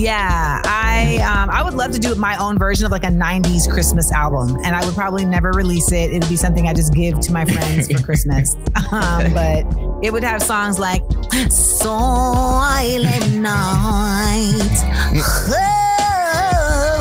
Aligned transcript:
Yeah, 0.00 0.62
I 0.64 1.18
um, 1.18 1.50
I 1.50 1.62
would 1.62 1.74
love 1.74 1.92
to 1.92 1.98
do 1.98 2.14
my 2.14 2.36
own 2.38 2.58
version 2.58 2.86
of 2.86 2.92
like 2.92 3.04
a 3.04 3.08
'90s 3.08 3.70
Christmas 3.70 4.10
album, 4.12 4.56
and 4.64 4.74
I 4.74 4.84
would 4.84 4.94
probably 4.94 5.26
never 5.26 5.52
release 5.52 5.92
it. 5.92 6.10
It'd 6.12 6.28
be 6.28 6.36
something 6.36 6.66
I 6.66 6.72
just 6.72 6.94
give 6.94 7.20
to 7.20 7.32
my 7.32 7.44
friends 7.44 7.92
for 7.92 8.02
Christmas. 8.04 8.56
Um, 8.90 9.32
but 9.34 9.66
it 10.02 10.12
would 10.12 10.24
have 10.24 10.42
songs 10.42 10.78
like 10.78 11.02
"Silent 11.50 13.34
Night," 13.34 14.78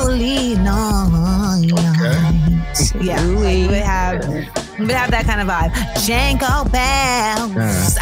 "Holy 0.05 0.55
Night." 0.57 1.71
Yeah, 3.01 3.21
like, 3.21 3.55
it 3.55 3.67
would 3.67 3.81
have 3.81 4.23
it 4.23 4.79
would 4.79 4.91
have 4.91 5.11
that 5.11 5.25
kind 5.25 5.41
of 5.41 5.47
vibe. 5.47 5.73
Jingle 6.05 6.65
bells, 6.71 7.97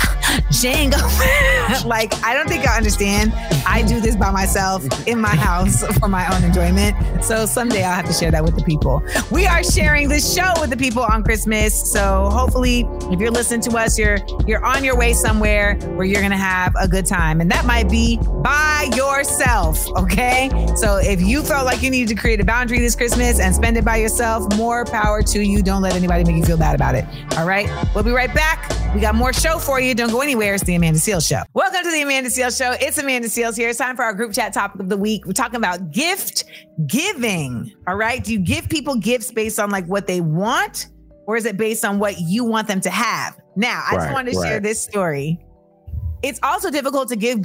jingle. 0.52 1.00
bells. 1.00 1.86
like 1.86 2.14
I 2.24 2.34
don't 2.34 2.48
think 2.48 2.68
I 2.68 2.78
understand. 2.78 3.34
I 3.66 3.84
do 3.88 4.00
this 4.00 4.16
by 4.16 4.32
myself 4.32 4.86
in 5.08 5.20
my 5.20 5.36
house 5.36 5.84
for 5.98 6.08
my 6.08 6.34
own 6.36 6.44
enjoyment. 6.44 6.96
So 7.24 7.46
someday 7.46 7.84
I'll 7.84 7.96
have 7.96 8.08
to 8.08 8.14
share 8.14 8.32
that 8.32 8.44
with 8.44 8.56
the 8.56 8.64
people. 8.64 9.04
We 9.32 9.46
are 9.46 9.64
sharing 9.64 10.10
this 10.10 10.34
show 10.34 10.54
with 10.60 10.70
the 10.70 10.78
people 10.78 11.04
on 11.04 11.24
Christmas. 11.24 11.92
So 11.92 12.30
hopefully, 12.32 12.86
if 13.12 13.20
you're 13.20 13.32
listening 13.32 13.62
to 13.62 13.78
us, 13.78 13.98
you're 13.98 14.20
you're 14.46 14.64
on 14.64 14.84
your 14.84 14.98
way 14.98 15.14
somewhere 15.14 15.76
where 15.96 16.06
you're 16.06 16.22
gonna 16.22 16.38
have 16.38 16.74
a 16.80 16.88
good 16.88 17.06
time, 17.06 17.42
and 17.42 17.52
that 17.52 17.66
might 17.66 17.90
be 17.90 18.18
by 18.18 18.90
yourself. 18.96 19.86
Okay. 19.98 20.50
So 20.76 20.98
if 20.98 21.22
you 21.22 21.44
felt 21.44 21.66
like 21.66 21.82
you 21.82 21.90
needed 21.90 22.16
to 22.16 22.16
create 22.16 22.40
a 22.40 22.46
boundary 22.46 22.80
this 22.80 22.96
Christmas 22.96 23.40
and 23.40 23.54
spend 23.54 23.78
it 23.78 23.86
by 23.86 23.98
yourself, 23.98 24.56
more 24.56 24.86
power 24.86 25.22
to 25.24 25.42
you. 25.44 25.62
Don't 25.62 25.82
let 25.82 25.94
anybody 25.94 26.24
make 26.24 26.38
you 26.38 26.46
feel 26.46 26.58
bad 26.58 26.76
about 26.76 26.96
it. 26.96 27.06
All 27.38 27.46
right. 27.48 27.70
We'll 27.94 28.04
be 28.04 28.12
right 28.12 28.34
back. 28.34 28.72
We 28.94 29.02
got 29.02 29.16
more 29.16 29.34
show 29.34 29.60
for 29.60 29.80
you. 29.80 29.94
Don't 29.94 30.12
go 30.12 30.22
anywhere. 30.22 30.47
It's 30.54 30.64
the 30.64 30.76
Amanda 30.76 31.00
Seales 31.00 31.28
Show. 31.28 31.42
Welcome 31.54 31.84
to 31.84 31.92
the 31.92 32.02
Amanda 32.02 32.30
Seales 32.30 32.58
Show. 32.58 32.72
It's 32.80 32.98
Amanda 32.98 33.28
Seales 33.28 33.56
here. 33.58 33.70
It's 33.70 33.78
time 33.80 33.96
for 33.96 34.04
our 34.04 34.14
group 34.14 34.34
chat 34.34 34.54
topic 34.54 34.82
of 34.82 34.90
the 34.90 34.98
week. 34.98 35.26
We're 35.26 35.34
talking 35.34 35.56
about 35.58 35.92
gift 35.92 36.44
giving. 36.88 37.72
All 37.88 37.96
right. 37.96 38.24
Do 38.24 38.34
you 38.34 38.40
give 38.40 38.70
people 38.70 38.96
gifts 38.96 39.32
based 39.32 39.60
on 39.60 39.70
like 39.70 39.86
what 39.86 40.08
they 40.08 40.22
want, 40.22 40.88
or 41.28 41.38
is 41.38 41.46
it 41.46 41.58
based 41.58 41.84
on 41.86 42.00
what 42.00 42.20
you 42.20 42.44
want 42.46 42.68
them 42.68 42.82
to 42.82 42.90
have? 42.90 43.38
Now, 43.56 43.84
I 43.88 43.96
just 43.96 44.06
Right, 44.08 44.14
wanted 44.14 44.34
to 44.34 44.42
share 44.42 44.60
this 44.60 44.82
story. 44.82 45.40
It's 46.24 46.40
also 46.44 46.70
difficult 46.72 47.10
to 47.10 47.16
give 47.16 47.40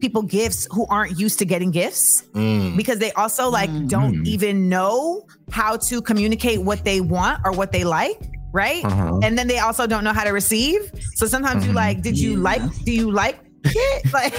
people 0.00 0.22
gifts 0.22 0.66
who 0.72 0.86
aren't 0.88 1.18
used 1.18 1.38
to 1.38 1.44
getting 1.44 1.70
gifts 1.70 2.22
Mm. 2.34 2.76
because 2.76 2.98
they 2.98 3.12
also 3.12 3.48
like 3.50 3.70
don't 3.88 4.26
even 4.26 4.68
know 4.68 5.26
how 5.50 5.76
to 5.76 6.02
communicate 6.02 6.60
what 6.62 6.84
they 6.84 7.00
want 7.00 7.40
or 7.44 7.52
what 7.52 7.72
they 7.72 7.82
like 7.84 8.20
right 8.62 8.84
Uh-huh. 8.84 9.20
and 9.24 9.32
then 9.38 9.46
they 9.52 9.58
also 9.66 9.84
don't 9.92 10.04
know 10.06 10.12
how 10.18 10.24
to 10.24 10.34
receive 10.42 10.80
so 11.18 11.26
sometimes 11.34 11.60
you 11.66 11.72
Mhm. 11.72 11.82
like 11.84 11.96
did 12.06 12.16
you 12.24 12.30
like 12.50 12.62
do 12.88 12.92
you 13.00 13.10
like 13.22 13.36
it 13.64 14.12
like 14.18 14.32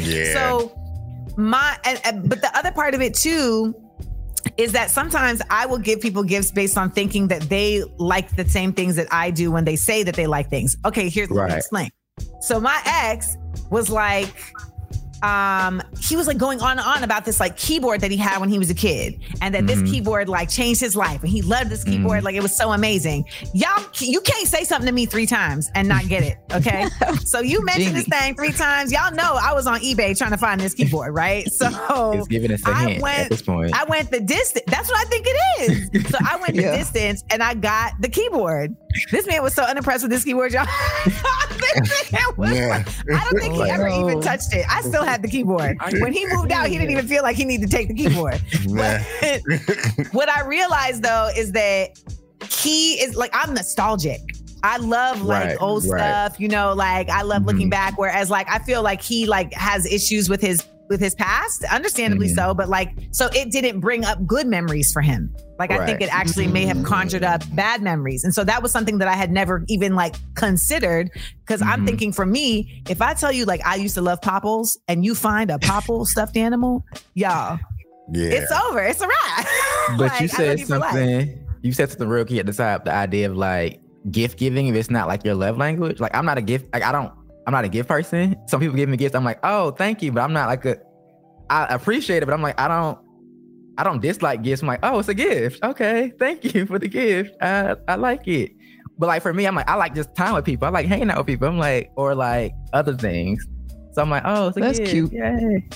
Yeah. 0.00 0.32
so 0.36 0.46
my 1.36 1.76
and, 1.88 1.98
and- 2.06 2.28
but 2.30 2.38
the 2.40 2.50
other 2.58 2.72
part 2.80 2.92
of 2.96 3.00
it 3.02 3.12
too 3.26 3.74
is 4.56 4.70
that 4.72 4.88
sometimes 4.90 5.38
I 5.50 5.66
will 5.66 5.78
give 5.88 6.00
people 6.06 6.22
gifts 6.22 6.50
based 6.60 6.76
on 6.82 6.90
thinking 6.98 7.28
that 7.28 7.42
they 7.54 7.82
like 7.98 8.28
the 8.36 8.46
same 8.48 8.72
things 8.72 8.94
that 9.00 9.08
I 9.10 9.30
do 9.30 9.50
when 9.50 9.64
they 9.64 9.74
say 9.88 10.02
that 10.06 10.14
they 10.20 10.26
like 10.36 10.48
things. 10.50 10.76
Okay, 10.84 11.08
here's 11.08 11.30
Right. 11.30 11.50
explain. 11.52 11.90
So 12.40 12.60
my 12.60 12.78
ex 12.84 13.36
was 13.70 13.88
like, 13.90 14.28
um, 15.22 15.80
he 16.00 16.16
was 16.16 16.26
like 16.26 16.36
going 16.38 16.60
on 16.60 16.72
and 16.78 16.80
on 16.80 17.02
about 17.04 17.24
this 17.24 17.40
like 17.40 17.56
keyboard 17.56 18.00
that 18.02 18.10
he 18.10 18.16
had 18.16 18.38
when 18.38 18.48
he 18.48 18.58
was 18.58 18.70
a 18.70 18.74
kid, 18.74 19.20
and 19.40 19.54
that 19.54 19.62
Mhm. 19.64 19.66
this 19.66 19.90
keyboard 19.90 20.28
like 20.28 20.48
changed 20.50 20.80
his 20.80 20.94
life, 20.96 21.20
and 21.22 21.30
he 21.30 21.42
loved 21.42 21.70
this 21.70 21.84
keyboard 21.84 22.24
like 22.24 22.34
it 22.34 22.42
was 22.42 22.56
so 22.56 22.72
amazing. 22.72 23.24
Y'all, 23.54 23.82
you 24.00 24.20
can't 24.20 24.46
say 24.48 24.64
something 24.64 24.86
to 24.86 24.92
me 24.92 25.06
three 25.06 25.26
times 25.26 25.70
and 25.74 25.88
not 25.88 26.08
get 26.08 26.22
it. 26.22 26.38
Okay, 26.52 26.86
so 27.24 27.40
you 27.40 27.64
mentioned 27.64 27.96
this 27.96 28.06
thing 28.06 28.34
three 28.34 28.52
times. 28.52 28.92
Y'all 28.92 29.12
know 29.14 29.38
I 29.40 29.52
was 29.54 29.66
on 29.66 29.80
eBay 29.80 30.16
trying 30.16 30.32
to 30.32 30.36
find 30.38 30.60
this 30.60 30.74
keyboard, 30.74 31.14
right? 31.14 31.50
So 31.52 31.68
It's 32.12 32.28
giving 32.28 32.52
us 32.52 32.66
a 32.66 32.74
hint 32.74 33.02
went- 33.02 33.18
at 33.20 33.30
this 33.30 33.42
point. 33.42 33.72
I 33.74 33.84
went 33.84 34.10
the 34.10 34.20
distance. 34.20 34.64
That's 34.66 34.88
what 34.88 34.98
I 34.98 35.04
think 35.08 35.26
it 35.28 35.60
is. 35.94 36.10
So 36.10 36.18
I 36.20 36.36
went 36.36 36.56
the 36.56 36.62
distance 36.78 37.24
and 37.30 37.42
I 37.42 37.54
got 37.54 37.92
the 38.00 38.08
keyboard. 38.08 38.74
This 39.10 39.26
man 39.26 39.42
was 39.42 39.54
so 39.54 39.62
unimpressed 39.64 40.02
with 40.02 40.10
this 40.10 40.24
keyboard, 40.24 40.52
y'all. 40.52 40.66
This 41.74 42.12
man 42.12 42.22
was 42.36 42.50
Yeah. 42.52 42.66
like- 42.68 42.88
I 43.10 43.24
don't 43.24 43.40
think 43.40 43.54
he 43.54 43.60
Oh, 43.60 43.64
ever 43.64 43.88
no. 43.88 44.00
even 44.08 44.20
touched 44.20 44.52
it. 44.54 44.64
I 44.70 44.82
still 44.82 45.02
had 45.02 45.22
the 45.22 45.28
keyboard. 45.28 45.76
When 46.00 46.12
he 46.12 46.26
moved 46.26 46.52
out, 46.52 46.68
he 46.68 46.76
didn't 46.78 46.90
even 46.92 47.08
feel 47.08 47.22
like 47.22 47.36
he 47.36 47.44
needed 47.44 47.70
to 47.70 47.76
take 47.76 47.88
the 47.88 47.94
keyboard. 47.94 48.40
Yeah. 48.66 49.02
what 50.12 50.28
I 50.28 50.42
realized 50.46 51.02
though 51.02 51.30
is 51.36 51.52
that 51.52 51.98
he 52.50 52.94
is 53.02 53.16
like 53.16 53.30
I'm 53.34 53.54
nostalgic. 53.54 54.20
I 54.62 54.76
love 54.78 55.22
like 55.22 55.44
Right, 55.46 55.56
old 55.60 55.84
right. 55.86 55.98
stuff, 56.00 56.40
you 56.40 56.48
know, 56.48 56.72
like 56.74 57.08
I 57.10 57.22
love 57.22 57.44
looking 57.44 57.66
Mhm. 57.68 57.70
back. 57.72 57.98
Whereas 57.98 58.30
like 58.30 58.48
I 58.48 58.58
feel 58.60 58.82
like 58.82 59.00
he 59.02 59.26
like 59.26 59.52
has 59.54 59.84
issues 59.86 60.28
with 60.28 60.40
his 60.40 60.62
with 60.90 61.00
his 61.00 61.14
past, 61.14 61.64
understandably 61.72 62.28
Mhm. 62.28 62.34
so, 62.34 62.54
but 62.54 62.68
like 62.68 62.90
so 63.10 63.28
it 63.34 63.50
didn't 63.50 63.80
bring 63.80 64.04
up 64.04 64.24
good 64.26 64.46
memories 64.46 64.92
for 64.92 65.00
him. 65.02 65.34
Like 65.58 65.70
I 65.70 65.86
think 65.86 66.00
it 66.02 66.12
actually 66.14 66.46
may 66.46 66.66
have 66.66 66.82
conjured 66.84 67.24
up 67.24 67.42
bad 67.54 67.80
memories. 67.82 68.22
And 68.24 68.34
so 68.34 68.44
that 68.44 68.62
was 68.62 68.70
something 68.72 68.98
that 68.98 69.08
I 69.08 69.14
had 69.14 69.30
never 69.32 69.64
even 69.68 69.94
like 69.94 70.14
considered 70.34 71.10
because 71.46 71.62
I'm 71.62 71.82
Mhm. 71.82 71.86
thinking 71.86 72.12
for 72.12 72.26
me, 72.26 72.82
if 72.88 73.00
I 73.00 73.14
tell 73.14 73.32
you 73.32 73.44
like 73.46 73.64
I 73.64 73.76
used 73.76 73.94
to 73.94 74.02
love 74.02 74.20
popples 74.20 74.76
and 74.88 75.04
you 75.04 75.14
find 75.14 75.50
a 75.50 75.58
popple 75.58 76.04
stuffed 76.12 76.36
animal, 76.36 76.84
y'all, 77.14 77.58
yeah. 78.12 78.28
it's 78.28 78.52
over. 78.52 78.80
It's 78.82 79.00
a 79.00 79.08
wrap. 79.08 79.46
but 79.98 80.10
Like, 80.10 80.20
you 80.20 80.28
said 80.28 80.60
something. 80.60 81.40
You 81.62 81.72
said 81.72 81.88
something 81.88 82.08
real 82.08 82.26
key 82.26 82.40
at 82.40 82.46
the 82.46 82.52
top. 82.52 82.84
The 82.84 82.92
idea 82.94 83.30
of 83.30 83.36
like 83.38 83.80
gift 84.10 84.38
giving, 84.38 84.66
if 84.66 84.74
it's 84.74 84.90
not 84.90 85.08
like 85.08 85.24
your 85.24 85.34
love 85.34 85.56
language. 85.56 85.98
Like 85.98 86.14
I'm 86.14 86.26
not 86.26 86.36
a 86.36 86.42
gift. 86.42 86.66
Like 86.74 86.82
I 86.82 86.92
don't. 86.92 87.10
I'm 87.46 87.52
not 87.52 87.64
a 87.64 87.68
gift 87.68 87.88
person. 87.88 88.36
Some 88.46 88.60
people 88.60 88.76
give 88.76 88.88
me 88.88 88.96
gifts. 88.96 89.14
I'm 89.14 89.24
like, 89.24 89.38
oh, 89.42 89.70
thank 89.72 90.02
you, 90.02 90.12
but 90.12 90.22
I'm 90.22 90.32
not 90.32 90.48
like 90.48 90.64
a. 90.64 90.76
I 91.50 91.66
appreciate 91.66 92.22
it, 92.22 92.26
but 92.26 92.32
I'm 92.32 92.42
like, 92.42 92.58
I 92.58 92.68
don't. 92.68 92.98
I 93.76 93.82
don't 93.82 94.00
dislike 94.00 94.42
gifts. 94.42 94.62
I'm 94.62 94.68
like, 94.68 94.80
oh, 94.82 95.00
it's 95.00 95.08
a 95.08 95.14
gift. 95.14 95.62
Okay, 95.64 96.12
thank 96.18 96.54
you 96.54 96.64
for 96.64 96.78
the 96.78 96.88
gift. 96.88 97.34
I 97.42 97.76
I 97.88 97.96
like 97.96 98.26
it. 98.28 98.52
But 98.96 99.08
like 99.08 99.22
for 99.22 99.34
me, 99.34 99.46
I'm 99.46 99.56
like, 99.56 99.68
I 99.68 99.74
like 99.74 99.94
just 99.94 100.14
time 100.14 100.34
with 100.34 100.44
people. 100.44 100.66
I 100.66 100.70
like 100.70 100.86
hanging 100.86 101.10
out 101.10 101.18
with 101.18 101.26
people. 101.26 101.48
I'm 101.48 101.58
like, 101.58 101.90
or 101.96 102.14
like 102.14 102.52
other 102.72 102.94
things. 102.94 103.44
So 103.92 104.02
I'm 104.02 104.10
like, 104.10 104.22
oh, 104.24 104.48
it's 104.48 104.56
a 104.56 104.60
That's 104.60 104.78
gift. 104.78 104.90
cute. 104.90 105.12
Yay. 105.12 105.68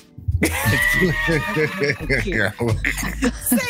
Yeah. 2.25 2.52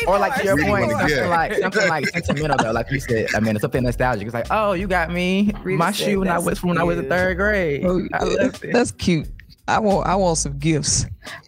Or 0.07 0.19
like 0.19 0.35
to 0.35 0.43
your 0.43 0.57
more, 0.57 0.77
point, 0.77 0.91
something 0.91 1.29
like 1.29 1.53
something 1.53 1.89
like 1.89 2.07
sentimental 2.07 2.57
though, 2.57 2.71
like 2.71 2.91
you 2.91 2.99
said. 2.99 3.33
I 3.35 3.39
mean, 3.39 3.55
it's 3.55 3.61
something 3.61 3.83
nostalgic. 3.83 4.27
It's 4.27 4.33
like, 4.33 4.47
oh, 4.51 4.73
you 4.73 4.87
got 4.87 5.11
me 5.11 5.51
Rita 5.63 5.79
my 5.79 5.91
shoe 5.91 6.19
when 6.19 6.27
I 6.27 6.33
that's 6.33 6.45
was 6.45 6.63
when 6.63 6.77
I 6.77 6.83
was 6.83 6.99
in 6.99 7.09
third 7.09 7.37
grade. 7.37 7.85
Oh, 7.85 8.07
I 8.13 8.23
love 8.23 8.63
it. 8.63 8.71
that's 8.71 8.91
cute. 8.91 9.27
I 9.67 9.79
want 9.79 10.07
I 10.07 10.15
want 10.15 10.37
some 10.37 10.57
gifts. 10.57 11.05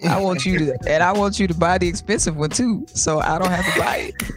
I 0.08 0.22
want 0.22 0.46
you 0.46 0.58
to 0.60 0.78
and 0.88 1.04
I 1.04 1.12
want 1.12 1.40
you 1.40 1.48
to 1.48 1.54
buy 1.54 1.78
the 1.78 1.88
expensive 1.88 2.36
one 2.36 2.52
too, 2.52 2.86
so 2.88 3.20
I 3.20 3.40
don't 3.40 3.50
have 3.50 3.74
to 3.74 3.80
buy 3.80 3.96
it. 3.98 4.16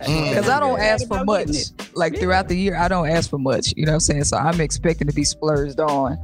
Mm. 0.00 0.30
Because 0.30 0.48
I 0.48 0.58
don't 0.58 0.80
ask 0.80 1.06
for 1.06 1.24
much. 1.24 1.48
Like 1.94 2.18
throughout 2.18 2.48
the 2.48 2.56
year, 2.56 2.74
I 2.74 2.88
don't 2.88 3.08
ask 3.08 3.28
for 3.28 3.38
much. 3.38 3.74
You 3.76 3.84
know 3.84 3.92
what 3.92 3.96
I'm 3.96 4.00
saying? 4.00 4.24
So 4.24 4.38
I'm 4.38 4.60
expecting 4.60 5.06
to 5.06 5.14
be 5.14 5.24
splurged 5.24 5.78
on 5.78 6.18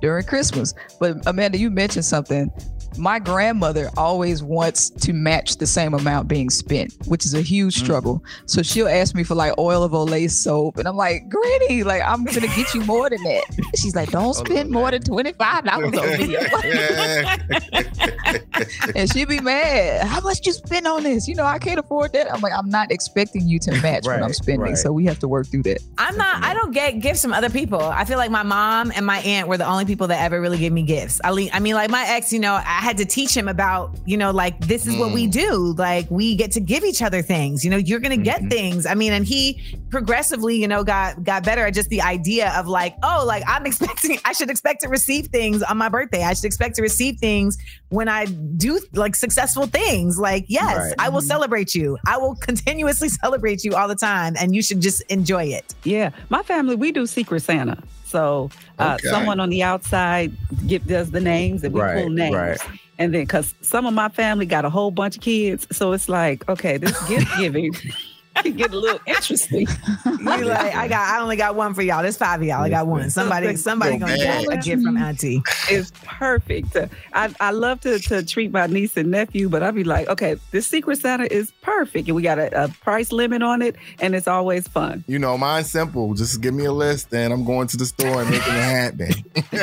during 0.00 0.24
Christmas. 0.24 0.74
But 0.98 1.18
Amanda, 1.26 1.58
you 1.58 1.70
mentioned 1.70 2.06
something 2.06 2.50
my 2.96 3.18
grandmother 3.18 3.90
always 3.96 4.42
wants 4.42 4.90
to 4.90 5.12
match 5.12 5.56
the 5.56 5.66
same 5.66 5.94
amount 5.94 6.28
being 6.28 6.50
spent, 6.50 6.94
which 7.06 7.26
is 7.26 7.34
a 7.34 7.42
huge 7.42 7.76
mm. 7.76 7.84
struggle. 7.84 8.24
So 8.46 8.62
she'll 8.62 8.88
ask 8.88 9.14
me 9.14 9.24
for 9.24 9.34
like 9.34 9.52
oil 9.58 9.82
of 9.82 9.92
Olay 9.92 10.30
soap, 10.30 10.78
and 10.78 10.88
I'm 10.88 10.96
like, 10.96 11.28
Granny, 11.28 11.82
like 11.82 12.02
I'm 12.02 12.24
gonna 12.24 12.46
get 12.48 12.74
you 12.74 12.82
more 12.84 13.10
than 13.10 13.22
that. 13.24 13.44
She's 13.76 13.94
like, 13.94 14.10
don't 14.10 14.34
spend 14.34 14.70
more 14.70 14.90
than 14.90 15.02
twenty 15.02 15.32
five 15.32 15.64
dollars 15.64 15.96
on 15.96 16.18
me. 16.18 16.36
and 18.94 19.12
she'd 19.12 19.28
be 19.28 19.40
mad. 19.40 20.06
How 20.06 20.20
much 20.20 20.46
you 20.46 20.52
spend 20.52 20.86
on 20.86 21.02
this? 21.02 21.28
You 21.28 21.34
know, 21.34 21.44
I 21.44 21.58
can't 21.58 21.78
afford 21.78 22.12
that. 22.12 22.32
I'm 22.32 22.40
like, 22.40 22.52
I'm 22.56 22.70
not 22.70 22.90
expecting 22.90 23.48
you 23.48 23.58
to 23.60 23.72
match 23.82 24.06
right, 24.06 24.20
what 24.20 24.24
I'm 24.24 24.32
spending, 24.32 24.60
right. 24.60 24.76
so 24.76 24.92
we 24.92 25.04
have 25.06 25.18
to 25.20 25.28
work 25.28 25.46
through 25.46 25.62
that. 25.64 25.78
I'm 25.98 26.16
not. 26.16 26.42
I 26.42 26.54
don't 26.54 26.72
get 26.72 27.00
gifts 27.00 27.22
from 27.22 27.32
other 27.32 27.50
people. 27.50 27.80
I 27.80 28.04
feel 28.04 28.18
like 28.18 28.30
my 28.30 28.42
mom 28.42 28.92
and 28.94 29.04
my 29.04 29.18
aunt 29.18 29.48
were 29.48 29.56
the 29.56 29.66
only 29.66 29.84
people 29.84 30.06
that 30.08 30.22
ever 30.22 30.40
really 30.40 30.58
gave 30.58 30.72
me 30.72 30.82
gifts. 30.82 31.20
I 31.22 31.32
mean, 31.32 31.50
I 31.52 31.60
mean, 31.60 31.74
like 31.74 31.90
my 31.90 32.04
ex, 32.06 32.32
you 32.32 32.38
know, 32.38 32.54
I 32.54 32.77
had 32.80 32.96
to 32.98 33.04
teach 33.04 33.36
him 33.36 33.48
about, 33.48 33.96
you 34.06 34.16
know, 34.16 34.30
like 34.30 34.58
this 34.60 34.86
is 34.86 34.94
mm. 34.94 35.00
what 35.00 35.12
we 35.12 35.26
mm. 35.26 35.32
do. 35.32 35.74
Like 35.76 36.08
we 36.10 36.36
get 36.36 36.52
to 36.52 36.60
give 36.60 36.84
each 36.84 37.02
other 37.02 37.22
things. 37.22 37.64
You 37.64 37.70
know, 37.70 37.76
you're 37.76 37.98
gonna 37.98 38.16
get 38.16 38.40
mm-hmm. 38.40 38.50
things. 38.50 38.86
I 38.86 38.94
mean, 38.94 39.12
and 39.12 39.24
he 39.24 39.60
progressively, 39.90 40.56
you 40.56 40.68
know, 40.68 40.84
got 40.84 41.24
got 41.24 41.44
better 41.44 41.66
at 41.66 41.74
just 41.74 41.88
the 41.88 42.00
idea 42.00 42.52
of 42.56 42.68
like, 42.68 42.94
oh, 43.02 43.24
like 43.26 43.42
I'm 43.46 43.66
expecting, 43.70 44.18
I 44.24 44.32
should 44.32 44.50
expect 44.50 44.82
to 44.82 44.88
receive 44.88 45.26
things 45.26 45.62
on 45.62 45.76
my 45.76 45.88
birthday. 45.88 46.22
I 46.22 46.34
should 46.34 46.44
expect 46.44 46.76
to 46.76 46.82
receive 46.82 47.18
things 47.18 47.58
when 47.88 48.08
I 48.08 48.26
do 48.26 48.80
like 48.92 49.16
successful 49.16 49.66
things. 49.66 50.18
Like, 50.18 50.44
yes, 50.48 50.76
right. 50.76 50.94
I 50.98 51.08
will 51.08 51.20
mm-hmm. 51.20 51.26
celebrate 51.26 51.74
you. 51.74 51.98
I 52.06 52.16
will 52.18 52.36
continuously 52.36 53.08
celebrate 53.22 53.64
you 53.64 53.74
all 53.74 53.88
the 53.88 53.96
time, 53.96 54.34
and 54.38 54.54
you 54.54 54.62
should 54.62 54.80
just 54.80 55.02
enjoy 55.08 55.44
it. 55.44 55.74
Yeah, 55.84 56.10
my 56.28 56.42
family 56.42 56.76
we 56.76 56.92
do 56.92 57.06
Secret 57.06 57.40
Santa. 57.40 57.82
So 58.08 58.50
uh, 58.78 58.96
okay. 58.98 59.08
someone 59.08 59.38
on 59.40 59.50
the 59.50 59.62
outside 59.62 60.32
get, 60.66 60.86
does 60.86 61.10
the 61.10 61.20
names 61.20 61.62
and 61.62 61.74
we 61.74 61.80
right, 61.80 62.02
pull 62.02 62.10
names. 62.10 62.34
Right. 62.34 62.60
And 62.98 63.14
then, 63.14 63.22
because 63.22 63.54
some 63.60 63.86
of 63.86 63.94
my 63.94 64.08
family 64.08 64.46
got 64.46 64.64
a 64.64 64.70
whole 64.70 64.90
bunch 64.90 65.16
of 65.16 65.22
kids, 65.22 65.66
so 65.70 65.92
it's 65.92 66.08
like, 66.08 66.48
okay, 66.48 66.78
this 66.78 67.08
gift 67.08 67.30
giving 67.38 67.72
can 68.42 68.52
get 68.56 68.72
a 68.72 68.78
little 68.78 69.00
interesting. 69.06 69.66
you 70.06 70.24
like, 70.24 70.74
I 70.74 70.88
got, 70.88 71.08
I 71.08 71.20
only 71.20 71.36
got 71.36 71.54
one 71.54 71.74
for 71.74 71.82
y'all. 71.82 72.02
There's 72.02 72.16
five 72.16 72.40
of 72.40 72.46
y'all. 72.46 72.62
I 72.62 72.68
got 72.68 72.86
one. 72.86 73.10
Somebody, 73.10 73.56
somebody 73.56 73.98
gonna 73.98 74.16
get 74.16 74.44
a 74.44 74.56
gift 74.56 74.82
from 74.82 74.94
mm-hmm. 74.94 75.04
Auntie. 75.04 75.42
It's 75.70 75.92
perfect. 76.04 76.76
I, 77.12 77.34
I 77.40 77.50
love 77.50 77.80
to 77.82 77.98
to 77.98 78.24
treat 78.24 78.52
my 78.52 78.66
niece 78.66 78.96
and 78.96 79.10
nephew, 79.10 79.48
but 79.48 79.62
I'd 79.62 79.74
be 79.74 79.84
like, 79.84 80.08
okay, 80.08 80.36
this 80.50 80.66
Secret 80.66 80.98
Santa 80.98 81.32
is 81.32 81.52
perfect, 81.62 82.08
and 82.08 82.16
we 82.16 82.22
got 82.22 82.38
a, 82.38 82.64
a 82.64 82.68
price 82.68 83.12
limit 83.12 83.42
on 83.42 83.62
it, 83.62 83.76
and 84.00 84.14
it's 84.14 84.28
always 84.28 84.66
fun. 84.68 85.04
You 85.06 85.18
know, 85.18 85.36
mine's 85.38 85.70
simple. 85.70 86.14
Just 86.14 86.40
give 86.40 86.54
me 86.54 86.64
a 86.64 86.72
list, 86.72 87.12
and 87.12 87.32
I'm 87.32 87.44
going 87.44 87.68
to 87.68 87.76
the 87.76 87.86
store 87.86 88.22
and 88.22 88.30
making 88.30 88.54
it 88.54 88.60
happen. 88.60 89.12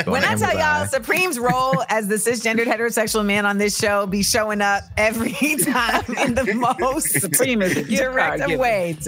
when 0.11 0.23
I 0.23 0.35
tell 0.35 0.57
y'all, 0.57 0.87
Supreme's 0.87 1.39
role 1.39 1.83
as 1.89 2.07
the 2.07 2.15
cisgendered 2.15 2.65
heterosexual 2.65 3.25
man 3.25 3.45
on 3.45 3.57
this 3.57 3.77
show 3.77 4.05
be 4.05 4.23
showing 4.23 4.61
up 4.61 4.83
every 4.97 5.31
time 5.57 6.03
in 6.19 6.35
the 6.35 6.53
most 6.79 7.19
Supreme 7.19 7.61
is 7.61 7.77
a 7.77 7.83
direct 7.83 8.41
of 8.41 8.59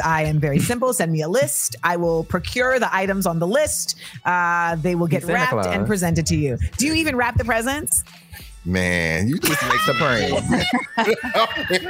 I 0.04 0.24
am 0.24 0.39
very 0.39 0.59
simple. 0.59 0.94
Send 0.94 1.12
me 1.12 1.21
a 1.21 1.30
list. 1.30 1.75
I 1.83 1.98
will 1.98 2.24
procure 2.24 2.80
the 2.80 2.94
items 2.94 3.25
on 3.25 3.39
the 3.39 3.48
list. 3.48 3.95
Uh, 4.25 4.75
they 4.75 4.95
will 4.95 5.07
get 5.07 5.24
wrapped 5.24 5.65
and 5.68 5.88
presented 5.88 6.25
to 6.27 6.36
you. 6.36 6.57
Do 6.77 6.88
you 6.88 6.94
even 6.94 7.15
wrap 7.15 7.38
the 7.38 7.45
presents? 7.45 8.04
Man, 8.68 9.28
you 9.30 9.40
just 9.40 9.64
make 9.64 9.80
the 9.86 9.94
prank. 9.94 10.34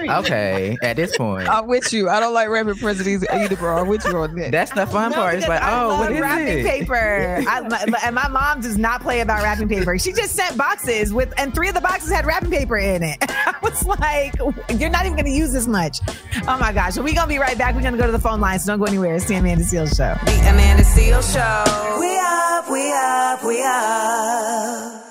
okay, 0.26 0.78
at 0.84 0.96
this 0.96 1.18
point, 1.18 1.50
I'm 1.50 1.66
with 1.66 1.92
you. 1.92 2.08
I 2.08 2.20
don't 2.20 2.36
like 2.36 2.50
wrapping 2.50 2.76
presents 2.76 3.26
either, 3.32 3.56
bro. 3.56 3.78
I'm 3.78 3.88
with 3.88 4.06
you 4.06 4.16
on 4.16 4.36
that. 4.36 4.52
That's 4.52 4.72
the 4.74 4.86
fun 4.86 5.10
no, 5.10 5.18
part. 5.18 5.34
It's 5.36 5.48
like, 5.48 5.60
I 5.60 5.82
oh, 5.82 5.98
what 5.98 6.12
is 6.12 6.22
wrapping 6.22 6.60
it? 6.60 6.68
paper. 6.68 7.44
I, 7.48 7.96
and 8.04 8.14
my 8.14 8.28
mom 8.28 8.62
does 8.62 8.78
not 8.78 9.02
play 9.02 9.22
about 9.22 9.42
wrapping 9.42 9.68
paper. 9.68 9.98
She 9.98 10.14
just 10.14 10.36
sent 10.36 10.56
boxes 10.56 11.12
with, 11.12 11.34
and 11.40 11.52
three 11.52 11.68
of 11.68 11.74
the 11.74 11.82
boxes 11.82 12.12
had 12.12 12.28
wrapping 12.28 12.52
paper 12.52 12.78
in 12.78 13.02
it. 13.02 13.18
I 13.28 13.56
was 13.64 13.84
like, 13.84 14.36
you're 14.80 14.92
not 14.92 15.08
even 15.08 15.18
going 15.18 15.26
to 15.26 15.32
use 15.32 15.52
this 15.52 15.66
much. 15.66 16.02
Oh 16.48 16.60
my 16.60 16.72
gosh. 16.72 16.94
So 16.94 17.02
we're 17.02 17.16
going 17.16 17.28
to 17.28 17.34
be 17.34 17.40
right 17.40 17.58
back. 17.58 17.74
We're 17.74 17.82
going 17.82 17.94
to 17.94 18.00
go 18.00 18.06
to 18.06 18.12
the 18.12 18.20
phone 18.20 18.40
line, 18.40 18.60
so 18.60 18.74
don't 18.74 18.80
go 18.80 18.86
anywhere. 18.86 19.16
It's 19.16 19.26
the 19.26 19.34
Amanda 19.34 19.64
Seales 19.64 19.98
Show. 19.98 20.14
The 20.26 20.40
Amanda 20.48 20.84
Seales 20.84 21.34
Show. 21.34 21.64
We 22.00 22.20
up, 22.20 22.70
we 22.70 22.94
up, 22.94 23.44
we 23.44 23.64
up. 23.64 25.07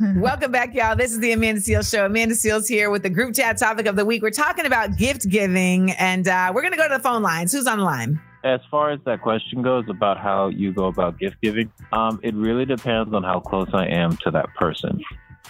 Welcome 0.16 0.50
back, 0.50 0.74
y'all. 0.74 0.96
This 0.96 1.12
is 1.12 1.18
the 1.18 1.32
Amanda 1.32 1.60
Seales 1.60 1.90
Show. 1.90 2.06
Amanda 2.06 2.34
Seales 2.34 2.66
here 2.66 2.88
with 2.88 3.02
the 3.02 3.10
group 3.10 3.34
chat 3.34 3.58
topic 3.58 3.84
of 3.84 3.96
the 3.96 4.04
week. 4.06 4.22
We're 4.22 4.30
talking 4.30 4.64
about 4.64 4.96
gift 4.96 5.28
giving, 5.28 5.90
and 5.90 6.26
uh, 6.26 6.52
we're 6.54 6.62
going 6.62 6.72
to 6.72 6.78
go 6.78 6.88
to 6.88 6.94
the 6.94 7.02
phone 7.02 7.22
lines. 7.22 7.52
Who's 7.52 7.66
on 7.66 7.76
the 7.76 7.84
line? 7.84 8.18
As 8.42 8.60
far 8.70 8.92
as 8.92 9.00
that 9.04 9.20
question 9.20 9.60
goes 9.60 9.84
about 9.90 10.16
how 10.16 10.48
you 10.48 10.72
go 10.72 10.86
about 10.86 11.18
gift 11.18 11.36
giving, 11.42 11.70
um, 11.92 12.18
it 12.22 12.34
really 12.34 12.64
depends 12.64 13.12
on 13.12 13.22
how 13.22 13.40
close 13.40 13.68
I 13.74 13.88
am 13.88 14.16
to 14.24 14.30
that 14.30 14.54
person. 14.54 15.02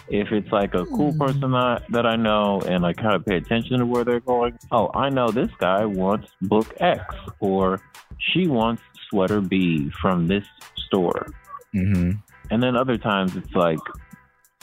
If 0.08 0.32
it's 0.32 0.50
like 0.50 0.74
a 0.74 0.84
cool 0.84 1.12
hmm. 1.12 1.18
person 1.18 1.52
that, 1.52 1.84
that 1.90 2.04
I 2.04 2.16
know 2.16 2.60
and 2.62 2.84
I 2.84 2.92
kind 2.92 3.14
of 3.14 3.24
pay 3.24 3.36
attention 3.36 3.78
to 3.78 3.86
where 3.86 4.02
they're 4.02 4.18
going, 4.18 4.58
oh, 4.72 4.90
I 4.94 5.10
know 5.10 5.30
this 5.30 5.50
guy 5.58 5.84
wants 5.84 6.28
book 6.42 6.74
X 6.80 7.04
or 7.38 7.80
she 8.18 8.48
wants 8.48 8.82
sweater 9.08 9.40
B 9.40 9.92
from 10.02 10.26
this 10.26 10.44
store. 10.74 11.28
Mm-hmm. 11.72 12.18
And 12.50 12.60
then 12.60 12.74
other 12.74 12.98
times 12.98 13.36
it's 13.36 13.54
like, 13.54 13.78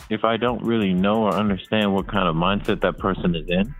if 0.10 0.24
I 0.24 0.38
don't 0.38 0.64
really 0.64 0.94
know 0.94 1.24
or 1.24 1.34
understand 1.34 1.94
what 1.94 2.08
kind 2.08 2.28
of 2.28 2.36
mindset 2.36 2.82
that 2.82 2.98
person 2.98 3.36
is 3.36 3.48
in, 3.50 3.76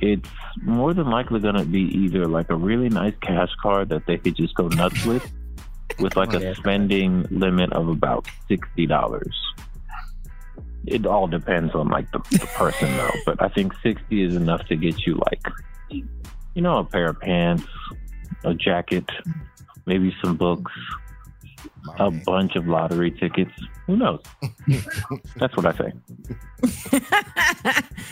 it's 0.00 0.28
more 0.62 0.94
than 0.94 1.10
likely 1.10 1.40
going 1.40 1.56
to 1.56 1.64
be 1.64 1.80
either 1.80 2.26
like 2.26 2.50
a 2.50 2.56
really 2.56 2.88
nice 2.88 3.14
cash 3.20 3.50
card 3.62 3.88
that 3.90 4.06
they 4.06 4.16
could 4.16 4.34
just 4.36 4.54
go 4.54 4.68
nuts 4.68 5.04
with, 5.04 5.30
with 5.98 6.16
like 6.16 6.32
a 6.32 6.54
spending 6.54 7.26
limit 7.30 7.72
of 7.72 7.88
about 7.88 8.26
sixty 8.48 8.86
dollars. 8.86 9.36
It 10.86 11.04
all 11.04 11.26
depends 11.26 11.74
on 11.74 11.88
like 11.88 12.10
the, 12.12 12.18
the 12.30 12.46
person 12.56 12.90
though, 12.96 13.12
but 13.26 13.42
I 13.42 13.48
think 13.48 13.74
sixty 13.82 14.22
is 14.22 14.34
enough 14.34 14.66
to 14.68 14.76
get 14.76 15.06
you 15.06 15.20
like, 15.30 15.46
you 15.90 16.62
know, 16.62 16.78
a 16.78 16.84
pair 16.84 17.10
of 17.10 17.20
pants, 17.20 17.66
a 18.44 18.54
jacket, 18.54 19.04
maybe 19.84 20.14
some 20.22 20.36
books, 20.36 20.72
a 21.98 22.10
bunch 22.10 22.56
of 22.56 22.66
lottery 22.66 23.10
tickets. 23.10 23.52
Who 23.86 23.96
knows? 23.96 24.22
That's 25.36 25.56
what 25.56 25.66
I 25.66 25.76
say. 25.76 25.92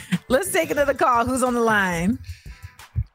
Let's 0.29 0.53
take 0.53 0.70
another 0.70 0.94
call. 0.94 1.26
Who's 1.26 1.43
on 1.43 1.55
the 1.55 1.61
line? 1.61 2.19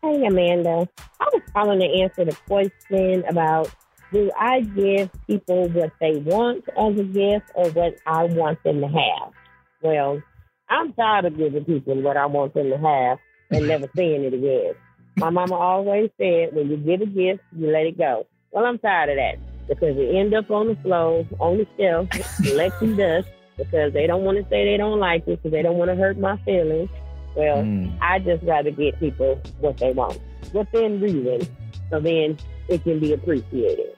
Hey, 0.01 0.25
Amanda. 0.25 0.87
I 1.19 1.29
was 1.33 1.41
calling 1.53 1.79
to 1.79 1.85
answer 1.85 2.25
the 2.25 2.35
question 2.47 3.23
about 3.25 3.71
do 4.11 4.31
I 4.39 4.61
give 4.61 5.09
people 5.27 5.69
what 5.69 5.91
they 5.99 6.17
want 6.17 6.65
as 6.77 6.99
a 6.99 7.03
gift 7.03 7.51
or 7.55 7.69
what 7.71 7.95
I 8.05 8.25
want 8.25 8.61
them 8.63 8.81
to 8.81 8.87
have? 8.87 9.33
Well, 9.81 10.21
I'm 10.69 10.93
tired 10.93 11.25
of 11.25 11.37
giving 11.37 11.65
people 11.65 12.01
what 12.01 12.17
I 12.17 12.25
want 12.27 12.53
them 12.53 12.69
to 12.69 12.77
have 12.77 13.17
and 13.49 13.67
never 13.67 13.89
seeing 13.95 14.23
it 14.23 14.33
again. 14.33 14.73
My 15.17 15.29
mama 15.29 15.55
always 15.55 16.09
said, 16.17 16.53
when 16.53 16.69
you 16.69 16.77
give 16.77 17.01
a 17.01 17.05
gift, 17.05 17.43
you 17.55 17.71
let 17.71 17.85
it 17.85 17.97
go. 17.97 18.27
Well, 18.51 18.65
I'm 18.65 18.79
tired 18.79 19.09
of 19.09 19.15
that 19.17 19.52
because 19.67 19.95
we 19.95 20.17
end 20.17 20.33
up 20.33 20.49
on 20.51 20.67
the 20.67 20.75
floor, 20.77 21.25
on 21.39 21.57
the 21.57 21.67
shelf, 21.77 22.09
collecting 22.43 22.95
dust 22.95 23.27
because 23.57 23.93
they 23.93 24.07
don't 24.07 24.23
want 24.23 24.37
to 24.37 24.43
say 24.49 24.65
they 24.65 24.77
don't 24.77 24.99
like 24.99 25.27
it 25.27 25.41
because 25.41 25.51
they 25.51 25.61
don't 25.61 25.77
want 25.77 25.89
to 25.89 25.95
hurt 25.95 26.17
my 26.17 26.37
feelings. 26.37 26.89
Well, 27.35 27.63
mm. 27.63 27.97
I 28.01 28.19
just 28.19 28.43
rather 28.43 28.71
get 28.71 28.99
people 28.99 29.41
what 29.59 29.77
they 29.77 29.91
want 29.91 30.19
within 30.53 30.99
reason, 31.01 31.47
so 31.89 31.99
then 31.99 32.37
it 32.67 32.83
can 32.83 32.99
be 32.99 33.13
appreciated. 33.13 33.92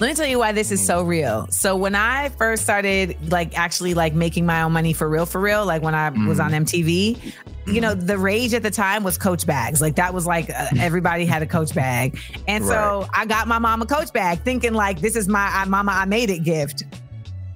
Let 0.00 0.06
me 0.10 0.14
tell 0.14 0.26
you 0.26 0.38
why 0.38 0.52
this 0.52 0.70
is 0.70 0.84
so 0.84 1.02
real. 1.02 1.48
So 1.50 1.74
when 1.74 1.96
I 1.96 2.28
first 2.28 2.62
started 2.62 3.16
like 3.32 3.58
actually 3.58 3.94
like 3.94 4.14
making 4.14 4.46
my 4.46 4.62
own 4.62 4.70
money 4.70 4.92
for 4.92 5.08
real 5.08 5.26
for 5.26 5.40
real, 5.40 5.66
like 5.66 5.82
when 5.82 5.94
I 5.94 6.10
mm. 6.10 6.28
was 6.28 6.38
on 6.38 6.52
MTV, 6.52 7.34
you 7.66 7.80
know, 7.80 7.94
the 7.94 8.16
rage 8.16 8.54
at 8.54 8.62
the 8.62 8.70
time 8.70 9.02
was 9.02 9.18
coach 9.18 9.44
bags. 9.44 9.80
Like 9.80 9.96
that 9.96 10.14
was 10.14 10.24
like 10.24 10.50
uh, 10.50 10.68
everybody 10.78 11.26
had 11.26 11.42
a 11.42 11.46
coach 11.46 11.74
bag. 11.74 12.16
And 12.46 12.64
right. 12.64 12.72
so 12.72 13.08
I 13.12 13.26
got 13.26 13.48
my 13.48 13.58
mom 13.58 13.82
a 13.82 13.86
coach 13.86 14.12
bag 14.12 14.40
thinking 14.42 14.72
like 14.72 15.00
this 15.00 15.16
is 15.16 15.26
my 15.26 15.50
I, 15.52 15.64
mama 15.64 15.90
I 15.92 16.04
made 16.04 16.30
it 16.30 16.44
gift. 16.44 16.84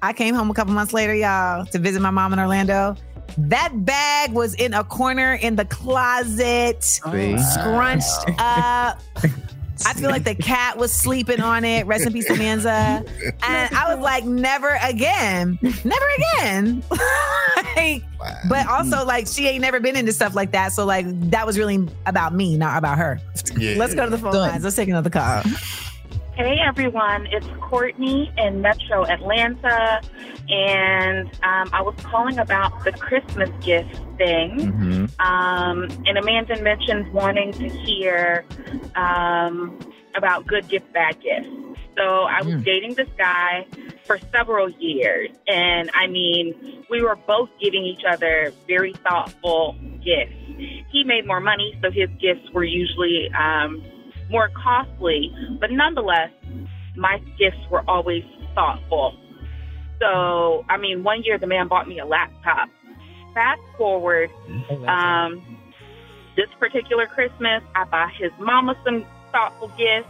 I 0.01 0.11
came 0.11 0.35
home 0.35 0.51
a 0.51 0.53
couple 0.53 0.73
months 0.73 0.91
later, 0.91 1.15
y'all, 1.15 1.65
to 1.67 1.79
visit 1.79 2.01
my 2.01 2.11
mom 2.11 2.33
in 2.33 2.39
Orlando. 2.39 2.97
That 3.37 3.71
bag 3.85 4.33
was 4.33 4.53
in 4.55 4.73
a 4.73 4.83
corner 4.83 5.35
in 5.35 5.55
the 5.55 5.63
closet, 5.63 6.83
scrunched 6.83 8.29
up. 8.37 8.99
I 9.85 9.93
feel 9.93 10.09
like 10.09 10.23
the 10.23 10.35
cat 10.35 10.77
was 10.77 10.93
sleeping 10.93 11.41
on 11.41 11.63
it. 11.63 11.85
Rest 11.85 12.05
in 12.05 12.13
peace, 12.13 12.29
Amanza. 12.29 13.07
And 13.43 13.75
I 13.75 13.93
was 13.93 14.03
like, 14.03 14.25
never 14.25 14.77
again, 14.81 15.57
never 15.61 16.05
again. 16.17 16.83
like, 17.75 18.03
wow. 18.19 18.35
But 18.49 18.67
also, 18.67 19.05
like, 19.05 19.27
she 19.27 19.47
ain't 19.47 19.61
never 19.61 19.79
been 19.79 19.95
into 19.95 20.13
stuff 20.13 20.35
like 20.35 20.51
that. 20.51 20.71
So, 20.73 20.85
like, 20.85 21.05
that 21.31 21.45
was 21.45 21.57
really 21.57 21.87
about 22.05 22.33
me, 22.33 22.57
not 22.57 22.77
about 22.77 22.97
her. 22.97 23.19
Yeah. 23.57 23.75
Let's 23.77 23.95
go 23.95 24.05
to 24.05 24.11
the 24.11 24.17
phone 24.17 24.33
Done. 24.33 24.49
lines. 24.49 24.63
Let's 24.63 24.75
take 24.75 24.89
another 24.89 25.09
call. 25.09 25.43
Hey 26.35 26.57
everyone, 26.65 27.27
it's 27.27 27.45
Courtney 27.61 28.31
in 28.39 28.59
Metro 28.59 29.05
Atlanta, 29.05 30.01
and 30.49 31.27
um, 31.43 31.69
I 31.71 31.83
was 31.83 31.93
calling 32.01 32.39
about 32.39 32.83
the 32.83 32.91
Christmas 32.91 33.51
gift 33.63 33.95
thing. 34.17 34.57
Mm-hmm. 34.57 35.21
Um, 35.21 35.83
and 36.07 36.17
Amanda 36.17 36.59
mentioned 36.63 37.13
wanting 37.13 37.51
to 37.53 37.69
hear 37.69 38.45
um, 38.95 39.77
about 40.15 40.47
good 40.47 40.67
gift, 40.69 40.91
bad 40.91 41.21
gifts. 41.21 41.49
So 41.95 42.23
I 42.23 42.41
was 42.41 42.55
mm. 42.55 42.63
dating 42.63 42.95
this 42.95 43.09
guy, 43.15 43.67
for 44.05 44.19
several 44.35 44.69
years. 44.69 45.29
And 45.47 45.89
I 45.93 46.07
mean, 46.07 46.83
we 46.89 47.01
were 47.01 47.15
both 47.15 47.49
giving 47.61 47.83
each 47.83 48.03
other 48.09 48.53
very 48.67 48.93
thoughtful 48.93 49.75
gifts. 50.03 50.35
He 50.91 51.03
made 51.05 51.25
more 51.25 51.39
money, 51.39 51.77
so 51.81 51.89
his 51.89 52.09
gifts 52.19 52.49
were 52.53 52.63
usually 52.63 53.29
um, 53.37 53.83
more 54.29 54.49
costly, 54.49 55.33
but 55.59 55.71
nonetheless, 55.71 56.29
my 56.95 57.19
gifts 57.37 57.59
were 57.69 57.83
always 57.87 58.23
thoughtful. 58.55 59.15
So, 59.99 60.65
I 60.69 60.77
mean, 60.77 61.03
one 61.03 61.23
year 61.23 61.37
the 61.37 61.47
man 61.47 61.67
bought 61.67 61.87
me 61.87 61.99
a 61.99 62.05
laptop. 62.05 62.69
Fast 63.33 63.61
forward, 63.77 64.29
um, 64.87 65.41
this 66.35 66.49
particular 66.59 67.07
Christmas, 67.07 67.63
I 67.75 67.85
buy 67.85 68.11
his 68.17 68.31
mama 68.39 68.75
some 68.83 69.05
thoughtful 69.31 69.69
gifts, 69.69 70.09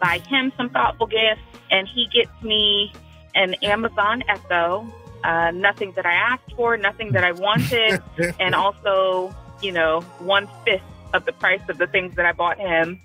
buy 0.00 0.20
him 0.28 0.52
some 0.56 0.70
thoughtful 0.70 1.06
gifts, 1.06 1.42
and 1.70 1.88
he 1.88 2.06
gets 2.12 2.30
me 2.42 2.92
an 3.34 3.54
Amazon 3.62 4.22
Echo. 4.28 4.86
Uh, 5.22 5.50
nothing 5.52 5.92
that 5.96 6.04
I 6.04 6.12
asked 6.12 6.52
for, 6.54 6.76
nothing 6.76 7.12
that 7.12 7.24
I 7.24 7.32
wanted, 7.32 8.02
and 8.40 8.54
also, 8.54 9.34
you 9.62 9.72
know, 9.72 10.00
one 10.18 10.48
fifth 10.64 10.82
of 11.14 11.24
the 11.24 11.32
price 11.32 11.62
of 11.68 11.78
the 11.78 11.86
things 11.86 12.14
that 12.16 12.26
I 12.26 12.32
bought 12.32 12.58
him. 12.58 13.00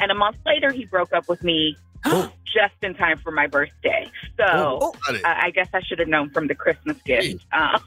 And 0.00 0.10
a 0.10 0.14
month 0.14 0.36
later, 0.46 0.72
he 0.72 0.84
broke 0.86 1.12
up 1.12 1.28
with 1.28 1.42
me 1.44 1.76
just 2.04 2.74
in 2.82 2.94
time 2.94 3.18
for 3.18 3.30
my 3.30 3.46
birthday. 3.46 4.10
So 4.36 4.44
Oh, 4.48 4.94
uh, 5.08 5.18
I 5.24 5.50
guess 5.50 5.68
I 5.72 5.80
should 5.82 5.98
have 5.98 6.08
known 6.08 6.30
from 6.30 6.46
the 6.48 6.54
Christmas 6.54 6.96
gift. 7.02 7.44
Uh, 7.52 7.78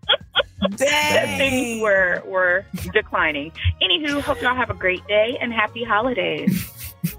that 0.70 1.34
things 1.38 1.82
were 1.82 2.22
were 2.26 2.64
declining. 2.92 3.52
Anywho, 3.82 4.20
hope 4.20 4.40
y'all 4.42 4.54
have 4.54 4.70
a 4.70 4.74
great 4.74 5.06
day 5.06 5.36
and 5.40 5.52
happy 5.52 5.84
holidays. 5.84 6.64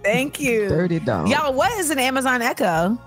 Thank 0.03 0.39
you. 0.39 0.67
Dirty 0.67 0.99
dog. 0.99 1.29
Y'all, 1.29 1.53
what 1.53 1.71
is 1.79 1.89
an 1.89 1.99
Amazon 1.99 2.41
Echo? 2.41 2.97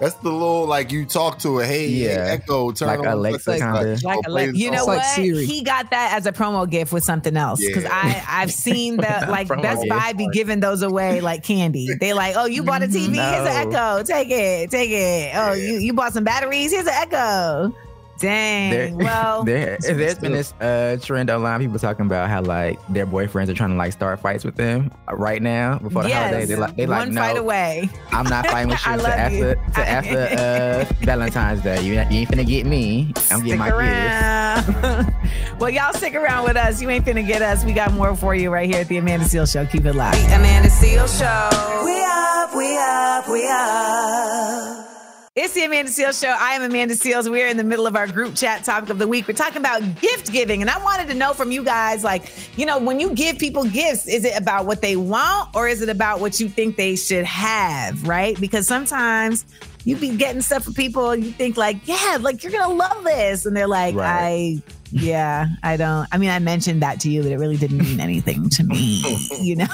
That's 0.00 0.14
the 0.14 0.30
little 0.30 0.64
like 0.66 0.90
you 0.90 1.04
talk 1.04 1.38
to 1.40 1.60
a 1.60 1.64
Hey, 1.66 1.88
Yeah. 1.88 2.24
Echo, 2.30 2.72
turn 2.72 2.88
Like 2.88 3.00
on 3.00 3.06
Alexa 3.06 3.50
like, 3.50 3.60
kinda. 3.60 3.82
like, 3.82 4.02
Like 4.02 4.18
Alexa. 4.26 4.56
You 4.56 4.70
know 4.70 4.78
song. 4.78 4.86
like 4.96 5.18
what? 5.18 5.18
He 5.44 5.62
got 5.62 5.90
that 5.90 6.14
as 6.16 6.24
a 6.26 6.32
promo 6.32 6.68
gift 6.68 6.90
with 6.92 7.04
something 7.04 7.36
else 7.36 7.60
because 7.64 7.84
Yeah. 7.84 7.90
I 7.92 8.42
I've 8.42 8.52
seen 8.52 8.96
that 8.98 9.28
like 9.28 9.46
Promo 9.48 9.62
Best 9.62 9.82
gift. 9.82 9.90
Buy 9.90 10.12
be 10.14 10.26
giving 10.32 10.60
those 10.60 10.82
away 10.82 11.20
like 11.20 11.42
candy. 11.44 11.88
They 12.00 12.14
like, 12.14 12.34
oh, 12.36 12.46
you 12.46 12.62
bought 12.62 12.82
a 12.82 12.86
TV, 12.86 13.14
here's 13.14 13.46
an 13.46 13.68
Echo, 13.68 14.02
take 14.02 14.30
it, 14.30 14.70
take 14.70 14.90
it. 14.90 15.32
Oh, 15.34 15.52
you 15.52 15.74
you 15.78 15.92
bought 15.92 16.14
some 16.14 16.24
batteries, 16.24 16.72
here's 16.72 16.86
an 16.86 16.94
Echo. 16.94 17.74
Dang. 18.20 18.70
There, 18.70 18.94
well, 18.94 19.44
there, 19.44 19.78
there's 19.80 20.18
been 20.18 20.32
this 20.32 20.52
uh, 20.60 20.98
trend 21.02 21.30
online. 21.30 21.60
People 21.60 21.78
talking 21.78 22.04
about 22.06 22.28
how 22.28 22.42
like 22.42 22.78
their 22.88 23.06
boyfriends 23.06 23.48
are 23.48 23.54
trying 23.54 23.70
to 23.70 23.76
like 23.76 23.92
start 23.92 24.20
fights 24.20 24.44
with 24.44 24.56
them 24.56 24.92
uh, 25.10 25.16
right 25.16 25.42
now 25.42 25.78
before 25.78 26.02
the 26.02 26.10
yes, 26.10 26.26
holidays. 26.26 26.48
They 26.48 26.56
like, 26.56 26.76
they 26.76 26.86
like, 26.86 27.06
one 27.06 27.14
no, 27.14 27.20
fight 27.22 27.38
away. 27.38 27.88
I'm 28.12 28.26
not 28.26 28.46
fighting 28.46 28.68
with 28.70 28.86
you 28.86 28.92
love 28.92 29.02
to 29.02 29.18
after 29.18 29.36
you. 29.36 29.54
to 29.74 29.88
after 29.88 30.18
uh, 31.00 31.04
Valentine's 31.04 31.62
Day. 31.62 31.82
You, 31.82 31.94
you 31.94 31.98
ain't 31.98 32.30
finna 32.30 32.46
get 32.46 32.66
me. 32.66 33.12
I'm 33.30 33.42
getting 33.42 33.60
Stick 33.60 33.74
my 33.74 35.04
kids. 35.04 35.58
well, 35.58 35.70
y'all 35.70 35.94
stick 35.94 36.14
around 36.14 36.44
with 36.44 36.56
us. 36.56 36.82
You 36.82 36.90
ain't 36.90 37.06
finna 37.06 37.26
get 37.26 37.40
us. 37.40 37.64
We 37.64 37.72
got 37.72 37.92
more 37.94 38.14
for 38.14 38.34
you 38.34 38.50
right 38.50 38.68
here 38.68 38.82
at 38.82 38.88
the 38.88 38.98
Amanda 38.98 39.26
Seal 39.26 39.46
Show. 39.46 39.64
Keep 39.66 39.86
it 39.86 39.94
loud. 39.94 40.14
Amanda 40.14 40.68
Seal 40.68 41.06
Show. 41.06 41.82
We 41.84 42.02
up, 42.04 42.54
we 42.54 42.76
up, 42.76 43.28
we 43.28 43.48
up. 43.48 44.89
It's 45.36 45.54
the 45.54 45.62
Amanda 45.62 45.92
Seales 45.92 46.20
Show. 46.20 46.34
I 46.36 46.54
am 46.54 46.62
Amanda 46.62 46.94
Seales. 46.94 47.30
We're 47.30 47.46
in 47.46 47.56
the 47.56 47.62
middle 47.62 47.86
of 47.86 47.94
our 47.94 48.08
group 48.08 48.34
chat 48.34 48.64
topic 48.64 48.90
of 48.90 48.98
the 48.98 49.06
week. 49.06 49.28
We're 49.28 49.34
talking 49.34 49.58
about 49.58 49.80
gift 50.00 50.32
giving. 50.32 50.60
And 50.60 50.68
I 50.68 50.82
wanted 50.82 51.06
to 51.06 51.14
know 51.14 51.34
from 51.34 51.52
you 51.52 51.62
guys, 51.62 52.02
like, 52.02 52.32
you 52.58 52.66
know, 52.66 52.80
when 52.80 52.98
you 52.98 53.14
give 53.14 53.38
people 53.38 53.62
gifts, 53.62 54.08
is 54.08 54.24
it 54.24 54.36
about 54.36 54.66
what 54.66 54.82
they 54.82 54.96
want 54.96 55.54
or 55.54 55.68
is 55.68 55.82
it 55.82 55.88
about 55.88 56.18
what 56.18 56.40
you 56.40 56.48
think 56.48 56.74
they 56.74 56.96
should 56.96 57.24
have, 57.24 58.08
right? 58.08 58.40
Because 58.40 58.66
sometimes 58.66 59.46
you 59.84 59.94
be 59.94 60.16
getting 60.16 60.42
stuff 60.42 60.64
for 60.64 60.72
people 60.72 61.10
and 61.10 61.22
you 61.22 61.30
think 61.30 61.56
like, 61.56 61.76
yeah, 61.86 62.18
like 62.20 62.42
you're 62.42 62.50
gonna 62.50 62.74
love 62.74 63.04
this. 63.04 63.46
And 63.46 63.56
they're 63.56 63.68
like, 63.68 63.94
Right. 63.94 64.60
I 64.60 64.62
yeah, 64.92 65.46
I 65.62 65.76
don't. 65.76 66.06
I 66.12 66.18
mean, 66.18 66.30
I 66.30 66.38
mentioned 66.38 66.82
that 66.82 67.00
to 67.00 67.10
you, 67.10 67.22
but 67.22 67.30
it 67.32 67.38
really 67.38 67.56
didn't 67.56 67.78
mean 67.78 68.00
anything 68.00 68.48
to 68.50 68.64
me. 68.64 69.02
You 69.40 69.56
know, 69.56 69.66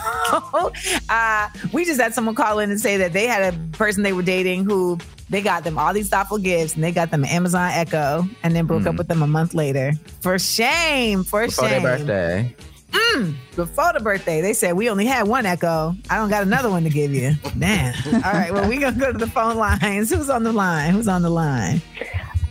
uh, 1.09 1.49
we 1.73 1.85
just 1.85 2.01
had 2.01 2.15
someone 2.15 2.35
call 2.35 2.59
in 2.61 2.71
and 2.71 2.81
say 2.81 2.97
that 2.99 3.13
they 3.13 3.27
had 3.27 3.53
a 3.55 3.59
person 3.77 4.03
they 4.05 4.13
were 4.13 4.23
dating 4.23 4.65
who 4.65 4.99
they 5.29 5.43
got 5.43 5.65
them 5.65 5.77
all 5.79 5.93
these 5.93 6.09
thoughtful 6.09 6.39
gifts, 6.39 6.75
and 6.77 6.85
they 6.85 6.93
got 6.93 7.11
them 7.11 7.25
an 7.25 7.31
Amazon 7.31 7.71
Echo, 7.73 8.25
and 8.43 8.55
then 8.55 8.65
broke 8.67 8.87
up 8.87 8.95
Mm. 8.95 8.99
with 8.99 9.09
them 9.09 9.23
a 9.23 9.27
month 9.27 9.55
later. 9.55 9.93
For 10.21 10.39
shame, 10.39 11.25
for 11.25 11.45
Before 11.47 11.69
shame. 11.69 11.83
their 11.83 11.99
birthday. 11.99 12.55
Before 13.57 13.93
the 13.93 14.01
birthday, 14.01 14.41
they 14.41 14.53
said 14.53 14.75
we 14.75 14.89
only 14.91 15.07
had 15.07 15.27
one 15.27 15.47
Echo. 15.47 15.95
I 16.11 16.17
don't 16.17 16.29
got 16.31 16.43
another 16.43 16.71
one 16.71 16.85
to 16.85 16.91
give 16.91 17.13
you. 17.13 17.33
Damn. 17.59 17.95
All 18.15 18.21
right. 18.33 18.53
Well, 18.53 18.69
we 18.69 18.79
gonna 18.79 18.97
go 18.99 19.13
to 19.13 19.19
the 19.19 19.27
phone 19.27 19.57
lines. 19.57 20.11
Who's 20.11 20.29
on 20.31 20.43
the 20.45 20.53
line? 20.53 20.93
Who's 20.93 21.09
on 21.09 21.23
the 21.23 21.31
line? 21.31 21.81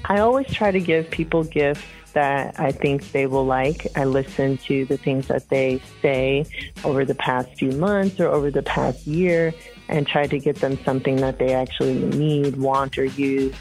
I 0.06 0.20
always 0.20 0.48
try 0.48 0.72
to 0.72 0.80
give 0.80 1.10
people 1.10 1.44
gifts 1.44 1.82
that 2.16 2.60
I 2.60 2.72
think 2.72 3.12
they 3.12 3.28
will 3.28 3.46
like. 3.46 3.88
I 3.96 4.06
listen 4.06 4.58
to 4.70 4.86
the 4.86 4.98
things 4.98 5.28
that 5.28 5.48
they 5.50 5.80
say 6.02 6.46
over 6.84 7.06
the 7.06 7.14
past 7.16 7.50
few 7.60 7.72
months 7.74 8.20
or 8.20 8.28
over 8.28 8.50
the 8.50 8.64
past 8.64 9.06
year 9.06 9.54
and 9.88 10.08
try 10.08 10.26
to 10.26 10.40
get 10.40 10.56
them 10.58 10.84
something 10.84 11.18
that 11.18 11.38
they 11.38 11.54
actually 11.54 11.94
need, 11.94 12.56
want, 12.58 12.98
or 12.98 13.06
use. 13.06 13.54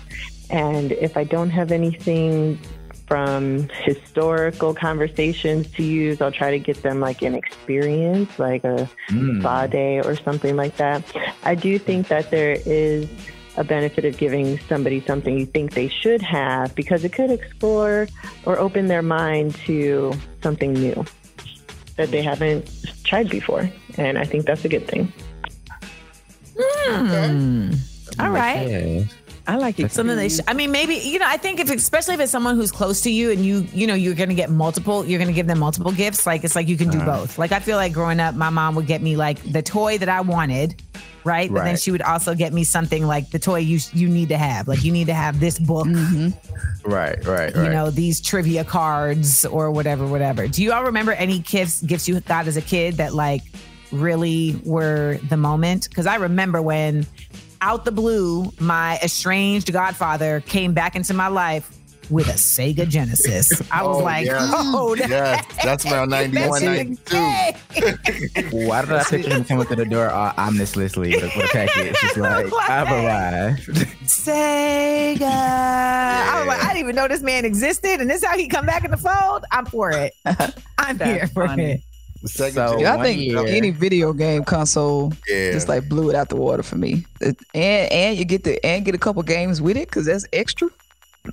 And 0.50 0.92
if 0.92 1.16
I 1.16 1.24
don't 1.24 1.50
have 1.50 1.70
anything 1.70 2.58
from 3.06 3.68
historical 3.82 4.72
conversations 4.72 5.70
to 5.72 5.82
use, 5.82 6.22
I'll 6.22 6.32
try 6.32 6.50
to 6.52 6.58
get 6.58 6.82
them 6.82 7.00
like 7.00 7.20
an 7.20 7.34
experience, 7.34 8.38
like 8.38 8.64
a 8.64 8.88
Mm. 9.10 9.40
spa 9.40 9.66
day 9.66 10.00
or 10.00 10.16
something 10.16 10.56
like 10.56 10.76
that. 10.78 11.04
I 11.42 11.54
do 11.54 11.78
think 11.78 12.08
that 12.08 12.30
there 12.30 12.56
is 12.64 13.06
a 13.56 13.64
benefit 13.64 14.04
of 14.04 14.16
giving 14.18 14.58
somebody 14.68 15.00
something 15.06 15.38
you 15.38 15.46
think 15.46 15.74
they 15.74 15.88
should 15.88 16.20
have 16.22 16.74
because 16.74 17.04
it 17.04 17.12
could 17.12 17.30
explore 17.30 18.08
or 18.46 18.58
open 18.58 18.88
their 18.88 19.02
mind 19.02 19.54
to 19.66 20.12
something 20.42 20.72
new 20.72 21.04
that 21.96 22.10
they 22.10 22.22
haven't 22.22 22.68
tried 23.04 23.28
before. 23.30 23.70
And 23.96 24.18
I 24.18 24.24
think 24.24 24.44
that's 24.46 24.64
a 24.64 24.68
good 24.68 24.86
thing. 24.88 25.12
Hmm. 26.56 27.72
All 28.18 28.30
right. 28.30 28.68
Yeah. 28.68 29.04
I 29.46 29.56
like 29.56 29.78
it. 29.78 29.92
Something 29.92 30.16
they, 30.16 30.30
sh- 30.30 30.40
I 30.48 30.54
mean, 30.54 30.70
maybe 30.72 30.94
you 30.94 31.18
know. 31.18 31.26
I 31.28 31.36
think 31.36 31.60
if, 31.60 31.68
especially 31.70 32.14
if 32.14 32.20
it's 32.20 32.32
someone 32.32 32.56
who's 32.56 32.72
close 32.72 33.02
to 33.02 33.10
you, 33.10 33.30
and 33.30 33.44
you, 33.44 33.66
you 33.74 33.86
know, 33.86 33.92
you're 33.94 34.14
gonna 34.14 34.32
get 34.32 34.48
multiple. 34.50 35.04
You're 35.04 35.18
gonna 35.18 35.32
give 35.34 35.46
them 35.46 35.58
multiple 35.58 35.92
gifts. 35.92 36.26
Like 36.26 36.44
it's 36.44 36.56
like 36.56 36.66
you 36.66 36.78
can 36.78 36.88
do 36.88 36.96
Uh-huh. 36.98 37.18
both. 37.18 37.38
Like 37.38 37.52
I 37.52 37.60
feel 37.60 37.76
like 37.76 37.92
growing 37.92 38.20
up, 38.20 38.34
my 38.34 38.48
mom 38.48 38.74
would 38.76 38.86
get 38.86 39.02
me 39.02 39.16
like 39.16 39.42
the 39.52 39.60
toy 39.60 39.98
that 39.98 40.08
I 40.08 40.22
wanted, 40.22 40.80
right? 41.24 41.52
But 41.52 41.64
then 41.64 41.76
she 41.76 41.90
would 41.90 42.02
also 42.02 42.34
get 42.34 42.52
me 42.52 42.64
something 42.64 43.06
like 43.06 43.30
the 43.30 43.38
toy 43.38 43.58
you 43.58 43.78
you 43.92 44.08
need 44.08 44.28
to 44.28 44.38
have. 44.38 44.68
Like 44.68 44.84
you 44.84 44.92
need 44.92 45.06
to 45.06 45.14
have 45.14 45.40
this 45.40 45.58
book, 45.58 45.86
Right, 45.86 47.24
right, 47.24 47.26
right. 47.26 47.54
you 47.56 47.70
know, 47.70 47.90
these 47.90 48.20
trivia 48.20 48.64
cards 48.64 49.44
or 49.46 49.70
whatever, 49.70 50.06
whatever. 50.06 50.46
Do 50.46 50.62
you 50.62 50.72
all 50.72 50.84
remember 50.84 51.12
any 51.12 51.38
gifts 51.40 51.82
gifts 51.82 52.06
you 52.08 52.20
got 52.20 52.46
as 52.46 52.56
a 52.56 52.62
kid 52.62 52.94
that 52.94 53.14
like 53.14 53.42
really 53.90 54.60
were 54.64 55.18
the 55.28 55.36
moment? 55.36 55.88
Because 55.88 56.06
I 56.06 56.16
remember 56.16 56.60
when 56.60 57.06
out 57.60 57.84
the 57.86 57.92
blue, 57.92 58.52
my 58.60 58.98
estranged 59.02 59.72
godfather 59.72 60.40
came 60.40 60.74
back 60.74 60.94
into 60.96 61.14
my 61.14 61.28
life 61.28 61.70
with 62.10 62.28
a 62.28 62.32
Sega 62.32 62.88
Genesis. 62.88 63.50
I 63.70 63.82
was 63.82 63.96
Oh, 63.98 64.00
like, 64.04 64.26
yes. 64.26 64.50
oh, 64.54 64.94
Yes, 64.94 65.44
that's 65.62 65.86
around 65.86 66.10
91, 66.10 66.64
92. 66.64 67.16
Why 68.50 68.80
did 68.82 68.92
I 68.92 69.04
picture 69.04 69.30
him 69.30 69.44
coming 69.44 69.66
to 69.66 69.76
the 69.76 69.84
door 69.84 70.08
uh, 70.08 70.32
ominously 70.36 70.84
with, 70.84 70.96
a- 70.96 71.32
with 71.36 71.46
a 71.46 71.48
package? 71.52 71.94
Just 72.00 72.16
like, 72.16 72.46
I've 72.68 72.88
arrived. 72.88 73.62
Sega. 74.06 75.22
I 75.22 76.38
was 76.38 76.46
like, 76.48 76.62
I 76.64 76.68
didn't 76.68 76.78
even 76.80 76.96
know 76.96 77.08
this 77.08 77.22
man 77.22 77.44
existed, 77.44 78.00
and 78.00 78.08
this 78.10 78.24
how 78.24 78.36
he 78.36 78.48
come 78.48 78.66
back 78.66 78.84
in 78.84 78.90
the 78.90 78.96
fold. 78.96 79.44
I'm 79.50 79.66
for 79.66 79.90
it. 79.90 80.14
I'm 80.78 80.96
That's 80.96 81.10
here 81.10 81.26
for 81.28 81.46
funny. 81.46 81.64
it. 81.72 81.80
So- 82.26 82.78
Yeah, 82.80 82.96
I 82.96 83.02
think 83.02 83.20
year- 83.20 83.46
any 83.46 83.70
video 83.70 84.12
game 84.14 84.44
console 84.44 85.12
yeah. 85.28 85.52
just 85.52 85.68
like 85.68 85.88
blew 85.90 86.08
it 86.08 86.16
out 86.16 86.30
the 86.30 86.36
water 86.36 86.62
for 86.62 86.76
me. 86.76 87.04
It- 87.20 87.36
and 87.54 87.92
and 87.92 88.18
you 88.18 88.24
get 88.24 88.44
the 88.44 88.64
and 88.64 88.82
get 88.84 88.94
a 88.94 88.98
couple 88.98 89.22
games 89.22 89.60
with 89.60 89.76
it 89.76 89.88
because 89.88 90.06
that's 90.06 90.24
extra. 90.32 90.68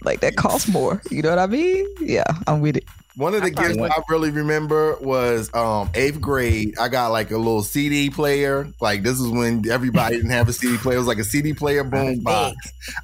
Like 0.04 0.22
that 0.22 0.36
costs 0.36 0.68
more. 0.68 1.02
You 1.12 1.22
know 1.22 1.30
what 1.30 1.40
I 1.40 1.48
mean? 1.48 1.86
Yeah, 2.00 2.24
I'm 2.48 2.62
with 2.62 2.78
it. 2.78 2.86
One 3.18 3.34
of 3.34 3.44
the 3.44 3.52
probably 3.52 3.76
gifts 3.76 3.94
I 3.98 4.02
really 4.10 4.32
remember 4.32 4.96
was 5.02 5.54
um, 5.54 5.90
eighth 5.94 6.22
grade. 6.22 6.76
I 6.80 6.88
got 6.88 7.10
like 7.10 7.32
a 7.32 7.38
little 7.38 7.62
CD 7.62 8.10
player. 8.10 8.70
Like 8.80 9.04
this 9.04 9.20
is 9.20 9.28
when 9.28 9.70
everybody 9.70 10.16
didn't 10.16 10.32
have 10.32 10.48
a 10.48 10.54
CD 10.54 10.78
player. 10.78 10.96
It 10.96 11.00
was 11.00 11.08
like 11.08 11.18
a 11.18 11.26
CD 11.26 11.54
player 11.54 11.84
boom 11.84 12.22
box. 12.22 12.56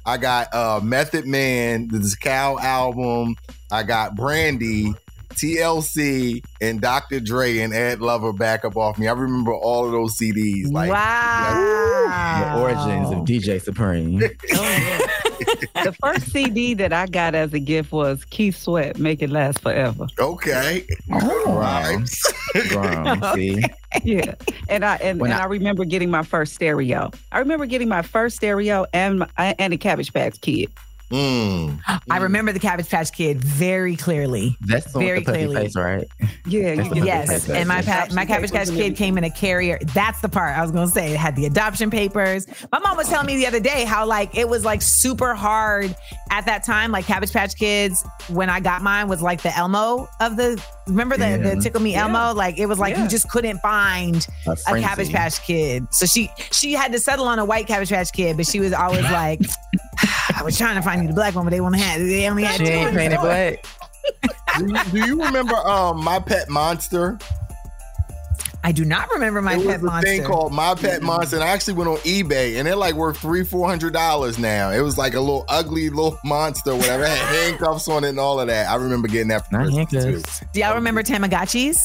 I 0.06 0.16
got 0.16 0.54
uh, 0.54 0.80
Method 0.82 1.26
Man, 1.26 1.88
Tical 1.88 2.58
album. 2.58 3.36
I 3.70 3.82
got 3.82 4.16
Brandy, 4.16 4.94
TLC, 5.34 6.42
and 6.62 6.80
Dr. 6.80 7.20
Dre 7.20 7.58
and 7.58 7.74
Ed 7.74 8.00
Lover 8.00 8.32
back 8.32 8.64
up 8.64 8.78
off 8.78 8.98
me. 8.98 9.08
I 9.08 9.12
remember 9.12 9.52
all 9.52 9.84
of 9.84 9.92
those 9.92 10.16
CDs. 10.16 10.72
Like 10.72 10.90
wow. 10.90 12.54
The 12.54 12.62
origins 12.62 13.10
of 13.10 13.18
DJ 13.26 13.60
Supreme. 13.60 14.22
the 15.84 15.94
first 16.00 16.30
CD 16.32 16.74
that 16.74 16.92
I 16.92 17.06
got 17.06 17.34
as 17.34 17.52
a 17.52 17.58
gift 17.58 17.92
was 17.92 18.24
Keith 18.24 18.56
Sweat, 18.56 18.98
Make 18.98 19.22
It 19.22 19.30
Last 19.30 19.60
Forever. 19.60 20.06
okay, 20.18 20.86
wow. 21.08 21.42
Rhymes. 21.46 22.22
Grown, 22.68 23.22
see? 23.34 23.62
yeah, 24.04 24.34
and 24.68 24.84
I 24.84 24.96
and, 24.96 25.20
and 25.20 25.32
I, 25.32 25.42
I, 25.42 25.44
remember 25.46 25.84
getting 25.84 26.10
my 26.10 26.22
first 26.22 26.54
stereo. 26.54 27.10
I 27.32 27.38
remember 27.38 27.66
getting 27.66 27.88
my 27.88 28.02
first 28.02 28.36
stereo 28.36 28.86
and 28.92 29.20
my, 29.20 29.54
and 29.58 29.72
a 29.72 29.78
Cabbage 29.78 30.12
Patch 30.12 30.40
Kid. 30.40 30.70
Mm. 31.10 31.80
I 32.10 32.18
remember 32.18 32.52
the 32.52 32.58
Cabbage 32.58 32.88
Patch 32.88 33.12
Kid 33.12 33.38
very 33.42 33.96
clearly. 33.96 34.56
That's 34.60 34.92
very 34.92 35.24
clearly, 35.24 35.56
face, 35.56 35.76
right? 35.76 36.06
Yeah, 36.46 36.82
yes. 36.94 37.48
And 37.48 37.66
my 37.66 37.80
pa- 37.80 38.08
my 38.12 38.26
Cabbage 38.26 38.52
Patch 38.52 38.68
Kid 38.68 38.94
came 38.96 39.16
in 39.16 39.24
a 39.24 39.30
carrier. 39.30 39.78
That's 39.94 40.20
the 40.20 40.28
part 40.28 40.56
I 40.56 40.60
was 40.60 40.70
gonna 40.70 40.88
say. 40.88 41.12
It 41.12 41.16
had 41.16 41.34
the 41.34 41.46
adoption 41.46 41.90
papers. 41.90 42.46
My 42.70 42.78
mom 42.78 42.96
was 42.96 43.08
telling 43.08 43.26
me 43.26 43.36
the 43.36 43.46
other 43.46 43.60
day 43.60 43.84
how 43.84 44.04
like 44.04 44.36
it 44.36 44.48
was 44.48 44.64
like 44.64 44.82
super 44.82 45.34
hard 45.34 45.96
at 46.30 46.44
that 46.44 46.62
time. 46.62 46.92
Like 46.92 47.06
Cabbage 47.06 47.32
Patch 47.32 47.56
Kids, 47.56 48.04
when 48.28 48.50
I 48.50 48.60
got 48.60 48.82
mine, 48.82 49.08
was 49.08 49.22
like 49.22 49.42
the 49.42 49.56
Elmo 49.56 50.08
of 50.20 50.36
the. 50.36 50.62
Remember 50.86 51.18
the, 51.18 51.28
yeah. 51.28 51.54
the 51.54 51.60
Tickle 51.60 51.82
Me 51.82 51.94
Elmo? 51.94 52.18
Yeah. 52.18 52.30
Like 52.30 52.58
it 52.58 52.66
was 52.66 52.78
like 52.78 52.96
yeah. 52.96 53.04
you 53.04 53.08
just 53.08 53.30
couldn't 53.30 53.58
find 53.58 54.26
a, 54.46 54.52
a 54.52 54.80
Cabbage 54.80 55.10
Patch 55.10 55.40
Kid. 55.42 55.86
So 55.92 56.06
she 56.06 56.30
she 56.50 56.72
had 56.72 56.92
to 56.92 56.98
settle 56.98 57.26
on 57.26 57.38
a 57.38 57.44
white 57.44 57.66
Cabbage 57.66 57.90
Patch 57.90 58.12
Kid, 58.12 58.36
but 58.36 58.46
she 58.46 58.60
was 58.60 58.74
always 58.74 59.04
like. 59.04 59.40
I 60.38 60.42
was 60.44 60.56
trying 60.56 60.76
to 60.76 60.82
find 60.82 61.02
you 61.02 61.08
the 61.08 61.14
black 61.14 61.34
one, 61.34 61.44
but 61.44 61.50
they 61.50 61.60
only 61.60 61.80
had 61.80 62.00
they 62.00 62.28
only 62.28 62.44
had 62.44 62.58
she 62.58 62.66
ain't 62.66 62.96
painted 62.96 63.20
black. 63.20 63.66
do, 64.58 64.66
you, 64.66 64.84
do 64.92 65.06
you 65.06 65.22
remember 65.22 65.56
um 65.56 66.02
my 66.04 66.20
pet 66.20 66.48
monster? 66.48 67.18
I 68.62 68.72
do 68.72 68.84
not 68.84 69.10
remember 69.10 69.40
my 69.40 69.56
it 69.56 69.66
pet 69.66 69.80
was 69.80 69.90
a 69.92 70.00
thing 70.02 70.24
called 70.24 70.52
My 70.52 70.74
Pet 70.74 71.00
Monster, 71.00 71.36
and 71.36 71.44
I 71.44 71.48
actually 71.48 71.74
went 71.74 71.88
on 71.90 71.96
eBay, 71.98 72.58
and 72.58 72.66
they're 72.66 72.76
like 72.76 72.94
worth 72.94 73.16
three, 73.16 73.44
four 73.44 73.68
hundred 73.68 73.92
dollars 73.92 74.38
now. 74.38 74.70
It 74.70 74.80
was 74.80 74.98
like 74.98 75.14
a 75.14 75.20
little 75.20 75.44
ugly 75.48 75.90
little 75.90 76.18
monster, 76.24 76.74
whatever. 76.74 77.04
It 77.04 77.10
had 77.10 77.18
handcuffs 77.44 77.88
on 77.88 78.04
it 78.04 78.10
and 78.10 78.20
all 78.20 78.40
of 78.40 78.48
that. 78.48 78.68
I 78.68 78.76
remember 78.76 79.08
getting 79.08 79.28
that 79.28 79.48
from 79.48 79.86
too. 79.86 80.22
Do 80.52 80.60
y'all 80.60 80.74
remember 80.74 81.02
Tamagotchis? 81.02 81.78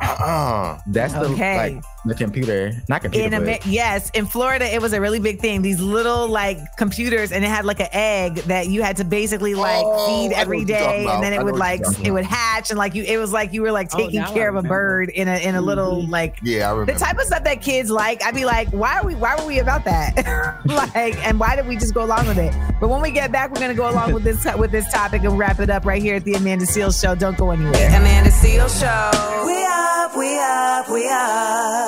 Uh-uh. 0.00 0.80
That's 0.86 1.12
the 1.12 1.20
okay. 1.30 1.74
like 1.74 1.84
the 2.04 2.14
computer, 2.14 2.72
not 2.88 3.02
computer. 3.02 3.36
In 3.36 3.48
a, 3.48 3.58
yes, 3.66 4.10
in 4.10 4.26
Florida, 4.26 4.72
it 4.72 4.80
was 4.80 4.92
a 4.92 5.00
really 5.00 5.18
big 5.18 5.40
thing. 5.40 5.62
These 5.62 5.80
little 5.80 6.28
like 6.28 6.58
computers, 6.76 7.32
and 7.32 7.44
it 7.44 7.48
had 7.48 7.64
like 7.64 7.80
an 7.80 7.88
egg 7.92 8.36
that 8.46 8.68
you 8.68 8.82
had 8.82 8.96
to 8.98 9.04
basically 9.04 9.54
like 9.54 9.84
oh, 9.84 10.06
feed 10.06 10.34
every 10.34 10.64
day, 10.64 11.06
and 11.08 11.22
then 11.22 11.32
it 11.32 11.42
would 11.42 11.56
like 11.56 11.82
it 12.04 12.10
would 12.10 12.24
hatch, 12.24 12.70
and 12.70 12.78
like 12.78 12.94
you, 12.94 13.02
it 13.02 13.18
was 13.18 13.32
like 13.32 13.52
you 13.52 13.62
were 13.62 13.72
like 13.72 13.88
oh, 13.94 13.98
taking 13.98 14.22
oh, 14.22 14.32
care 14.32 14.48
of 14.48 14.56
a 14.56 14.62
bird 14.62 15.10
in 15.10 15.28
a 15.28 15.36
in 15.38 15.54
a 15.54 15.60
little 15.60 16.02
mm-hmm. 16.02 16.10
like 16.10 16.38
yeah, 16.42 16.72
the 16.84 16.94
type 16.94 17.18
of 17.18 17.24
stuff 17.24 17.44
that 17.44 17.60
kids 17.60 17.90
like. 17.90 18.22
I'd 18.22 18.34
be 18.34 18.44
like, 18.44 18.68
why 18.70 18.98
are 18.98 19.06
we? 19.06 19.14
Why 19.14 19.36
were 19.36 19.46
we 19.46 19.58
about 19.58 19.84
that? 19.84 20.62
like, 20.66 21.16
and 21.26 21.40
why 21.40 21.56
did 21.56 21.66
we 21.66 21.76
just 21.76 21.94
go 21.94 22.04
along 22.04 22.26
with 22.28 22.38
it? 22.38 22.54
But 22.80 22.88
when 22.88 23.00
we 23.00 23.10
get 23.10 23.32
back, 23.32 23.50
we're 23.50 23.60
gonna 23.60 23.74
go 23.74 23.90
along 23.90 24.12
with 24.12 24.24
this 24.24 24.46
with 24.56 24.70
this 24.70 24.90
topic 24.92 25.22
and 25.24 25.38
wrap 25.38 25.60
it 25.60 25.70
up 25.70 25.84
right 25.84 26.02
here 26.02 26.16
at 26.16 26.24
the 26.24 26.34
Amanda 26.34 26.66
Seales 26.66 27.00
Show. 27.00 27.14
Don't 27.14 27.36
go 27.36 27.50
anywhere. 27.50 27.88
Amanda 27.88 28.30
Seales 28.30 28.78
Show. 28.78 29.46
We 29.46 29.64
up, 29.64 30.16
we 30.16 30.38
up, 30.38 30.90
we 30.90 31.08
up. 31.08 31.87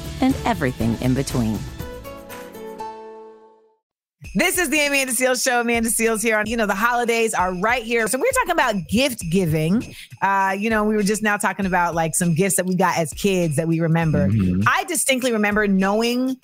and 0.21 0.35
everything 0.45 0.97
in 1.01 1.13
between. 1.13 1.57
This 4.33 4.57
is 4.57 4.69
the 4.69 4.79
Amanda 4.85 5.11
Seales 5.11 5.43
Show. 5.43 5.59
Amanda 5.59 5.89
Seales 5.89 6.21
here. 6.21 6.37
On, 6.37 6.45
you 6.45 6.55
know, 6.55 6.65
the 6.65 6.75
holidays 6.75 7.33
are 7.33 7.53
right 7.55 7.83
here. 7.83 8.07
So 8.07 8.17
we're 8.17 8.31
talking 8.31 8.51
about 8.51 8.87
gift 8.87 9.21
giving. 9.29 9.93
Uh, 10.21 10.55
you 10.57 10.69
know, 10.69 10.85
we 10.85 10.95
were 10.95 11.03
just 11.03 11.21
now 11.21 11.35
talking 11.35 11.65
about 11.65 11.95
like 11.95 12.15
some 12.15 12.33
gifts 12.33 12.55
that 12.55 12.65
we 12.65 12.75
got 12.75 12.97
as 12.97 13.11
kids 13.11 13.57
that 13.57 13.67
we 13.67 13.81
remember. 13.81 14.29
Mm-hmm. 14.29 14.61
I 14.67 14.85
distinctly 14.85 15.33
remember 15.33 15.67
knowing 15.67 16.37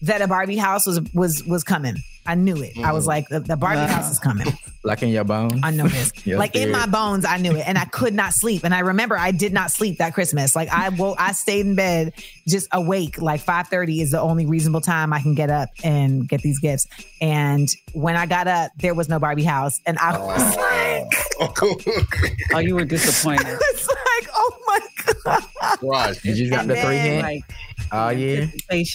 that 0.00 0.22
a 0.22 0.28
Barbie 0.28 0.56
house 0.56 0.86
was 0.86 1.00
was 1.12 1.44
was 1.44 1.64
coming. 1.64 1.96
I 2.26 2.34
knew 2.34 2.56
it. 2.62 2.74
Mm. 2.76 2.84
I 2.84 2.92
was 2.92 3.04
mm. 3.04 3.08
like, 3.08 3.28
the, 3.28 3.40
the 3.40 3.56
Barbie 3.56 3.92
house 3.92 4.10
is 4.10 4.18
coming. 4.18 4.46
Like 4.84 5.02
in 5.02 5.08
your 5.08 5.24
bones? 5.24 5.60
I 5.62 5.70
know 5.70 5.88
this. 5.88 6.12
like 6.26 6.54
in 6.54 6.70
my 6.70 6.86
bones, 6.86 7.24
I 7.24 7.38
knew 7.38 7.56
it. 7.56 7.66
And 7.66 7.78
I 7.78 7.86
could 7.86 8.12
not 8.12 8.34
sleep. 8.34 8.64
And 8.64 8.74
I 8.74 8.80
remember 8.80 9.16
I 9.18 9.30
did 9.30 9.52
not 9.54 9.70
sleep 9.70 9.96
that 9.96 10.12
Christmas. 10.12 10.54
Like 10.54 10.68
I 10.68 10.90
woke, 10.90 11.16
I 11.18 11.32
stayed 11.32 11.64
in 11.64 11.74
bed 11.74 12.12
just 12.46 12.68
awake. 12.70 13.20
Like 13.20 13.42
5:30 13.42 14.02
is 14.02 14.10
the 14.10 14.20
only 14.20 14.44
reasonable 14.44 14.82
time 14.82 15.14
I 15.14 15.22
can 15.22 15.34
get 15.34 15.48
up 15.48 15.70
and 15.82 16.28
get 16.28 16.42
these 16.42 16.58
gifts. 16.58 16.86
And 17.22 17.68
when 17.94 18.14
I 18.14 18.26
got 18.26 18.46
up, 18.46 18.72
there 18.78 18.94
was 18.94 19.08
no 19.08 19.18
Barbie 19.18 19.44
house. 19.44 19.80
And 19.86 19.98
I 19.98 20.18
oh. 20.18 20.26
was 20.26 20.56
like, 20.56 21.24
Oh, 22.54 22.58
you 22.58 22.74
were 22.74 22.84
disappointed. 22.84 23.46
it's 23.60 23.88
like, 23.88 24.28
oh 24.34 24.58
my 24.66 24.80
God. 25.24 25.78
Right. 25.82 26.22
Did 26.22 26.38
you 26.38 26.50
got 26.50 26.66
the 26.66 26.76
three 26.76 26.96
hand? 26.96 27.22
Like, 27.22 27.42
oh 27.90 28.10
yeah. 28.10 28.46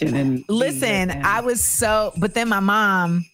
And 0.01 0.45
listen, 0.47 1.11
I 1.23 1.41
was 1.41 1.63
so 1.63 2.13
but 2.17 2.35
then 2.35 2.49
my 2.49 2.59
mom 2.59 3.25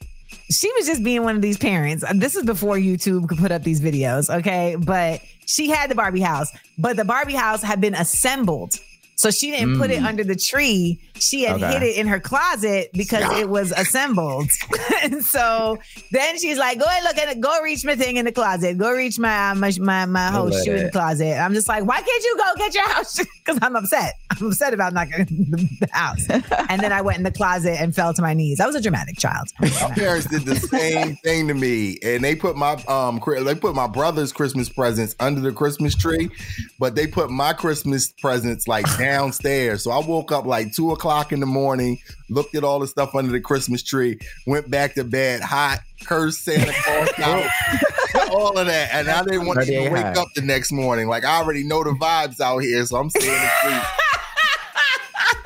she 0.50 0.72
was 0.74 0.86
just 0.86 1.04
being 1.04 1.24
one 1.24 1.36
of 1.36 1.42
these 1.42 1.58
parents. 1.58 2.04
This 2.16 2.36
is 2.36 2.44
before 2.44 2.78
YouTube 2.78 3.28
could 3.28 3.38
put 3.38 3.52
up 3.52 3.64
these 3.64 3.82
videos, 3.82 4.34
okay? 4.40 4.76
But 4.78 5.22
she 5.46 5.70
had 5.70 5.90
the 5.90 5.96
Barbie 5.96 6.22
house, 6.22 6.52
but 6.78 6.98
the 6.98 7.06
Barbie 7.06 7.34
house 7.34 7.62
had 7.62 7.82
been 7.82 7.96
assembled. 7.96 8.80
So 9.16 9.32
she 9.32 9.50
didn't 9.52 9.76
mm. 9.76 9.80
put 9.80 9.92
it 9.92 10.02
mm. 10.02 10.06
under 10.06 10.24
the 10.24 10.36
tree. 10.36 11.00
She 11.18 11.44
had 11.44 11.56
okay. 11.56 11.74
hid 11.74 11.84
it 11.84 11.98
in 11.98 12.08
her 12.08 12.20
closet 12.20 12.90
because 12.94 13.22
yeah. 13.22 13.40
it 13.40 13.50
was 13.50 13.72
assembled. 13.72 14.50
and 15.04 15.24
so 15.24 15.78
then 16.12 16.38
she's 16.38 16.58
like, 16.58 16.80
"Go 16.80 16.86
and 16.90 17.04
look 17.06 17.18
at 17.18 17.30
it. 17.30 17.40
Go 17.40 17.62
reach 17.62 17.86
my 17.86 17.96
thing 17.96 18.18
in 18.18 18.26
the 18.26 18.34
closet. 18.34 18.78
Go 18.78 18.92
reach 18.92 19.18
my 19.18 19.54
my 19.54 19.72
my, 19.80 20.06
my 20.06 20.28
whole 20.28 20.52
shoe 20.52 20.74
in 20.74 20.84
the 20.86 20.92
closet." 20.92 21.38
I'm 21.40 21.54
just 21.54 21.70
like, 21.70 21.86
"Why 21.86 22.02
can't 22.02 22.24
you 22.24 22.38
go 22.38 22.44
get 22.58 22.74
your 22.74 22.90
house?" 22.90 23.20
Because 23.46 23.60
I'm 23.62 23.76
upset. 23.76 24.16
I'm 24.32 24.48
upset 24.48 24.74
about 24.74 24.94
not 24.94 25.08
getting 25.12 25.46
the 25.80 25.88
house. 25.92 26.28
and 26.68 26.82
then 26.82 26.92
I 26.92 27.02
went 27.02 27.20
in 27.20 27.24
the 27.24 27.32
closet 27.32 27.80
and 27.80 27.94
fell 27.94 28.12
to 28.12 28.22
my 28.24 28.34
knees. 28.34 28.60
I 28.60 28.66
was 28.66 28.74
a 28.74 28.82
dramatic 28.82 29.20
child. 29.20 29.50
My 29.62 29.70
parents 29.94 30.26
did 30.26 30.46
the 30.46 30.56
same 30.56 31.16
thing 31.18 31.48
to 31.50 31.54
me, 31.54 32.00
and 32.02 32.24
they 32.24 32.36
put 32.36 32.56
my 32.56 32.74
um 32.88 33.22
they 33.44 33.54
put 33.54 33.76
my 33.76 33.86
brother's 33.86 34.34
Christmas 34.34 34.68
presents 34.68 35.16
under 35.20 35.42
the 35.42 35.52
Christmas 35.52 35.96
tree, 35.96 36.32
but 36.80 36.96
they 36.96 37.06
put 37.06 37.30
my 37.30 37.54
Christmas 37.54 38.12
presents 38.20 38.68
like 38.68 38.88
downstairs. 39.06 39.84
So 39.84 39.92
I 39.92 40.06
woke 40.06 40.32
up 40.32 40.46
like 40.46 40.74
two 40.74 40.92
o'clock 40.92 41.32
in 41.32 41.40
the 41.40 41.46
morning, 41.46 42.00
looked 42.30 42.56
at 42.56 42.64
all 42.64 42.80
the 42.80 42.88
stuff 42.88 43.16
under 43.16 43.32
the 43.32 43.42
Christmas 43.42 43.84
tree, 43.84 44.20
went 44.48 44.70
back 44.70 44.96
to 44.96 45.04
bed 45.04 45.42
hot, 45.42 45.80
cursed 46.06 46.44
Santa 46.44 46.74
Claus 46.84 47.10
out, 47.20 48.30
all 48.32 48.58
of 48.58 48.68
that. 48.68 48.90
And 48.94 49.08
I 49.10 49.24
didn't 49.24 49.46
want 49.46 49.64
to 49.64 49.90
wake 49.90 50.18
up 50.18 50.28
the 50.36 50.42
next 50.42 50.72
morning. 50.72 51.08
Like 51.08 51.24
I 51.24 51.38
already 51.42 51.64
know 51.64 51.84
the 51.84 51.92
vibes 51.92 52.40
out 52.40 52.60
here, 52.60 52.86
so 52.86 52.98
I'm 52.98 53.10
staying 53.10 53.34
asleep. 53.34 53.84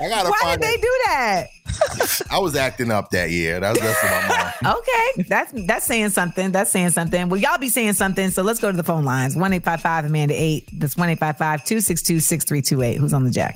I 0.02 0.08
gotta 0.10 0.30
Why 0.30 0.56
did 0.56 0.62
they 0.62 0.74
it. 0.74 0.82
do 0.82 1.00
that? 1.06 1.48
I 2.32 2.40
was 2.40 2.56
acting 2.56 2.92
up 2.92 3.10
that 3.12 3.32
year. 3.32 3.60
That 3.60 3.72
was 3.72 3.80
just 3.80 4.04
my 4.04 4.52
mom. 4.62 4.78
okay, 4.80 5.24
that's 5.28 5.52
that's 5.68 5.86
saying 5.86 6.10
something. 6.10 6.52
That's 6.52 6.72
saying 6.72 6.92
something. 6.92 7.30
Well, 7.30 7.40
y'all 7.40 7.58
be 7.58 7.70
saying 7.70 7.94
something. 7.94 8.30
So 8.30 8.42
let's 8.42 8.60
go 8.60 8.72
to 8.72 8.78
the 8.78 8.84
phone 8.84 9.04
lines. 9.04 9.36
One 9.36 9.54
eight 9.54 9.64
five 9.64 9.82
five 9.82 10.06
Amanda 10.06 10.34
eight. 10.38 10.70
That's 10.80 10.96
one 10.96 11.10
eight 11.10 11.20
five 11.20 11.38
five 11.38 11.66
two 11.66 11.82
six 11.82 12.02
two 12.02 12.20
six 12.20 12.46
three 12.46 12.62
two 12.62 12.82
eight. 12.82 12.98
Who's 12.98 13.14
on 13.14 13.24
the 13.24 13.32
jack? 13.32 13.56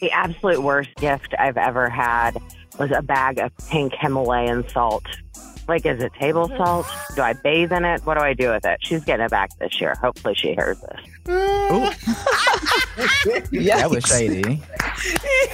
The 0.00 0.10
absolute 0.10 0.62
worst 0.62 0.94
gift 0.96 1.34
I've 1.38 1.56
ever 1.56 1.88
had 1.88 2.36
was 2.78 2.90
a 2.90 3.02
bag 3.02 3.38
of 3.38 3.56
pink 3.68 3.92
Himalayan 3.94 4.68
salt 4.68 5.04
like, 5.68 5.86
is 5.86 6.02
it 6.02 6.12
table 6.14 6.48
salt? 6.56 6.86
Do 7.14 7.22
I 7.22 7.32
bathe 7.32 7.72
in 7.72 7.84
it? 7.84 8.04
What 8.04 8.14
do 8.14 8.20
I 8.20 8.34
do 8.34 8.50
with 8.50 8.64
it? 8.64 8.78
She's 8.82 9.04
getting 9.04 9.24
it 9.24 9.30
back 9.30 9.56
this 9.58 9.80
year. 9.80 9.94
Hopefully, 9.94 10.34
she 10.34 10.54
hears 10.54 10.78
this. 10.80 11.00
yeah, 13.50 13.76
that 13.78 13.90
was 13.90 14.04
shady. 14.04 14.62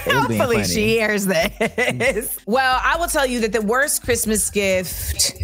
Hopefully, 0.05 0.65
she 0.65 0.89
hears 0.89 1.27
this. 1.27 2.39
well, 2.47 2.81
I 2.83 2.97
will 2.99 3.09
tell 3.09 3.27
you 3.27 3.41
that 3.41 3.53
the 3.53 3.63
worst 3.63 4.03
Christmas 4.03 4.51
gift 4.51 5.35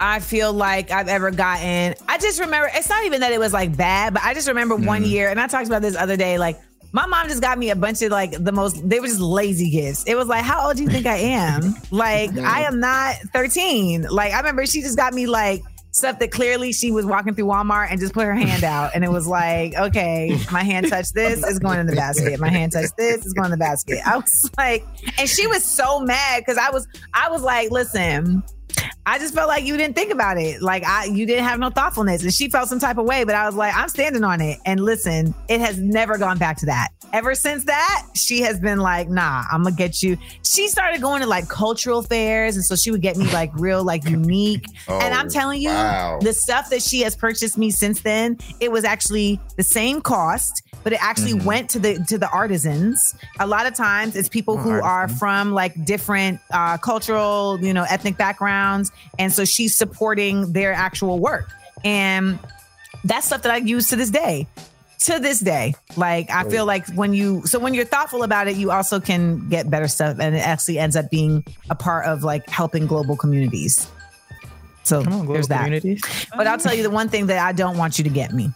I 0.00 0.20
feel 0.20 0.52
like 0.52 0.90
I've 0.90 1.08
ever 1.08 1.30
gotten. 1.30 1.94
I 2.08 2.18
just 2.18 2.40
remember 2.40 2.70
it's 2.72 2.88
not 2.88 3.04
even 3.04 3.20
that 3.20 3.32
it 3.32 3.40
was 3.40 3.52
like 3.52 3.76
bad, 3.76 4.14
but 4.14 4.22
I 4.22 4.34
just 4.34 4.48
remember 4.48 4.76
mm. 4.76 4.86
one 4.86 5.04
year, 5.04 5.28
and 5.28 5.40
I 5.40 5.46
talked 5.48 5.66
about 5.66 5.82
this 5.82 5.96
other 5.96 6.16
day. 6.16 6.38
Like 6.38 6.60
my 6.92 7.06
mom 7.06 7.28
just 7.28 7.42
got 7.42 7.58
me 7.58 7.70
a 7.70 7.76
bunch 7.76 8.02
of 8.02 8.10
like 8.10 8.32
the 8.32 8.52
most 8.52 8.88
they 8.88 9.00
were 9.00 9.06
just 9.06 9.20
lazy 9.20 9.70
gifts. 9.70 10.04
It 10.06 10.16
was 10.16 10.26
like, 10.26 10.44
how 10.44 10.66
old 10.66 10.76
do 10.76 10.82
you 10.82 10.88
think 10.88 11.06
I 11.06 11.16
am? 11.16 11.74
like, 11.90 12.36
I 12.36 12.62
am 12.62 12.80
not 12.80 13.16
13. 13.32 14.02
Like, 14.10 14.32
I 14.32 14.38
remember 14.38 14.66
she 14.66 14.80
just 14.80 14.96
got 14.96 15.12
me 15.12 15.26
like 15.26 15.62
stuff 15.90 16.18
that 16.20 16.30
clearly 16.30 16.72
she 16.72 16.90
was 16.90 17.04
walking 17.04 17.34
through 17.34 17.46
Walmart 17.46 17.88
and 17.90 18.00
just 18.00 18.14
put 18.14 18.24
her 18.24 18.34
hand 18.34 18.64
out. 18.64 18.92
And 18.94 19.04
it 19.04 19.10
was 19.10 19.26
like, 19.26 19.74
okay, 19.74 20.38
my 20.50 20.62
hand 20.62 20.88
touched 20.88 21.14
this, 21.14 21.44
is 21.44 21.58
going 21.58 21.78
in 21.78 21.86
the 21.86 21.96
basket. 21.96 22.38
My 22.40 22.48
hand 22.48 22.72
touched 22.72 22.96
this, 22.96 23.24
is 23.26 23.32
going 23.32 23.46
in 23.46 23.50
the 23.52 23.56
basket. 23.56 23.98
I 24.06 24.16
was 24.16 24.50
like, 24.56 24.86
and 25.18 25.28
she 25.28 25.46
was 25.46 25.64
so 25.64 26.00
mad 26.00 26.40
because 26.40 26.56
I 26.56 26.70
was, 26.70 26.86
I 27.14 27.30
was 27.30 27.42
like, 27.42 27.70
listen, 27.70 28.42
I 29.08 29.18
just 29.18 29.32
felt 29.32 29.48
like 29.48 29.64
you 29.64 29.78
didn't 29.78 29.96
think 29.96 30.12
about 30.12 30.36
it. 30.36 30.60
Like 30.60 30.84
I 30.84 31.06
you 31.06 31.24
didn't 31.24 31.44
have 31.44 31.58
no 31.58 31.70
thoughtfulness. 31.70 32.22
And 32.22 32.32
she 32.32 32.50
felt 32.50 32.68
some 32.68 32.78
type 32.78 32.98
of 32.98 33.06
way, 33.06 33.24
but 33.24 33.34
I 33.34 33.46
was 33.46 33.54
like, 33.54 33.74
I'm 33.74 33.88
standing 33.88 34.22
on 34.22 34.42
it. 34.42 34.58
And 34.66 34.80
listen, 34.80 35.34
it 35.48 35.60
has 35.60 35.78
never 35.78 36.18
gone 36.18 36.36
back 36.36 36.58
to 36.58 36.66
that. 36.66 36.90
Ever 37.14 37.34
since 37.34 37.64
that, 37.64 38.06
she 38.14 38.42
has 38.42 38.60
been 38.60 38.80
like, 38.80 39.08
nah, 39.08 39.44
I'm 39.50 39.62
gonna 39.62 39.74
get 39.74 40.02
you. 40.02 40.18
She 40.42 40.68
started 40.68 41.00
going 41.00 41.22
to 41.22 41.26
like 41.26 41.48
cultural 41.48 42.02
fairs, 42.02 42.56
and 42.56 42.64
so 42.64 42.76
she 42.76 42.90
would 42.90 43.00
get 43.00 43.16
me 43.16 43.32
like 43.32 43.50
real, 43.54 43.82
like 43.82 44.04
unique. 44.04 44.66
Oh, 44.90 44.98
and 45.00 45.12
I'm 45.12 45.28
telling 45.28 45.60
you, 45.60 45.68
wow. 45.68 46.18
the 46.20 46.32
stuff 46.32 46.70
that 46.70 46.80
she 46.80 47.00
has 47.00 47.14
purchased 47.14 47.58
me 47.58 47.70
since 47.70 48.00
then, 48.00 48.38
it 48.58 48.72
was 48.72 48.84
actually 48.84 49.38
the 49.56 49.62
same 49.62 50.00
cost 50.00 50.62
but 50.88 50.92
it 50.92 51.02
actually 51.02 51.32
mm-hmm. 51.32 51.46
went 51.46 51.70
to 51.70 51.78
the 51.78 52.02
to 52.08 52.18
the 52.18 52.28
artisans. 52.30 53.14
A 53.40 53.46
lot 53.46 53.66
of 53.66 53.74
times, 53.74 54.16
it's 54.16 54.28
people 54.28 54.54
oh, 54.54 54.56
who 54.58 54.70
are 54.70 55.08
from 55.08 55.52
like 55.52 55.84
different 55.84 56.40
uh, 56.50 56.78
cultural, 56.78 57.58
you 57.60 57.74
know, 57.74 57.84
ethnic 57.90 58.16
backgrounds, 58.16 58.90
and 59.18 59.32
so 59.32 59.44
she's 59.44 59.74
supporting 59.74 60.52
their 60.52 60.72
actual 60.72 61.18
work, 61.18 61.50
and 61.84 62.38
that's 63.04 63.26
stuff 63.26 63.42
that 63.42 63.52
I 63.52 63.56
use 63.58 63.88
to 63.88 63.96
this 63.96 64.10
day. 64.10 64.46
To 65.02 65.20
this 65.20 65.38
day, 65.38 65.76
like 65.96 66.28
I 66.28 66.42
feel 66.42 66.66
like 66.66 66.84
when 66.94 67.14
you 67.14 67.46
so 67.46 67.60
when 67.60 67.72
you're 67.72 67.84
thoughtful 67.84 68.24
about 68.24 68.48
it, 68.48 68.56
you 68.56 68.72
also 68.72 68.98
can 68.98 69.48
get 69.48 69.70
better 69.70 69.86
stuff, 69.86 70.18
and 70.18 70.34
it 70.34 70.40
actually 70.40 70.80
ends 70.80 70.96
up 70.96 71.08
being 71.08 71.44
a 71.70 71.76
part 71.76 72.06
of 72.06 72.24
like 72.24 72.48
helping 72.50 72.88
global 72.88 73.16
communities. 73.16 73.88
So 74.82 75.04
on, 75.04 75.26
there's 75.26 75.46
that. 75.48 75.70
But 76.36 76.48
I'll 76.48 76.58
tell 76.58 76.74
you 76.74 76.82
the 76.82 76.90
one 76.90 77.08
thing 77.08 77.26
that 77.26 77.38
I 77.38 77.52
don't 77.52 77.76
want 77.76 77.98
you 77.98 78.04
to 78.04 78.10
get 78.10 78.32
me. 78.32 78.50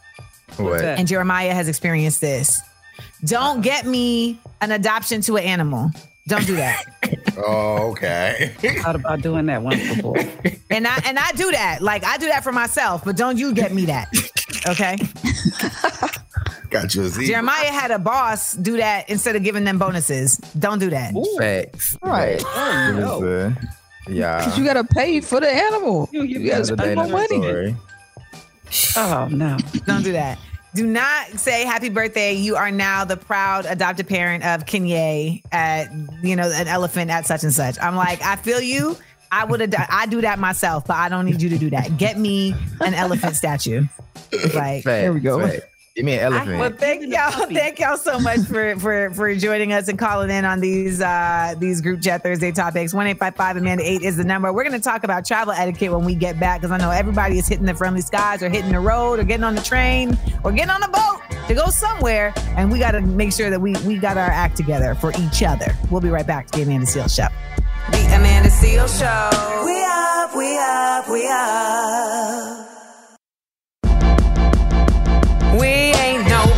What? 0.56 0.82
And 0.82 1.06
Jeremiah 1.06 1.54
has 1.54 1.68
experienced 1.68 2.20
this. 2.20 2.60
Don't 3.24 3.60
get 3.60 3.86
me 3.86 4.40
an 4.60 4.72
adoption 4.72 5.20
to 5.22 5.36
an 5.36 5.44
animal. 5.44 5.92
Don't 6.28 6.46
do 6.46 6.56
that. 6.56 6.84
oh, 7.36 7.90
okay. 7.90 8.54
Thought 8.82 8.94
about 8.94 9.22
doing 9.22 9.46
that 9.46 9.62
once 9.62 9.96
before. 9.96 10.18
And 10.70 10.86
I 10.86 11.02
and 11.04 11.18
I 11.18 11.32
do 11.32 11.50
that. 11.50 11.82
Like 11.82 12.04
I 12.04 12.16
do 12.16 12.26
that 12.26 12.44
for 12.44 12.52
myself, 12.52 13.04
but 13.04 13.16
don't 13.16 13.36
you 13.38 13.52
get 13.52 13.72
me 13.74 13.84
that. 13.86 14.08
Okay. 14.66 14.96
Got 16.70 16.94
you. 16.94 17.10
Jeremiah 17.10 17.70
had 17.70 17.90
a 17.90 17.98
boss 17.98 18.54
do 18.54 18.76
that 18.76 19.10
instead 19.10 19.36
of 19.36 19.42
giving 19.42 19.64
them 19.64 19.78
bonuses. 19.78 20.36
Don't 20.58 20.78
do 20.78 20.88
that. 20.90 21.14
Ooh. 21.14 21.36
Facts. 21.38 21.98
Right. 22.02 22.42
Oh, 22.46 23.52
yeah. 24.08 24.38
Because 24.38 24.58
you 24.58 24.64
gotta 24.64 24.84
pay 24.84 25.20
for 25.20 25.40
the 25.40 25.48
animal. 25.50 26.08
You, 26.12 26.22
you 26.22 26.48
gotta 26.48 26.64
spend 26.64 26.96
more 26.96 27.08
money. 27.08 27.26
Story. 27.38 27.76
Oh 28.96 29.28
no! 29.30 29.58
Don't 29.86 30.02
do 30.02 30.12
that. 30.12 30.38
Do 30.74 30.86
not 30.86 31.38
say 31.38 31.64
happy 31.64 31.90
birthday. 31.90 32.32
You 32.32 32.56
are 32.56 32.70
now 32.70 33.04
the 33.04 33.16
proud 33.16 33.66
adopted 33.66 34.08
parent 34.08 34.44
of 34.44 34.64
Kenya 34.64 35.38
at 35.52 35.92
you 36.22 36.34
know 36.34 36.50
an 36.50 36.66
elephant 36.66 37.10
at 37.10 37.26
such 37.26 37.42
and 37.42 37.52
such. 37.52 37.78
I'm 37.80 37.94
like, 37.94 38.22
I 38.22 38.36
feel 38.36 38.60
you. 38.60 38.96
I 39.30 39.44
would 39.44 39.60
have. 39.60 39.74
I 39.90 40.06
do 40.06 40.20
that 40.22 40.38
myself, 40.38 40.86
but 40.86 40.96
I 40.96 41.08
don't 41.08 41.26
need 41.26 41.40
you 41.42 41.48
to 41.50 41.58
do 41.58 41.70
that. 41.70 41.96
Get 41.98 42.18
me 42.18 42.54
an 42.80 42.94
elephant 42.94 43.36
statue. 43.36 43.86
Like, 44.54 44.84
there 44.84 45.12
we 45.12 45.20
go. 45.20 45.50
Give 45.94 46.06
me 46.06 46.14
an 46.14 46.20
elephant. 46.20 46.56
I, 46.56 46.58
well, 46.58 46.72
thank 46.72 47.06
y'all. 47.06 47.30
Thank 47.52 47.78
y'all 47.78 47.98
so 47.98 48.18
much 48.18 48.40
for 48.40 48.78
for 48.78 49.10
for 49.10 49.34
joining 49.34 49.74
us 49.74 49.88
and 49.88 49.98
calling 49.98 50.30
in 50.30 50.46
on 50.46 50.60
these 50.60 51.02
uh 51.02 51.54
these 51.58 51.82
group 51.82 52.00
chat 52.00 52.22
Thursday 52.22 52.50
topics. 52.50 52.94
One 52.94 53.06
eight 53.06 53.18
five 53.18 53.36
five 53.36 53.58
Amanda 53.58 53.84
eight 53.84 54.00
is 54.00 54.16
the 54.16 54.24
number. 54.24 54.50
We're 54.54 54.64
going 54.64 54.72
to 54.72 54.80
talk 54.80 55.04
about 55.04 55.26
travel 55.26 55.52
etiquette 55.52 55.92
when 55.92 56.06
we 56.06 56.14
get 56.14 56.40
back 56.40 56.62
because 56.62 56.72
I 56.72 56.78
know 56.78 56.90
everybody 56.90 57.38
is 57.38 57.46
hitting 57.46 57.66
the 57.66 57.74
friendly 57.74 58.00
skies 58.00 58.42
or 58.42 58.48
hitting 58.48 58.72
the 58.72 58.80
road 58.80 59.18
or 59.20 59.24
getting 59.24 59.44
on 59.44 59.54
the 59.54 59.60
train 59.60 60.18
or 60.44 60.52
getting 60.52 60.70
on 60.70 60.82
a 60.82 60.88
boat 60.88 61.20
to 61.48 61.54
go 61.54 61.66
somewhere, 61.66 62.32
and 62.56 62.72
we 62.72 62.78
got 62.78 62.92
to 62.92 63.02
make 63.02 63.32
sure 63.32 63.50
that 63.50 63.60
we 63.60 63.74
we 63.86 63.98
got 63.98 64.16
our 64.16 64.30
act 64.30 64.56
together 64.56 64.94
for 64.94 65.12
each 65.18 65.42
other. 65.42 65.76
We'll 65.90 66.00
be 66.00 66.08
right 66.08 66.26
back 66.26 66.46
to 66.52 66.58
the 66.58 66.62
Amanda 66.62 66.86
Seales 66.86 67.14
Show. 67.14 67.28
The 67.90 68.16
Amanda 68.16 68.48
Seales 68.48 68.98
Show. 68.98 69.64
We 69.66 69.84
up, 69.84 70.34
we 70.34 70.58
up, 70.58 71.08
we 71.10 71.28
up. 71.28 72.71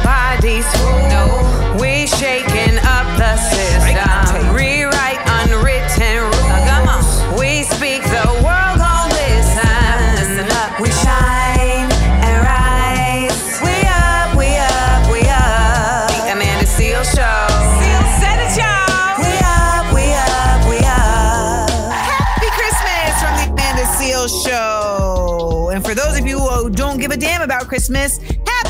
Nobody's. 0.05 0.67
No. 1.09 1.77
We 1.81 2.07
shaking 2.07 2.79
up 2.85 3.07
the 3.17 3.37
system. 3.37 4.55
Rewrite 4.55 5.21
unwritten 5.43 6.23
rules. 6.29 7.41
We 7.41 7.65
speak 7.65 8.03
the 8.03 8.27
world 8.45 8.79
gon' 8.79 9.09
listen. 9.11 10.47
We 10.81 10.91
shine 11.03 11.89
and 12.21 12.37
rise. 12.45 13.61
We 13.63 13.75
up, 13.89 14.37
we 14.37 14.51
up, 14.57 15.03
we 15.11 15.21
up. 15.29 16.11
The 16.13 16.33
Amanda 16.33 16.67
Seales 16.67 17.11
Show. 17.17 17.47
Seal 17.81 18.05
said 18.21 18.39
it, 18.45 18.53
y'all. 18.61 19.17
We 19.25 19.33
up, 19.43 19.85
we 19.97 20.07
up, 20.15 20.61
we 20.69 20.79
up. 20.85 21.93
Happy 21.93 22.51
Christmas 22.59 23.13
from 23.23 23.35
the 23.41 23.53
Amanda 23.53 23.85
Seales 23.97 24.35
Show. 24.45 25.71
And 25.73 25.85
for 25.85 25.95
those 25.95 26.19
of 26.19 26.27
you 26.27 26.39
who 26.39 26.71
don't 26.71 26.99
give 27.01 27.11
a 27.11 27.17
damn 27.17 27.43
about 27.43 27.67
Christmas, 27.69 28.21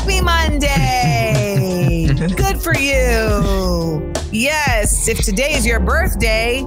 Happy 0.05 0.21
Monday! 0.21 0.84
You. 2.85 4.13
Yes, 4.31 5.07
if 5.07 5.17
today 5.25 5.53
is 5.53 5.65
your 5.65 5.79
birthday, 5.79 6.59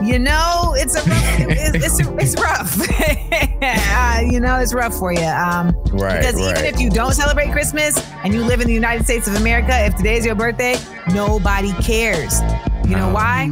you 0.00 0.20
know 0.20 0.74
it's 0.76 0.94
a 0.94 1.00
rough, 1.10 1.40
it's, 1.40 1.98
it's, 1.98 2.08
it's 2.08 2.40
rough. 2.40 2.78
uh, 3.62 4.20
you 4.30 4.38
know 4.38 4.60
it's 4.60 4.72
rough 4.72 4.94
for 4.94 5.12
you. 5.12 5.24
Um, 5.24 5.74
right. 5.90 6.18
Because 6.18 6.36
right. 6.36 6.50
even 6.56 6.64
if 6.66 6.78
you 6.78 6.88
don't 6.88 7.14
celebrate 7.14 7.50
Christmas 7.50 7.98
and 8.22 8.32
you 8.32 8.44
live 8.44 8.60
in 8.60 8.68
the 8.68 8.72
United 8.72 9.02
States 9.02 9.26
of 9.26 9.34
America, 9.34 9.72
if 9.86 9.96
today 9.96 10.18
is 10.18 10.24
your 10.24 10.36
birthday, 10.36 10.76
nobody 11.12 11.72
cares. 11.82 12.40
You 12.84 12.94
know 12.94 13.08
um, 13.08 13.12
why? 13.12 13.50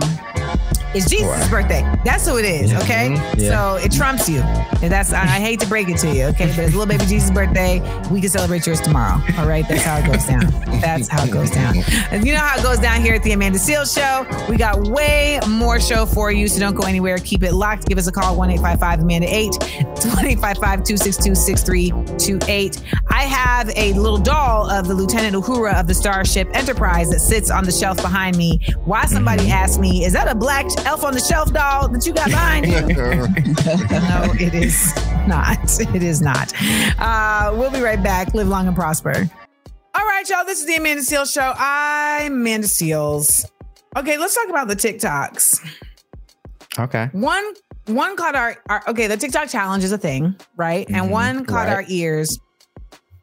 It's 0.95 1.09
Jesus' 1.09 1.49
birthday. 1.51 1.83
That's 2.05 2.27
who 2.27 2.39
it 2.39 2.45
is. 2.45 2.73
Okay, 2.73 3.11
mm-hmm. 3.11 3.41
yeah. 3.41 3.79
so 3.79 3.85
it 3.85 3.93
trumps 3.93 4.29
you. 4.29 4.41
And 4.41 4.93
that's 4.93 5.13
I, 5.13 5.23
I, 5.23 5.41
hate 5.41 5.61
to 5.61 5.67
break 5.67 5.89
it 5.89 5.99
to 5.99 6.15
you. 6.15 6.25
Okay, 6.27 6.47
but 6.47 6.61
it's 6.61 6.75
little 6.75 6.87
baby 6.87 7.05
Jesus' 7.07 7.31
birthday. 7.31 7.81
We 8.11 8.21
can 8.21 8.31
celebrate 8.31 8.67
yours 8.67 8.81
tomorrow. 8.81 9.21
All 9.39 9.47
right, 9.47 9.67
that's 9.69 9.83
how 9.83 9.99
it 9.99 10.07
goes 10.07 10.25
down. 10.25 10.47
That's 10.81 11.09
how 11.09 11.25
it 11.25 11.31
goes 11.31 11.51
down. 11.51 11.77
And 12.11 12.27
you 12.27 12.33
know 12.33 12.41
how 12.41 12.59
it 12.59 12.63
goes 12.63 12.79
down 12.79 13.03
here 13.03 13.15
at 13.15 13.23
the 13.23 13.33
Amanda 13.33 13.59
Seales 13.59 13.95
Show. 13.95 14.27
We 14.49 14.57
got 14.57 14.89
way 14.89 15.41
more 15.49 15.81
show 15.81 16.07
for 16.07 16.31
you, 16.31 16.49
so 16.49 16.61
don't 16.61 16.75
go 16.75 16.87
anywhere. 16.87 17.19
Keep 17.19 17.43
it 17.43 17.53
locked. 17.53 17.87
Give 17.87 17.99
us 17.99 18.07
a 18.07 18.13
call 18.13 18.37
one 18.37 18.51
eight 18.51 18.61
five 18.61 18.81
five 18.81 19.01
Amanda 19.01 19.35
eight. 19.35 19.53
285-262-6328. 19.99 22.83
I 23.09 23.23
have 23.23 23.71
a 23.77 23.93
little 23.95 24.19
doll 24.19 24.71
of 24.71 24.87
the 24.87 24.95
Lieutenant 24.95 25.35
Uhura 25.35 25.75
of 25.79 25.87
the 25.87 25.95
Starship 25.95 26.49
Enterprise 26.55 27.09
that 27.11 27.21
sits 27.21 27.51
on 27.51 27.65
the 27.65 27.73
shelf 27.73 27.97
behind 27.99 28.37
me. 28.37 28.61
Why 28.85 29.07
somebody 29.07 29.45
mm-hmm. 29.45 29.53
asked 29.53 29.81
me, 29.81 30.05
is 30.05 30.13
that 30.13 30.29
a 30.29 30.35
black 30.35 30.67
elf 30.87 31.05
on 31.05 31.15
the 31.15 31.21
shelf 31.21 31.53
doll 31.53 31.89
that 31.89 32.07
you 32.07 32.13
got 32.13 32.27
behind 32.27 32.67
you? 32.67 32.81
no, 32.87 34.35
it 34.39 34.55
is 34.55 34.95
not. 35.27 35.59
It 35.95 36.03
is 36.03 36.21
not. 36.21 36.53
Uh, 36.99 37.55
we'll 37.57 37.71
be 37.71 37.81
right 37.81 38.03
back. 38.03 38.35
Live 38.35 38.49
long 38.49 38.67
and 38.67 38.77
prosper. 38.77 39.29
All 39.95 40.05
right, 40.05 40.29
y'all. 40.29 40.45
This 40.45 40.61
is 40.61 40.67
the 40.67 40.77
Amanda 40.77 41.03
Seales 41.03 41.33
Show. 41.33 41.53
I'm 41.57 42.33
Amanda 42.35 42.67
Seales. 42.67 43.45
Okay, 43.97 44.19
let's 44.19 44.35
talk 44.35 44.49
about 44.49 44.69
the 44.69 44.77
TikToks. 44.77 45.67
Okay. 46.79 47.09
One 47.13 47.55
one 47.87 48.17
caught 48.17 48.35
our, 48.35 48.57
our 48.69 48.83
okay, 48.89 49.07
the 49.07 49.17
TikTok 49.17 49.49
challenge 49.49 49.83
is 49.83 49.93
a 49.93 49.99
thing, 49.99 50.37
right? 50.57 50.87
Mm-hmm, 50.87 50.95
and 50.95 51.11
one 51.11 51.45
caught 51.45 51.67
right. 51.67 51.75
our 51.75 51.85
ears 51.89 52.39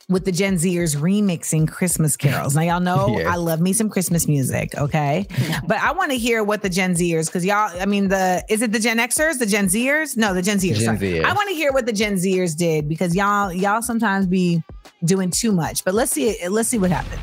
with 0.08 0.26
the 0.26 0.32
Gen 0.32 0.56
Zers 0.56 0.96
remixing 0.96 1.68
Christmas 1.68 2.16
carols. 2.16 2.56
Now 2.56 2.62
y'all 2.62 2.80
know 2.80 3.18
yeah. 3.20 3.32
I 3.32 3.38
love 3.38 3.60
me 3.60 3.74
some 3.74 3.90
Christmas 3.90 4.28
music, 4.28 4.76
okay? 4.78 5.26
but 5.68 5.78
I 5.78 5.94
want 5.94 6.12
to 6.12 6.18
hear 6.18 6.44
what 6.44 6.62
the 6.62 6.70
Gen 6.70 6.94
Zers 6.94 7.26
because 7.28 7.46
y'all, 7.46 7.72
I 7.80 7.86
mean 7.86 8.10
the 8.10 8.44
is 8.50 8.62
it 8.62 8.72
the 8.72 8.80
Gen 8.80 8.98
Xers, 8.98 9.40
the 9.40 9.46
Gen 9.46 9.66
Zers? 9.68 10.16
No, 10.16 10.34
the 10.34 10.42
Gen 10.42 10.58
Zers. 10.58 10.80
Gen 10.80 10.98
Zers. 10.98 11.24
I 11.24 11.34
want 11.34 11.50
to 11.50 11.56
hear 11.56 11.72
what 11.72 11.86
the 11.86 11.94
Gen 11.94 12.16
Zers 12.16 12.56
did 12.56 12.88
because 12.88 13.16
y'all 13.16 13.52
y'all 13.52 13.82
sometimes 13.82 14.28
be 14.28 14.64
doing 15.04 15.32
too 15.32 15.52
much. 15.52 15.84
But 15.84 15.94
let's 15.94 16.12
see 16.12 16.38
let's 16.48 16.70
see 16.70 16.78
what 16.78 16.92
happened. 16.92 17.22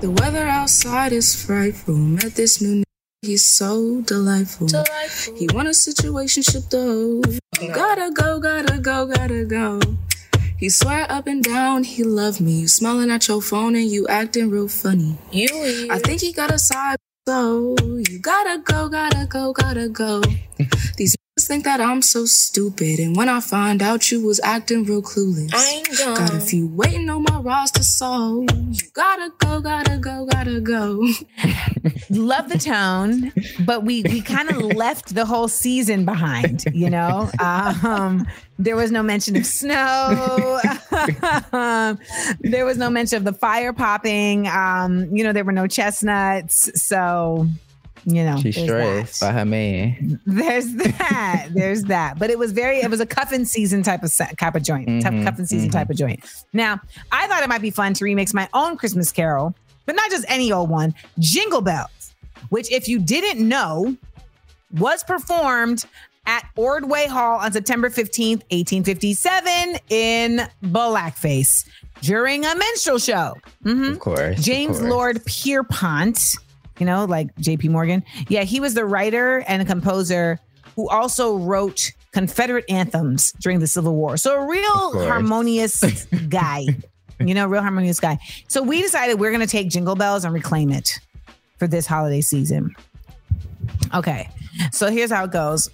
The 0.00 0.10
weather 0.10 0.46
outside 0.46 1.12
is 1.12 1.44
frightful. 1.44 1.94
Met 1.94 2.34
this 2.34 2.62
new 2.62 2.82
He's 3.22 3.44
so 3.44 4.00
delightful. 4.00 4.66
delightful. 4.68 5.36
He 5.36 5.46
want 5.52 5.68
a 5.68 5.74
situation 5.74 6.42
ship 6.42 6.62
though. 6.70 7.20
Gotta 7.74 8.10
go, 8.14 8.40
gotta 8.40 8.78
go, 8.78 9.06
gotta 9.06 9.44
go. 9.44 9.78
He 10.60 10.68
swear 10.68 11.06
up 11.10 11.26
and 11.26 11.42
down 11.42 11.84
he 11.84 12.04
love 12.04 12.38
me. 12.38 12.60
You 12.60 12.68
smiling 12.68 13.10
at 13.10 13.28
your 13.28 13.40
phone 13.40 13.74
and 13.74 13.90
you 13.90 14.06
acting 14.08 14.50
real 14.50 14.68
funny. 14.68 15.16
You 15.32 15.88
I 15.90 15.98
think 15.98 16.20
he 16.20 16.34
got 16.34 16.52
a 16.52 16.58
side, 16.58 16.98
so 17.26 17.74
you 17.80 18.18
gotta 18.18 18.58
go, 18.58 18.90
gotta 18.90 19.24
go, 19.24 19.54
gotta 19.54 19.88
go. 19.88 20.20
These 20.98 21.16
think 21.46 21.64
that 21.64 21.80
I'm 21.80 22.02
so 22.02 22.24
stupid. 22.24 22.98
And 22.98 23.16
when 23.16 23.28
I 23.28 23.40
find 23.40 23.82
out 23.82 24.10
you 24.10 24.24
was 24.24 24.40
acting 24.42 24.84
real 24.84 25.02
clueless, 25.02 25.50
I 25.54 25.68
ain't 25.76 25.98
gone. 25.98 26.14
got 26.16 26.34
a 26.34 26.40
few 26.40 26.68
waiting 26.68 27.08
on 27.10 27.24
my 27.28 27.38
roster, 27.38 27.82
so 27.82 28.46
you 28.50 28.80
gotta 28.92 29.32
go, 29.38 29.60
gotta 29.60 29.98
go, 29.98 30.26
gotta 30.26 30.60
go. 30.60 31.06
Love 32.10 32.48
the 32.48 32.58
tone, 32.58 33.32
but 33.64 33.84
we 33.84 34.02
we 34.02 34.20
kind 34.20 34.50
of 34.50 34.56
left 34.76 35.14
the 35.14 35.24
whole 35.24 35.48
season 35.48 36.04
behind. 36.04 36.64
You 36.72 36.90
know, 36.90 37.30
um, 37.38 38.26
there 38.58 38.76
was 38.76 38.90
no 38.90 39.02
mention 39.02 39.36
of 39.36 39.46
snow. 39.46 40.60
there 42.40 42.64
was 42.64 42.76
no 42.78 42.90
mention 42.90 43.18
of 43.18 43.24
the 43.24 43.32
fire 43.32 43.72
popping. 43.72 44.48
Um, 44.48 45.14
you 45.14 45.24
know, 45.24 45.32
there 45.32 45.44
were 45.44 45.52
no 45.52 45.66
chestnuts. 45.66 46.70
So 46.82 47.46
you 48.04 48.24
know, 48.24 48.36
she's 48.38 48.56
stressed 48.56 49.20
by 49.20 49.32
her 49.32 49.44
man. 49.44 50.20
There's 50.26 50.72
that. 50.74 51.48
There's 51.50 51.84
that. 51.84 52.18
But 52.18 52.30
it 52.30 52.38
was 52.38 52.52
very. 52.52 52.78
It 52.78 52.90
was 52.90 53.00
a 53.00 53.06
cuffing 53.06 53.44
season 53.44 53.82
type 53.82 54.02
of 54.02 54.14
type 54.38 54.54
of 54.54 54.62
joint. 54.62 54.88
Mm-hmm, 54.88 55.00
type 55.00 55.24
cuffing 55.24 55.46
season 55.46 55.68
mm-hmm. 55.68 55.78
type 55.78 55.90
of 55.90 55.96
joint. 55.96 56.20
Now, 56.52 56.80
I 57.12 57.26
thought 57.26 57.42
it 57.42 57.48
might 57.48 57.62
be 57.62 57.70
fun 57.70 57.94
to 57.94 58.04
remix 58.04 58.34
my 58.34 58.48
own 58.54 58.76
Christmas 58.76 59.12
Carol, 59.12 59.54
but 59.86 59.94
not 59.94 60.10
just 60.10 60.24
any 60.28 60.52
old 60.52 60.70
one. 60.70 60.94
Jingle 61.18 61.60
Bells, 61.60 62.14
which, 62.48 62.70
if 62.72 62.88
you 62.88 62.98
didn't 62.98 63.46
know, 63.46 63.96
was 64.78 65.02
performed 65.04 65.84
at 66.26 66.46
Ordway 66.56 67.06
Hall 67.06 67.38
on 67.38 67.52
September 67.52 67.88
15th, 67.88 68.42
1857, 68.50 69.76
in 69.88 70.48
blackface 70.62 71.66
during 72.02 72.44
a 72.44 72.54
minstrel 72.54 72.98
show. 72.98 73.34
Mm-hmm. 73.64 73.92
Of 73.92 73.98
course. 73.98 74.42
James 74.42 74.76
of 74.76 74.82
course. 74.82 74.90
Lord 74.90 75.24
Pierpont 75.24 76.36
you 76.80 76.86
know, 76.86 77.04
like 77.04 77.34
JP 77.36 77.70
Morgan. 77.70 78.02
Yeah, 78.28 78.44
he 78.44 78.58
was 78.58 78.74
the 78.74 78.84
writer 78.84 79.44
and 79.46 79.66
composer 79.66 80.40
who 80.76 80.88
also 80.88 81.36
wrote 81.36 81.92
Confederate 82.12 82.64
anthems 82.68 83.32
during 83.32 83.60
the 83.60 83.66
Civil 83.66 83.94
War. 83.94 84.16
So 84.16 84.42
a 84.42 84.46
real 84.46 85.06
harmonious 85.06 86.04
guy, 86.28 86.66
you 87.18 87.34
know, 87.34 87.46
real 87.46 87.62
harmonious 87.62 88.00
guy. 88.00 88.18
So 88.48 88.62
we 88.62 88.82
decided 88.82 89.20
we're 89.20 89.30
going 89.30 89.40
to 89.40 89.46
take 89.46 89.68
Jingle 89.68 89.94
Bells 89.94 90.24
and 90.24 90.34
reclaim 90.34 90.70
it 90.70 90.98
for 91.58 91.66
this 91.66 91.86
holiday 91.86 92.20
season. 92.20 92.74
Okay. 93.94 94.28
So 94.72 94.90
here's 94.90 95.10
how 95.10 95.24
it 95.24 95.30
goes. 95.30 95.68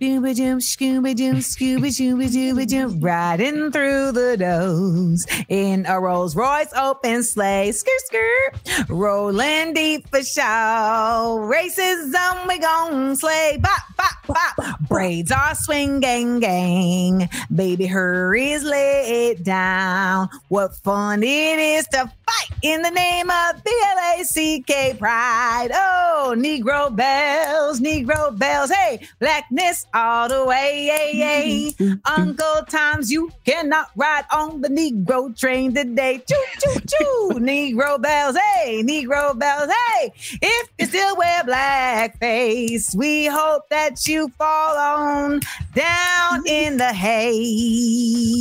Scooby 0.00 0.36
Doo, 0.36 0.56
Scooby 0.56 1.14
Doo, 1.14 1.34
Scooby 1.34 1.88
Dooby 1.88 2.28
Dooby 2.28 2.66
Doo, 2.66 2.88
riding 2.98 3.70
through 3.70 4.12
the 4.12 4.36
doors 4.36 5.26
in 5.48 5.86
a 5.86 6.00
Rolls 6.00 6.36
Royce 6.36 6.72
open 6.76 7.22
sleigh, 7.22 7.72
skirt 7.72 8.00
skirt, 8.04 8.88
rolling 8.88 9.74
deep 9.74 10.08
for 10.08 10.22
show. 10.22 11.38
Races 11.42 12.14
on 12.14 12.46
we 12.48 12.58
gon' 12.58 13.16
sleigh, 13.16 13.58
bop 13.60 13.82
bop 13.96 14.26
bop. 14.56 14.80
Braids 14.88 15.32
are 15.32 15.54
swinging, 15.54 16.40
gang. 16.40 17.28
Baby, 17.54 17.86
hurries, 17.86 18.64
lay 18.64 19.30
it 19.30 19.44
down. 19.44 20.28
What 20.48 20.74
fun 20.76 21.22
it 21.22 21.58
is 21.58 21.86
to 21.88 22.10
fight 22.26 22.58
in 22.62 22.82
the 22.82 22.90
name 22.90 23.30
of 23.30 23.62
B 23.64 23.70
L 23.84 24.20
A 24.20 24.24
C 24.24 24.62
K 24.66 24.94
pride. 24.98 25.70
Oh, 25.72 26.34
Negro 26.36 26.94
bells, 26.94 27.80
Negro 27.80 28.36
bells. 28.36 28.70
Hey, 28.70 29.06
blackness 29.18 29.86
all 29.94 30.28
the 30.28 30.44
way. 30.44 31.74
Uncle 32.16 32.62
Tom's, 32.68 33.10
you 33.10 33.30
cannot 33.44 33.90
ride 33.96 34.24
on 34.32 34.60
the 34.60 34.68
Negro 34.68 35.38
train 35.38 35.74
today. 35.74 36.22
Choo, 36.28 36.44
choo, 36.60 36.80
choo. 36.80 37.30
Negro 37.40 38.00
bells, 38.00 38.36
hey, 38.36 38.82
Negro 38.82 39.38
bells, 39.38 39.70
hey. 39.70 40.12
If 40.42 40.70
you 40.78 40.86
still 40.86 41.16
wear 41.16 41.42
blackface, 41.44 42.94
we 42.94 43.26
hope 43.26 43.68
that 43.70 44.06
you 44.06 44.28
fall 44.38 44.76
on 44.76 45.40
down 45.74 46.46
in 46.46 46.76
the 46.76 46.92
hay. 46.92 48.40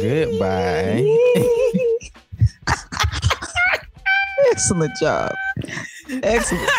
Goodbye. 0.00 1.80
Excellent 4.50 4.92
job. 5.00 5.32
Excellent. 6.22 6.70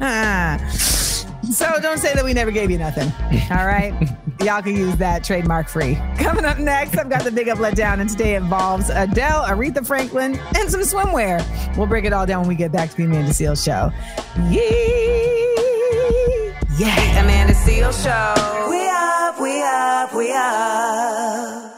So 1.50 1.80
don't 1.80 1.98
say 1.98 2.14
that 2.14 2.24
we 2.24 2.34
never 2.34 2.50
gave 2.50 2.70
you 2.70 2.78
nothing. 2.78 3.10
All 3.50 3.66
right. 3.66 3.94
Y'all 4.44 4.62
can 4.62 4.76
use 4.76 4.96
that 4.98 5.24
trademark 5.24 5.68
free. 5.68 5.98
Coming 6.18 6.44
up 6.44 6.58
next, 6.58 6.96
I've 6.96 7.08
got 7.08 7.24
the 7.24 7.32
big 7.32 7.48
up 7.48 7.58
let 7.58 7.74
down, 7.74 8.00
and 8.00 8.08
today 8.08 8.34
involves 8.34 8.90
Adele, 8.90 9.44
Aretha 9.44 9.84
Franklin, 9.86 10.38
and 10.56 10.70
some 10.70 10.82
swimwear. 10.82 11.42
We'll 11.76 11.86
break 11.86 12.04
it 12.04 12.12
all 12.12 12.26
down 12.26 12.40
when 12.42 12.48
we 12.48 12.54
get 12.54 12.70
back 12.70 12.90
to 12.90 12.96
the 12.96 13.04
Amanda 13.04 13.32
Seales 13.32 13.64
show. 13.64 13.90
Yeah. 14.50 14.60
Yeah. 16.78 17.24
Amanda 17.24 17.54
Seales 17.54 18.02
show. 18.04 18.70
We 18.70 18.88
up, 18.88 19.40
we 19.40 19.62
up, 19.62 20.14
we 20.14 20.32
up. 20.32 21.77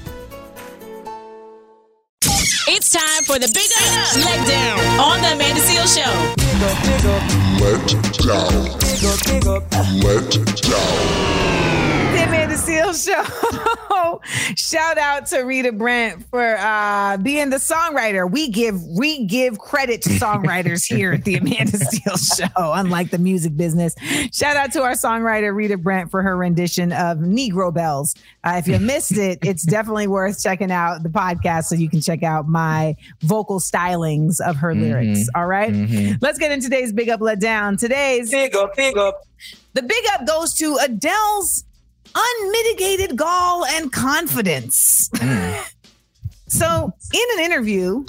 Time 2.91 3.23
for 3.23 3.39
the 3.39 3.47
Big 3.53 3.71
Up 3.79 4.15
Let 4.17 4.45
Down 4.45 4.77
on 4.99 5.21
the 5.21 5.31
Amanda 5.31 5.61
Seales 5.61 5.95
Show. 5.95 6.11
Big 6.35 6.61
up, 6.61 6.75
big 6.83 7.05
up. 7.07 7.23
Let 7.61 7.87
down. 8.19 8.67
Big 8.83 9.05
up, 9.07 9.19
big 9.25 9.47
up. 9.47 9.63
Let 10.03 10.27
down. 10.61 11.70
The 12.65 12.77
Amanda 12.77 12.91
Seales 12.93 13.05
Show. 13.89 14.21
Shout 14.55 14.97
out 14.97 15.25
to 15.27 15.39
Rita 15.41 15.71
Brent 15.71 16.23
for 16.29 16.57
uh, 16.57 17.17
being 17.17 17.49
the 17.49 17.57
songwriter. 17.57 18.29
We 18.29 18.49
give 18.49 18.81
we 18.83 19.25
give 19.25 19.57
credit 19.59 20.01
to 20.03 20.09
songwriters 20.09 20.85
here 20.85 21.13
at 21.13 21.23
the 21.23 21.35
Amanda 21.35 21.77
Seales 21.77 22.37
Show, 22.37 22.73
unlike 22.73 23.09
the 23.11 23.17
music 23.17 23.55
business. 23.57 23.95
Shout 24.33 24.57
out 24.57 24.71
to 24.73 24.81
our 24.83 24.93
songwriter 24.93 25.53
Rita 25.55 25.77
Brent 25.77 26.11
for 26.11 26.21
her 26.21 26.35
rendition 26.37 26.91
of 26.91 27.17
Negro 27.19 27.73
Bells. 27.73 28.15
Uh, 28.43 28.55
if 28.57 28.67
you 28.67 28.79
missed 28.79 29.17
it, 29.17 29.39
it's 29.43 29.63
definitely 29.63 30.07
worth 30.07 30.41
checking 30.41 30.71
out 30.71 31.03
the 31.03 31.09
podcast 31.09 31.65
so 31.65 31.75
you 31.75 31.89
can 31.89 32.01
check 32.01 32.23
out 32.23 32.47
my 32.47 32.95
vocal 33.21 33.59
stylings 33.59 34.39
of 34.41 34.55
her 34.57 34.71
Mm-hmm. 34.71 34.81
lyrics. 34.83 35.29
All 35.35 35.47
right? 35.47 35.71
Mhm. 35.73 36.17
let's 36.21 36.39
get 36.39 36.51
into 36.51 36.69
today's 36.69 36.93
big 36.93 37.09
up 37.09 37.19
let 37.21 37.39
down. 37.41 37.75
Today's 37.77 38.31
big 38.31 38.55
up, 38.55 38.73
big 38.75 38.97
up. 38.97 39.25
The 39.73 39.81
big 39.83 40.03
up 40.13 40.25
goes 40.25 40.53
to 40.55 40.77
Adele's 40.81 41.65
unmitigated 42.15 43.15
gall 43.15 43.65
and 43.65 43.91
confidence. 43.91 45.09
Mm. 45.15 45.63
so, 46.47 46.93
in 47.13 47.39
an 47.39 47.45
interview, 47.45 48.05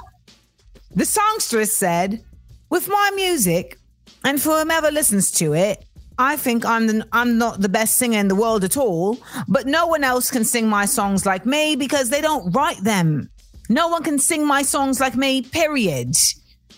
the 0.94 1.04
songstress 1.04 1.74
said, 1.74 2.22
"With 2.70 2.88
my 2.88 3.10
music, 3.14 3.78
and 4.24 4.40
for 4.40 4.58
whomever 4.58 4.90
listens 4.90 5.30
to 5.32 5.54
it." 5.54 5.84
I 6.18 6.36
think 6.36 6.64
I'm 6.64 6.86
the, 6.86 7.06
I'm 7.12 7.38
not 7.38 7.60
the 7.60 7.68
best 7.68 7.96
singer 7.96 8.18
in 8.18 8.28
the 8.28 8.34
world 8.34 8.64
at 8.64 8.76
all, 8.76 9.18
but 9.48 9.66
no 9.66 9.86
one 9.86 10.04
else 10.04 10.30
can 10.30 10.44
sing 10.44 10.68
my 10.68 10.84
songs 10.84 11.24
like 11.24 11.46
me 11.46 11.74
because 11.74 12.10
they 12.10 12.20
don't 12.20 12.52
write 12.52 12.82
them. 12.84 13.30
No 13.68 13.88
one 13.88 14.02
can 14.02 14.18
sing 14.18 14.46
my 14.46 14.62
songs 14.62 15.00
like 15.00 15.16
me, 15.16 15.42
period. 15.42 16.14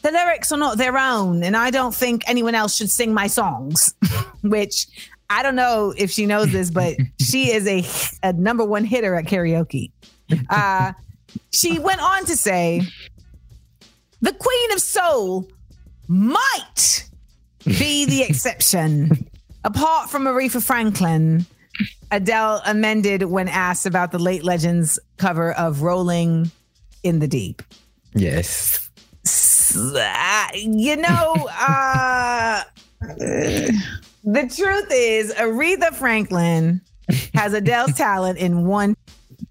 The 0.02 0.12
lyrics 0.12 0.52
are 0.52 0.58
not 0.58 0.78
their 0.78 0.96
own, 0.96 1.42
and 1.42 1.56
I 1.56 1.70
don't 1.70 1.94
think 1.94 2.22
anyone 2.26 2.54
else 2.54 2.76
should 2.76 2.90
sing 2.90 3.12
my 3.12 3.26
songs, 3.26 3.94
which 4.42 4.87
I 5.30 5.42
don't 5.42 5.56
know 5.56 5.94
if 5.96 6.10
she 6.10 6.26
knows 6.26 6.52
this, 6.52 6.70
but 6.70 6.96
she 7.20 7.52
is 7.52 7.66
a, 7.66 8.28
a 8.28 8.32
number 8.32 8.64
one 8.64 8.84
hitter 8.84 9.14
at 9.14 9.24
karaoke. 9.24 9.90
Uh, 10.48 10.92
she 11.50 11.78
went 11.78 12.02
on 12.02 12.24
to 12.26 12.37
say, 12.37 12.82
the 14.20 14.32
Queen 14.32 14.72
of 14.72 14.80
Soul 14.80 15.48
might 16.08 17.08
be 17.66 18.04
the 18.04 18.22
exception. 18.22 19.28
Apart 19.64 20.10
from 20.10 20.24
Aretha 20.24 20.62
Franklin, 20.62 21.46
Adele 22.10 22.62
amended 22.66 23.24
when 23.24 23.48
asked 23.48 23.87
about 23.87 24.12
the 24.12 24.18
late 24.18 24.44
legends 24.44 24.98
cover 25.16 25.52
of 25.52 25.82
Rolling 25.82 26.50
in 27.02 27.18
the 27.18 27.28
Deep. 27.28 27.62
Yes. 28.14 28.90
Uh, 29.76 30.46
you 30.54 30.96
know, 30.96 31.48
uh, 31.58 32.62
the 34.24 34.42
truth 34.54 34.88
is, 34.90 35.32
Aretha 35.34 35.94
Franklin 35.94 36.80
has 37.34 37.52
Adele's 37.52 37.92
talent 37.96 38.38
in 38.38 38.66
one. 38.66 38.96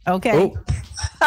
Okay. 0.08 0.54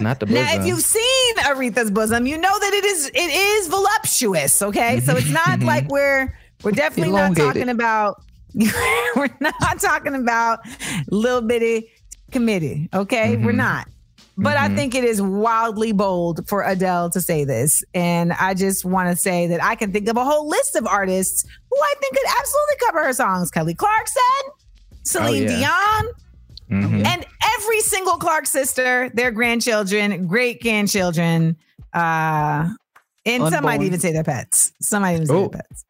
Not 0.00 0.20
the 0.20 0.26
bosom. 0.26 0.42
Now, 0.42 0.54
if 0.54 0.66
you've 0.66 0.80
seen 0.80 1.34
Aretha's 1.38 1.90
bosom, 1.90 2.26
you 2.26 2.38
know 2.38 2.58
that 2.58 2.72
it 2.72 2.84
is 2.84 3.10
it 3.12 3.18
is 3.18 3.66
voluptuous. 3.68 4.62
Okay, 4.62 5.00
so 5.00 5.16
it's 5.16 5.30
not 5.30 5.60
like 5.60 5.88
we're 5.88 6.32
we're 6.62 6.70
definitely 6.70 7.12
not 7.12 7.36
talking 7.36 7.68
about 7.68 8.22
we're 8.54 9.28
not 9.40 9.80
talking 9.80 10.14
about 10.14 10.60
little 11.10 11.42
bitty 11.42 11.90
committee. 12.30 12.88
Okay, 12.94 13.36
we're 13.36 13.52
Mhm. 13.52 13.56
not. 13.56 13.88
But 14.38 14.56
I 14.58 14.68
Mhm. 14.68 14.76
think 14.76 14.94
it 14.94 15.02
is 15.04 15.22
wildly 15.22 15.92
bold 15.92 16.46
for 16.46 16.62
Adele 16.62 17.08
to 17.10 17.20
say 17.22 17.44
this. 17.44 17.82
And 17.94 18.32
I 18.34 18.52
just 18.54 18.84
want 18.84 19.10
to 19.10 19.16
say 19.16 19.46
that 19.46 19.62
I 19.64 19.74
can 19.76 19.92
think 19.92 20.08
of 20.08 20.16
a 20.18 20.24
whole 20.24 20.46
list 20.48 20.76
of 20.76 20.86
artists 20.86 21.44
who 21.70 21.76
I 21.78 21.94
think 22.00 22.16
could 22.16 22.26
absolutely 22.38 22.74
cover 22.86 23.04
her 23.04 23.12
songs. 23.14 23.50
Kelly 23.50 23.74
Clarkson, 23.74 24.22
Celine 25.04 25.44
yeah. 25.44 25.48
Dion, 25.48 26.12
Mhm. 26.70 27.06
and 27.06 27.26
every 27.56 27.80
single 27.80 28.18
Clark 28.18 28.46
sister, 28.46 29.10
their 29.14 29.30
grandchildren, 29.30 30.26
great 30.26 30.60
grandchildren, 30.62 31.56
uh, 31.94 32.68
and 33.24 33.48
some 33.48 33.64
might 33.64 33.80
even 33.82 33.98
say 34.00 34.12
their 34.12 34.24
pets. 34.24 34.70
Some 34.82 35.02
might 35.02 35.14
even 35.14 35.26
say 35.28 35.34
Oh. 35.34 35.48
their 35.48 35.60
pets. 35.62 35.84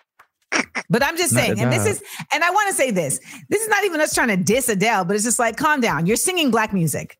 But 0.88 1.02
I'm 1.02 1.16
just 1.16 1.34
saying, 1.34 1.58
and 1.60 1.72
this 1.72 1.84
is, 1.84 2.00
and 2.32 2.44
I 2.44 2.50
want 2.50 2.68
to 2.68 2.74
say 2.74 2.90
this. 2.92 3.18
This 3.48 3.62
is 3.62 3.68
not 3.68 3.84
even 3.84 4.00
us 4.00 4.14
trying 4.14 4.28
to 4.28 4.36
diss 4.36 4.68
Adele, 4.68 5.04
but 5.04 5.16
it's 5.16 5.24
just 5.24 5.38
like, 5.40 5.56
calm 5.56 5.80
down. 5.80 6.06
You're 6.06 6.16
singing 6.16 6.50
black 6.52 6.72
music. 6.72 7.18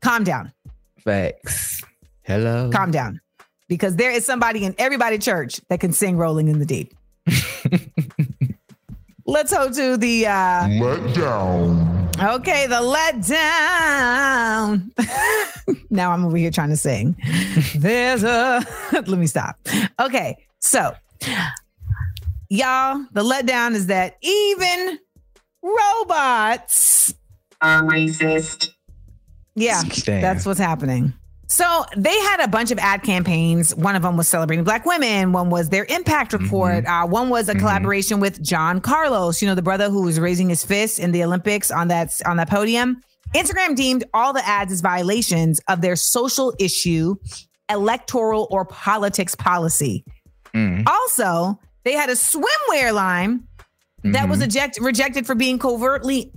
Calm 0.00 0.22
down. 0.22 0.52
Facts. 1.08 1.82
Hello. 2.24 2.70
Calm 2.70 2.90
down. 2.90 3.22
Because 3.66 3.96
there 3.96 4.10
is 4.10 4.26
somebody 4.26 4.66
in 4.66 4.74
everybody 4.76 5.16
church 5.16 5.58
that 5.70 5.80
can 5.80 5.94
sing 5.94 6.18
Rolling 6.18 6.48
in 6.48 6.58
the 6.58 6.66
Deep. 6.66 6.92
Let's 9.26 9.50
go 9.50 9.72
to 9.72 9.96
the 9.96 10.26
uh 10.26 10.68
Let 10.68 11.14
down. 11.14 12.10
Okay, 12.20 12.66
the 12.66 12.82
letdown. 12.82 13.30
now 15.90 16.12
I'm 16.12 16.26
over 16.26 16.36
here 16.36 16.50
trying 16.50 16.68
to 16.68 16.76
sing. 16.76 17.16
There's 17.74 18.22
a 18.22 18.62
let 18.92 19.08
me 19.08 19.26
stop. 19.26 19.58
Okay, 19.98 20.36
so 20.58 20.94
y'all, 22.50 23.02
the 23.12 23.22
letdown 23.22 23.74
is 23.74 23.86
that 23.86 24.18
even 24.20 24.98
robots 25.62 27.14
are 27.62 27.82
racist. 27.84 28.74
Yeah, 29.60 29.82
Damn. 29.82 30.20
that's 30.20 30.46
what's 30.46 30.60
happening. 30.60 31.12
So 31.50 31.84
they 31.96 32.16
had 32.20 32.40
a 32.40 32.48
bunch 32.48 32.70
of 32.70 32.78
ad 32.78 33.02
campaigns. 33.02 33.74
One 33.74 33.96
of 33.96 34.02
them 34.02 34.18
was 34.18 34.28
celebrating 34.28 34.64
Black 34.64 34.84
women. 34.84 35.32
One 35.32 35.48
was 35.48 35.70
their 35.70 35.86
impact 35.86 36.32
mm-hmm. 36.32 36.44
report. 36.44 36.84
Uh, 36.84 37.06
one 37.06 37.30
was 37.30 37.48
a 37.48 37.52
mm-hmm. 37.52 37.60
collaboration 37.60 38.20
with 38.20 38.42
John 38.42 38.82
Carlos, 38.82 39.40
you 39.40 39.48
know, 39.48 39.54
the 39.54 39.62
brother 39.62 39.88
who 39.88 40.02
was 40.02 40.20
raising 40.20 40.50
his 40.50 40.62
fist 40.62 40.98
in 40.98 41.10
the 41.10 41.24
Olympics 41.24 41.70
on 41.70 41.88
that 41.88 42.12
on 42.26 42.36
that 42.36 42.50
podium. 42.50 43.00
Instagram 43.34 43.74
deemed 43.74 44.04
all 44.12 44.32
the 44.32 44.46
ads 44.46 44.72
as 44.72 44.80
violations 44.82 45.60
of 45.68 45.80
their 45.80 45.96
social 45.96 46.54
issue, 46.58 47.16
electoral 47.70 48.46
or 48.50 48.64
politics 48.66 49.34
policy. 49.34 50.04
Mm. 50.54 50.86
Also, 50.86 51.58
they 51.84 51.92
had 51.92 52.10
a 52.10 52.14
swimwear 52.14 52.92
line 52.92 53.44
that 54.04 54.28
was 54.28 54.38
mm-hmm. 54.38 54.48
eject- 54.48 54.80
rejected 54.80 55.26
for 55.26 55.34
being 55.34 55.58
covertly. 55.58 56.32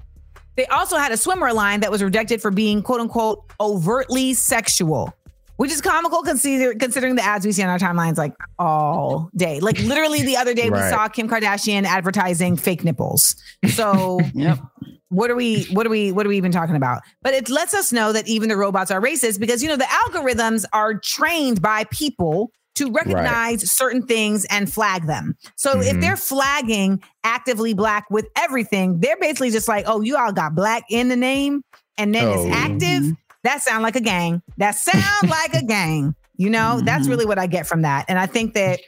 They 0.55 0.65
also 0.67 0.97
had 0.97 1.11
a 1.11 1.17
swimmer 1.17 1.53
line 1.53 1.79
that 1.79 1.91
was 1.91 2.03
rejected 2.03 2.41
for 2.41 2.51
being 2.51 2.81
quote 2.81 2.99
unquote 3.01 3.43
overtly 3.59 4.33
sexual, 4.33 5.13
which 5.57 5.71
is 5.71 5.81
comical 5.81 6.23
consider- 6.23 6.73
considering 6.75 7.15
the 7.15 7.23
ads 7.23 7.45
we 7.45 7.51
see 7.51 7.63
on 7.63 7.69
our 7.69 7.79
timelines 7.79 8.17
like 8.17 8.33
all 8.59 9.29
day. 9.35 9.59
Like 9.59 9.79
literally 9.79 10.23
the 10.23 10.37
other 10.37 10.53
day, 10.53 10.69
we 10.69 10.77
saw 10.89 11.07
Kim 11.07 11.29
Kardashian 11.29 11.83
advertising 11.83 12.57
fake 12.57 12.83
nipples. 12.83 13.35
So, 13.69 14.19
what 15.09 15.29
are 15.29 15.35
we 15.35 15.63
what 15.65 15.85
are 15.85 15.89
we 15.89 16.11
what 16.11 16.25
are 16.25 16.29
we 16.29 16.37
even 16.37 16.53
talking 16.53 16.75
about 16.77 17.01
but 17.21 17.33
it 17.33 17.49
lets 17.49 17.73
us 17.73 17.91
know 17.91 18.13
that 18.13 18.25
even 18.29 18.47
the 18.47 18.55
robots 18.55 18.89
are 18.89 19.01
racist 19.01 19.41
because 19.41 19.61
you 19.61 19.67
know 19.67 19.75
the 19.75 19.83
algorithms 19.83 20.63
are 20.71 20.93
trained 20.97 21.61
by 21.61 21.83
people 21.91 22.49
to 22.75 22.91
recognize 22.91 23.69
certain 23.71 24.03
things 24.03 24.45
and 24.45 24.71
flag 24.71 25.05
them. 25.05 25.35
So 25.55 25.81
if 25.81 25.95
Mhm. 25.95 26.01
they're 26.01 26.17
flagging 26.17 27.01
actively 27.23 27.73
black 27.73 28.05
with 28.09 28.27
everything 28.35 28.99
they're 28.99 29.17
basically 29.17 29.51
just 29.51 29.67
like 29.67 29.85
oh 29.87 30.01
you 30.01 30.17
all 30.17 30.31
got 30.31 30.55
black 30.55 30.83
in 30.89 31.07
the 31.09 31.15
name 31.15 31.63
and 31.97 32.15
then 32.15 32.27
Oh. 32.27 32.33
it's 32.33 32.55
active 32.55 33.03
mm-hmm. 33.03 33.11
that 33.43 33.61
sound 33.61 33.83
like 33.83 33.95
a 33.95 34.01
gang. 34.01 34.41
That 34.57 34.75
sound 34.75 35.29
like 35.29 35.53
a 35.53 35.63
gang. 35.63 36.15
You 36.37 36.49
know 36.49 36.81
that's 36.83 37.03
mm-hmm. 37.03 37.11
really 37.11 37.25
what 37.25 37.37
i 37.37 37.45
get 37.47 37.67
from 37.67 37.83
that. 37.83 38.05
And 38.07 38.17
i 38.17 38.25
think 38.25 38.53
that 38.53 38.79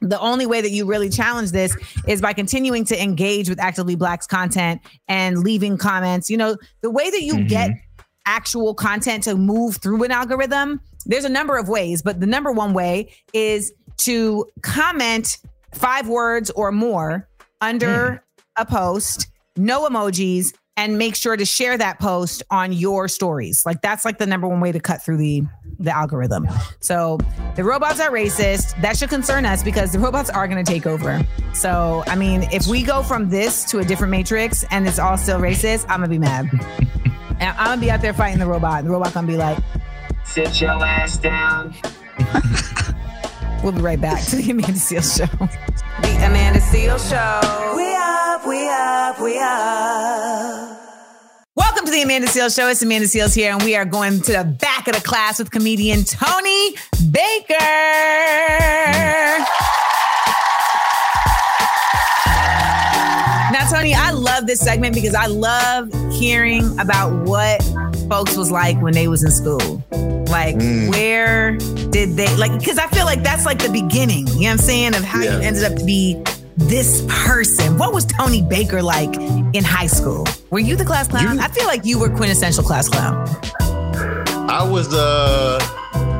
the 0.00 0.18
only 0.20 0.46
way 0.46 0.60
that 0.60 0.70
you 0.70 0.86
really 0.86 1.10
challenge 1.10 1.50
this 1.50 1.76
is 2.06 2.20
by 2.20 2.32
continuing 2.32 2.84
to 2.86 3.02
engage 3.02 3.48
with 3.48 3.58
actively 3.58 3.96
blacks 3.96 4.26
content 4.26 4.80
and 5.08 5.38
leaving 5.38 5.76
comments. 5.76 6.30
You 6.30 6.36
know 6.36 6.56
the 6.80 6.90
way 6.90 7.10
that 7.10 7.22
you 7.22 7.44
get 7.44 7.70
mm-hmm. 7.70 8.02
actual 8.26 8.74
content 8.74 9.24
to 9.24 9.36
move 9.36 9.76
through 9.76 10.02
an 10.04 10.10
algorithm 10.10 10.80
there's 11.08 11.24
a 11.24 11.28
number 11.28 11.56
of 11.56 11.68
ways 11.68 12.02
but 12.02 12.20
the 12.20 12.26
number 12.26 12.52
one 12.52 12.72
way 12.72 13.12
is 13.32 13.72
to 13.96 14.46
comment 14.62 15.38
five 15.74 16.08
words 16.08 16.50
or 16.50 16.70
more 16.70 17.28
under 17.60 18.12
hmm. 18.12 18.62
a 18.62 18.64
post 18.64 19.28
no 19.56 19.88
emojis 19.88 20.52
and 20.78 20.96
make 20.96 21.16
sure 21.16 21.36
to 21.36 21.44
share 21.44 21.76
that 21.76 21.98
post 21.98 22.44
on 22.52 22.72
your 22.72 23.08
stories. 23.08 23.64
Like 23.66 23.82
that's 23.82 24.04
like 24.04 24.18
the 24.18 24.26
number 24.26 24.46
one 24.46 24.60
way 24.60 24.70
to 24.70 24.78
cut 24.78 25.02
through 25.02 25.16
the 25.16 25.42
the 25.80 25.94
algorithm. 25.94 26.48
So 26.80 27.18
the 27.56 27.64
robots 27.64 28.00
are 28.00 28.10
racist. 28.10 28.80
That 28.80 28.96
should 28.96 29.10
concern 29.10 29.44
us 29.44 29.62
because 29.62 29.92
the 29.92 29.98
robots 29.98 30.30
are 30.30 30.46
going 30.46 30.64
to 30.64 30.72
take 30.72 30.86
over. 30.86 31.20
So 31.52 32.04
i 32.06 32.14
mean 32.14 32.44
if 32.52 32.68
we 32.68 32.82
go 32.84 33.02
from 33.02 33.28
this 33.28 33.64
to 33.70 33.80
a 33.80 33.84
different 33.84 34.12
matrix 34.12 34.64
and 34.70 34.86
it's 34.86 35.00
all 35.00 35.16
still 35.16 35.40
racist 35.40 35.84
i'm 35.88 36.00
gonna 36.00 36.08
be 36.08 36.18
mad. 36.18 36.48
And 37.40 37.56
i'm 37.56 37.66
gonna 37.66 37.80
be 37.80 37.88
out 37.88 38.00
there 38.00 38.12
fighting 38.12 38.40
the 38.40 38.46
robot. 38.46 38.82
The 38.82 38.90
robot 38.90 39.14
gonna 39.14 39.26
be 39.26 39.36
like 39.36 39.58
Sit 40.38 40.60
your 40.60 40.70
ass 40.70 41.18
down. 41.18 41.74
we'll 43.64 43.72
be 43.72 43.80
right 43.80 44.00
back 44.00 44.22
to 44.26 44.36
the 44.36 44.52
amanda 44.52 44.74
seales 44.74 45.18
show 45.18 45.26
The 45.26 46.26
Amanda 46.26 46.60
Seales 46.60 47.10
Show. 47.10 47.74
We 47.76 47.92
up, 47.96 48.46
we 48.46 48.68
up, 48.68 49.20
we 49.20 49.36
up. 49.36 50.78
Welcome 51.56 51.86
to 51.86 51.90
the 51.90 52.02
Amanda 52.02 52.28
Seales 52.28 52.54
Show. 52.54 52.68
It's 52.68 52.82
Amanda 52.82 53.08
Seales 53.08 53.34
here, 53.34 53.52
and 53.52 53.64
we 53.64 53.74
are 53.74 53.84
going 53.84 54.20
to 54.20 54.32
the 54.32 54.44
back 54.44 54.86
of 54.86 54.94
the 54.94 55.00
class 55.00 55.40
with 55.40 55.50
comedian 55.50 56.04
Tony 56.04 56.76
Baker. 57.10 57.56
Tony, 63.70 63.92
I 63.94 64.12
love 64.12 64.46
this 64.46 64.60
segment 64.60 64.94
because 64.94 65.14
I 65.14 65.26
love 65.26 65.92
hearing 66.12 66.78
about 66.78 67.12
what 67.26 67.62
folks 68.08 68.34
was 68.36 68.50
like 68.50 68.80
when 68.80 68.94
they 68.94 69.08
was 69.08 69.22
in 69.22 69.30
school. 69.30 69.82
Like, 70.30 70.56
Mm. 70.56 70.88
where 70.90 71.52
did 71.90 72.16
they 72.16 72.34
like? 72.36 72.58
Because 72.58 72.78
I 72.78 72.86
feel 72.88 73.04
like 73.04 73.22
that's 73.22 73.44
like 73.44 73.58
the 73.58 73.68
beginning. 73.68 74.26
You 74.28 74.34
know 74.34 74.38
what 74.40 74.50
I'm 74.52 74.58
saying 74.58 74.94
of 74.94 75.04
how 75.04 75.20
Yeah. 75.20 75.36
you 75.36 75.42
ended 75.42 75.64
up 75.64 75.76
to 75.76 75.84
be 75.84 76.16
this 76.56 77.04
person. 77.08 77.76
What 77.76 77.92
was 77.92 78.06
Tony 78.06 78.40
Baker 78.42 78.82
like 78.82 79.14
in 79.52 79.64
high 79.64 79.86
school? 79.86 80.26
Were 80.50 80.58
you 80.60 80.74
the 80.74 80.84
class 80.84 81.06
clown? 81.08 81.38
I 81.38 81.48
feel 81.48 81.66
like 81.66 81.84
you 81.84 81.98
were 81.98 82.08
quintessential 82.08 82.64
class 82.64 82.88
clown. 82.88 83.28
I 84.48 84.62
was 84.62 84.92
uh 84.94 85.58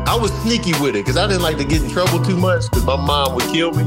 I 0.06 0.14
was 0.16 0.30
sneaky 0.42 0.72
with 0.80 0.90
it 0.96 1.04
because 1.04 1.16
I 1.16 1.26
didn't 1.26 1.42
like 1.42 1.56
to 1.58 1.64
get 1.64 1.82
in 1.82 1.90
trouble 1.90 2.22
too 2.22 2.37
much 2.37 2.64
because 2.70 2.84
my 2.84 2.96
mom 2.96 3.34
would 3.34 3.44
kill 3.44 3.72
me. 3.72 3.84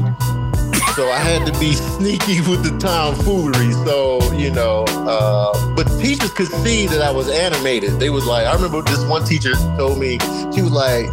So 0.94 1.08
I 1.08 1.16
had 1.16 1.46
to 1.46 1.58
be 1.58 1.72
sneaky 1.72 2.42
with 2.42 2.62
the 2.62 2.76
tomfoolery. 2.78 3.72
So, 3.86 4.20
you 4.34 4.50
know, 4.50 4.84
uh, 4.88 5.74
but 5.74 5.84
teachers 5.98 6.30
could 6.32 6.48
see 6.48 6.86
that 6.86 7.00
I 7.00 7.10
was 7.10 7.30
animated. 7.30 7.98
They 7.98 8.10
was 8.10 8.26
like, 8.26 8.46
I 8.46 8.52
remember 8.52 8.82
this 8.82 9.02
one 9.06 9.24
teacher 9.24 9.54
told 9.78 9.98
me, 9.98 10.18
she 10.54 10.60
was 10.60 10.70
like, 10.70 11.06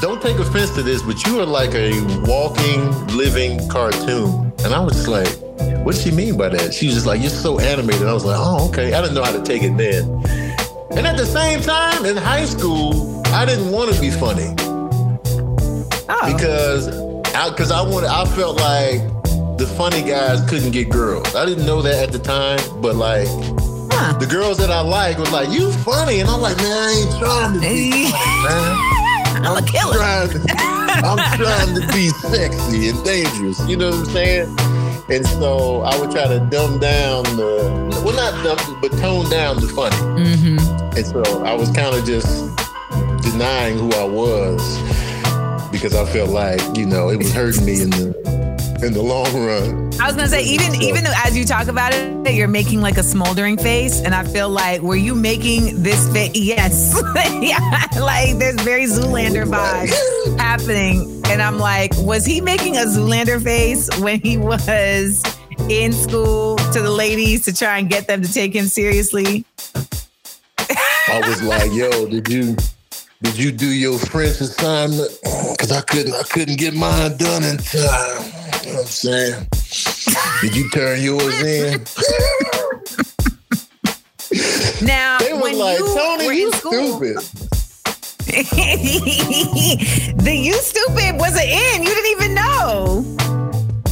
don't 0.00 0.20
take 0.20 0.36
offense 0.38 0.70
to 0.74 0.82
this, 0.82 1.02
but 1.02 1.24
you 1.26 1.38
are 1.38 1.46
like 1.46 1.74
a 1.74 1.92
walking, 2.26 2.90
living 3.16 3.68
cartoon. 3.68 4.52
And 4.64 4.74
I 4.74 4.80
was 4.80 4.94
just 4.94 5.06
like, 5.06 5.28
what 5.84 5.94
does 5.94 6.02
she 6.02 6.10
mean 6.10 6.36
by 6.36 6.48
that? 6.48 6.74
She 6.74 6.86
was 6.86 6.96
just 6.96 7.06
like, 7.06 7.20
you're 7.20 7.30
so 7.30 7.60
animated. 7.60 8.08
I 8.08 8.12
was 8.12 8.24
like, 8.24 8.36
oh, 8.36 8.68
okay. 8.70 8.94
I 8.94 9.00
didn't 9.00 9.14
know 9.14 9.22
how 9.22 9.32
to 9.32 9.42
take 9.42 9.62
it 9.62 9.76
then. 9.76 10.08
And 10.90 11.06
at 11.06 11.16
the 11.16 11.26
same 11.26 11.60
time, 11.60 12.04
in 12.04 12.16
high 12.16 12.46
school, 12.46 13.22
I 13.26 13.44
didn't 13.44 13.70
want 13.70 13.94
to 13.94 14.00
be 14.00 14.10
funny 14.10 14.50
because 16.26 16.88
I, 17.32 17.54
cause 17.56 17.70
I 17.70 17.80
wanted, 17.82 18.10
I 18.10 18.24
felt 18.24 18.56
like 18.56 19.19
the 19.60 19.66
funny 19.66 20.00
guys 20.00 20.40
couldn't 20.48 20.70
get 20.70 20.88
girls. 20.88 21.34
I 21.34 21.44
didn't 21.44 21.66
know 21.66 21.82
that 21.82 22.02
at 22.02 22.12
the 22.12 22.18
time, 22.18 22.58
but 22.80 22.96
like 22.96 23.28
the 24.18 24.26
girls 24.26 24.56
that 24.56 24.70
I 24.70 24.80
like 24.80 25.18
was 25.18 25.30
like, 25.32 25.50
"You 25.50 25.70
funny," 25.84 26.20
and 26.20 26.30
I'm 26.30 26.40
like, 26.40 26.56
"Man, 26.56 26.72
I 26.72 26.90
ain't 26.96 27.18
trying 27.18 27.52
to 27.52 27.60
be 27.60 28.10
funny, 28.10 28.40
man. 28.40 29.44
I'm, 29.44 29.64
trying, 29.66 30.30
to, 30.30 30.40
I'm 31.04 31.36
trying 31.36 31.74
to 31.74 31.86
be 31.92 32.08
sexy 32.08 32.88
and 32.88 33.04
dangerous." 33.04 33.60
You 33.68 33.76
know 33.76 33.90
what 33.90 33.98
I'm 33.98 34.04
saying? 34.06 34.56
And 35.10 35.26
so 35.26 35.82
I 35.82 35.98
would 36.00 36.10
try 36.10 36.26
to 36.26 36.38
dumb 36.50 36.78
down 36.78 37.24
the, 37.36 38.02
well, 38.02 38.16
not 38.16 38.32
dumb, 38.42 38.80
but 38.80 38.92
tone 38.92 39.28
down 39.28 39.60
the 39.60 39.68
funny. 39.68 39.96
Mm-hmm. 40.24 40.96
And 40.96 41.06
so 41.06 41.44
I 41.44 41.52
was 41.52 41.70
kind 41.72 41.94
of 41.94 42.06
just 42.06 42.48
denying 43.22 43.76
who 43.76 43.92
I 43.92 44.04
was 44.04 44.80
because 45.70 45.94
I 45.94 46.06
felt 46.06 46.30
like, 46.30 46.62
you 46.78 46.86
know, 46.86 47.10
it 47.10 47.18
was 47.18 47.30
hurting 47.34 47.66
me 47.66 47.82
in 47.82 47.90
the 47.90 48.39
in 48.82 48.92
the 48.92 49.02
long 49.02 49.32
run. 49.34 49.90
I 50.00 50.06
was 50.06 50.16
gonna 50.16 50.28
say, 50.28 50.42
even 50.42 50.74
even 50.76 51.04
as 51.06 51.36
you 51.36 51.44
talk 51.44 51.68
about 51.68 51.92
it, 51.92 52.34
you're 52.34 52.48
making 52.48 52.80
like 52.80 52.96
a 52.96 53.02
smoldering 53.02 53.58
face, 53.58 54.00
and 54.00 54.14
I 54.14 54.24
feel 54.24 54.48
like, 54.48 54.80
were 54.80 54.96
you 54.96 55.14
making 55.14 55.82
this 55.82 56.08
face? 56.12 56.30
Yes, 56.50 57.00
yeah, 57.40 57.86
like 58.00 58.38
there's 58.38 58.60
very 58.62 58.84
Zoolander 58.84 59.44
vibes 59.44 60.38
happening, 60.38 61.22
and 61.26 61.42
I'm 61.42 61.58
like, 61.58 61.92
was 61.98 62.24
he 62.24 62.40
making 62.40 62.76
a 62.76 62.80
Zoolander 62.80 63.42
face 63.42 63.88
when 64.00 64.20
he 64.20 64.36
was 64.36 65.22
in 65.68 65.92
school 65.92 66.56
to 66.56 66.80
the 66.80 66.90
ladies 66.90 67.44
to 67.44 67.52
try 67.54 67.78
and 67.78 67.88
get 67.88 68.06
them 68.06 68.22
to 68.22 68.32
take 68.32 68.54
him 68.54 68.66
seriously? 68.66 69.44
I 71.08 71.20
was 71.26 71.42
like, 71.42 71.72
yo, 71.72 72.06
did 72.06 72.28
you 72.28 72.56
did 73.22 73.36
you 73.36 73.52
do 73.52 73.66
your 73.66 73.98
French 73.98 74.40
assignment? 74.40 75.10
Because 75.22 75.72
I 75.72 75.82
couldn't 75.82 76.14
I 76.14 76.22
couldn't 76.22 76.56
get 76.56 76.74
mine 76.74 77.16
done 77.16 77.44
in 77.44 77.58
time. 77.58 78.39
You 78.70 78.76
know 78.76 78.82
what 78.82 78.86
I'm 78.86 78.92
saying? 78.92 79.48
Did 80.42 80.54
you 80.54 80.70
turn 80.70 81.02
yours 81.02 81.42
in? 81.42 81.80
Now, 84.86 85.18
They 85.18 85.32
was 85.32 85.42
when 85.42 85.58
like, 85.58 85.78
you 85.80 85.86
Tony, 85.92 86.26
were 86.26 86.32
you 86.32 86.52
stupid. 86.52 87.16
the 90.22 90.32
you 90.36 90.52
stupid 90.54 91.18
wasn't 91.18 91.48
in. 91.48 91.82
You 91.82 91.88
didn't 91.88 92.10
even 92.12 92.34
know. 92.36 93.04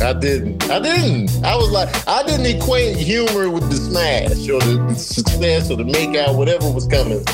I 0.01 0.13
didn't. 0.13 0.71
I 0.71 0.79
didn't. 0.79 1.45
I 1.45 1.57
was 1.57 1.73
like, 1.73 1.89
I 2.07 2.23
didn't 2.23 2.47
equate 2.47 2.97
humor 2.97 3.51
with 3.51 3.69
the 3.71 3.77
smash 3.77 4.49
or 4.49 4.61
the 4.61 4.95
success 4.95 5.73
or 5.73 5.77
the 5.77 5.83
makeout, 5.83 6.37
whatever 6.37 6.71
was 6.71 6.87
coming. 6.87 7.25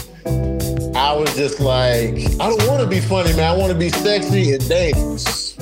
I 0.97 1.13
was 1.13 1.37
just 1.37 1.61
like, 1.61 2.15
I 2.41 2.49
don't 2.49 2.67
want 2.67 2.81
to 2.81 2.87
be 2.89 3.01
funny, 3.01 3.35
man. 3.35 3.53
I 3.53 3.55
want 3.55 3.71
to 3.71 3.79
be 3.79 3.91
sexy 3.91 4.55
and 4.55 4.67
dangerous. 4.67 5.55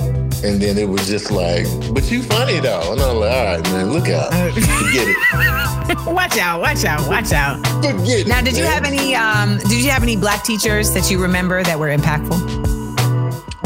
And 0.45 0.61
then 0.61 0.77
it 0.77 0.89
was 0.89 1.07
just 1.07 1.31
like, 1.31 1.67
but 1.95 2.11
you 2.11 2.23
funny 2.23 2.59
though. 2.61 2.93
And 2.93 3.01
I'm 3.01 3.17
like, 3.17 3.33
all 3.33 3.45
right, 3.45 3.63
man, 3.65 3.93
look 3.93 4.09
out. 4.09 4.33
Forget 4.53 5.09
it. 5.09 5.73
watch 6.07 6.37
out! 6.39 6.61
Watch 6.61 6.85
out! 6.85 7.09
Watch 7.09 7.33
out! 7.33 7.65
Forget 7.83 8.27
now, 8.27 8.39
it, 8.39 8.45
did 8.45 8.57
you 8.57 8.65
man. 8.65 8.73
have 8.73 8.85
any? 8.85 9.15
Um, 9.15 9.59
did 9.59 9.85
you 9.85 9.91
have 9.91 10.03
any 10.03 10.17
black 10.17 10.45
teachers 10.45 10.93
that 10.95 11.11
you 11.11 11.21
remember 11.21 11.63
that 11.63 11.79
were 11.79 11.89
impactful? 11.89 12.39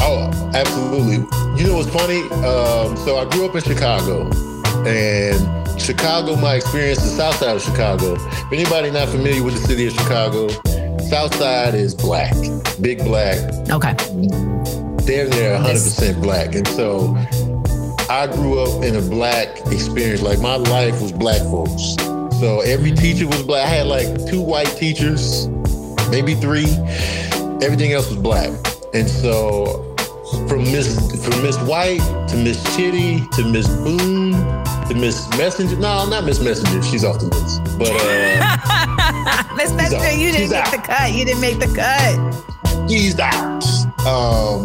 Oh, 0.01 0.31
absolutely. 0.55 1.17
You 1.61 1.69
know 1.69 1.77
what's 1.77 1.91
funny? 1.91 2.23
Um, 2.45 2.97
so 2.97 3.19
I 3.19 3.29
grew 3.31 3.47
up 3.47 3.55
in 3.55 3.63
Chicago, 3.63 4.31
and 4.87 5.81
Chicago, 5.81 6.37
my 6.37 6.55
experience, 6.55 7.01
the 7.01 7.09
South 7.09 7.37
Side 7.37 7.57
of 7.57 7.63
Chicago. 7.63 8.15
If 8.15 8.53
anybody 8.53 8.91
not 8.91 9.09
familiar 9.09 9.43
with 9.43 9.55
the 9.55 9.67
city 9.67 9.87
of 9.87 9.93
Chicago, 9.93 10.49
South 11.09 11.35
Side 11.37 11.75
is 11.75 11.95
black, 11.95 12.35
big 12.81 12.99
black. 13.05 13.39
Okay. 13.71 14.56
They're 15.07 15.29
there 15.29 15.57
100% 15.59 16.21
black, 16.21 16.55
and 16.55 16.67
so 16.69 17.15
I 18.11 18.27
grew 18.27 18.61
up 18.61 18.83
in 18.83 18.97
a 18.97 19.01
black 19.01 19.49
experience. 19.73 20.21
Like 20.23 20.41
my 20.41 20.57
life 20.57 21.01
was 21.01 21.13
black 21.13 21.41
folks. 21.43 21.95
So 22.41 22.61
every 22.61 22.93
teacher 22.93 23.27
was 23.27 23.43
black. 23.45 23.65
I 23.65 23.69
had 23.69 23.87
like 23.87 24.27
two 24.27 24.41
white 24.43 24.67
teachers, 24.77 25.47
maybe 26.11 26.35
three. 26.35 26.67
Everything 27.63 27.93
else 27.93 28.09
was 28.11 28.19
black. 28.19 28.51
And 28.95 29.09
so 29.09 29.95
from 30.49 30.65
Miss 30.65 30.97
from 31.25 31.41
Miss 31.43 31.57
White 31.61 32.01
to 32.29 32.37
Miss 32.37 32.61
Chitty 32.77 33.25
to 33.33 33.45
Miss 33.45 33.69
Boone 33.69 34.33
to 34.89 34.95
Miss 34.95 35.29
Messenger. 35.39 35.77
No, 35.77 36.05
not 36.09 36.25
Miss 36.25 36.41
Messenger. 36.41 36.83
She's 36.83 37.05
off 37.05 37.21
the 37.21 37.27
list. 37.27 37.63
But 37.79 37.91
uh 37.93 39.55
Miss 39.57 39.73
Messenger, 39.73 40.11
you 40.13 40.33
didn't 40.33 40.41
She's 40.41 40.51
make 40.51 40.65
out. 40.67 40.73
the 40.73 40.79
cut. 40.79 41.13
You 41.13 41.25
didn't 41.25 41.41
make 41.41 41.59
the 41.61 41.73
cut. 41.75 42.91
she's 42.91 43.19
out. 43.21 43.65
Um 44.07 44.63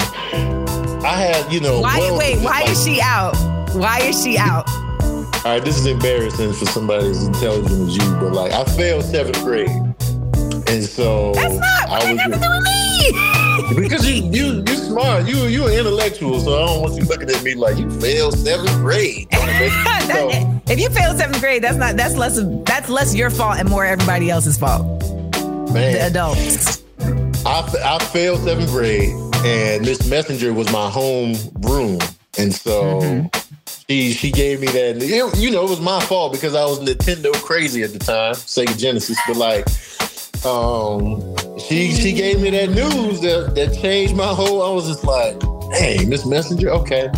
You 1.52 1.60
know, 1.60 1.82
Why? 1.82 2.00
wait, 2.18 2.40
why 2.40 2.64
is 2.64 2.84
she 2.84 3.00
out? 3.02 3.36
Why 3.76 4.00
is 4.00 4.22
she 4.24 4.38
out? 4.38 4.68
All 4.70 5.42
right, 5.46 5.64
this 5.64 5.78
is 5.78 5.86
embarrassing 5.86 6.54
for 6.54 6.66
somebody 6.66 7.08
as 7.08 7.26
intelligent 7.28 7.90
as 7.90 7.96
you, 7.98 8.14
but 8.16 8.32
like 8.34 8.52
I 8.52 8.64
failed 8.66 9.04
seventh 9.06 9.40
grade, 9.44 9.70
and 9.70 10.84
so 10.84 11.32
That's 11.34 11.56
not. 11.56 11.90
What 11.90 12.04
I 12.06 12.14
that 12.16 12.30
was 12.30 12.40
to 12.40 12.42
do 12.42 12.50
with 12.50 13.76
me? 13.76 13.82
because 13.88 14.10
you 14.10 14.24
you 14.32 14.64
you 14.68 14.76
smart, 14.76 15.26
you 15.28 15.36
you 15.46 15.68
an 15.68 15.74
intellectual, 15.74 16.40
so 16.40 16.62
I 16.64 16.66
don't 16.68 16.82
want 16.82 16.96
you 16.96 17.04
looking 17.04 17.30
at 17.30 17.44
me 17.44 17.54
like 17.56 17.78
you 17.78 17.90
failed 18.00 18.38
seventh 18.38 18.74
grade. 18.78 19.28
That- 20.12 20.62
if 20.70 20.80
you 20.80 20.90
failed 20.90 21.18
seventh 21.18 21.40
grade, 21.40 21.64
that's 21.64 21.78
not. 21.78 21.96
That's 21.98 22.16
less. 22.16 22.38
of- 22.38 22.66
That's 22.66 22.90
less 22.90 23.14
your 23.16 23.30
fault 23.30 23.58
and 23.60 23.70
more 23.70 23.86
everybody 23.86 24.30
else's 24.30 24.58
fault. 24.58 24.84
Man, 25.72 25.94
The 25.94 26.02
adults. 26.06 26.84
I, 27.46 27.62
I 27.84 28.00
failed 28.06 28.40
seventh 28.42 28.70
grade, 28.72 29.14
and 29.44 29.84
Miss 29.86 30.08
Messenger 30.08 30.54
was 30.54 30.72
my 30.72 30.90
home 30.90 31.36
room, 31.62 32.00
and 32.38 32.54
so 32.54 33.30
she 33.90 34.14
she 34.14 34.32
gave 34.32 34.60
me 34.62 34.68
that. 34.68 34.98
it- 35.02 35.38
you 35.38 35.52
know, 35.52 35.64
it 35.66 35.70
was 35.70 35.82
my 35.82 36.00
fault 36.02 36.32
because 36.34 36.56
I 36.56 36.66
was 36.66 36.80
Nintendo 36.80 37.34
crazy 37.44 37.84
at 37.84 37.94
the 37.94 38.00
time, 38.00 38.34
Sega 38.36 38.78
Genesis. 38.78 39.18
But 39.28 39.38
like, 39.38 39.66
um, 40.46 41.36
she 41.60 41.92
she 41.94 42.14
gave 42.14 42.40
me 42.42 42.50
that 42.52 42.70
news 42.70 43.22
that 43.22 43.54
that 43.56 43.78
changed 43.82 44.16
my 44.16 44.28
whole. 44.28 44.62
I 44.64 44.70
was 44.74 44.88
just 44.88 45.04
like, 45.04 45.42
hey, 45.74 46.06
Miss 46.06 46.26
Messenger, 46.26 46.70
okay. 46.72 47.10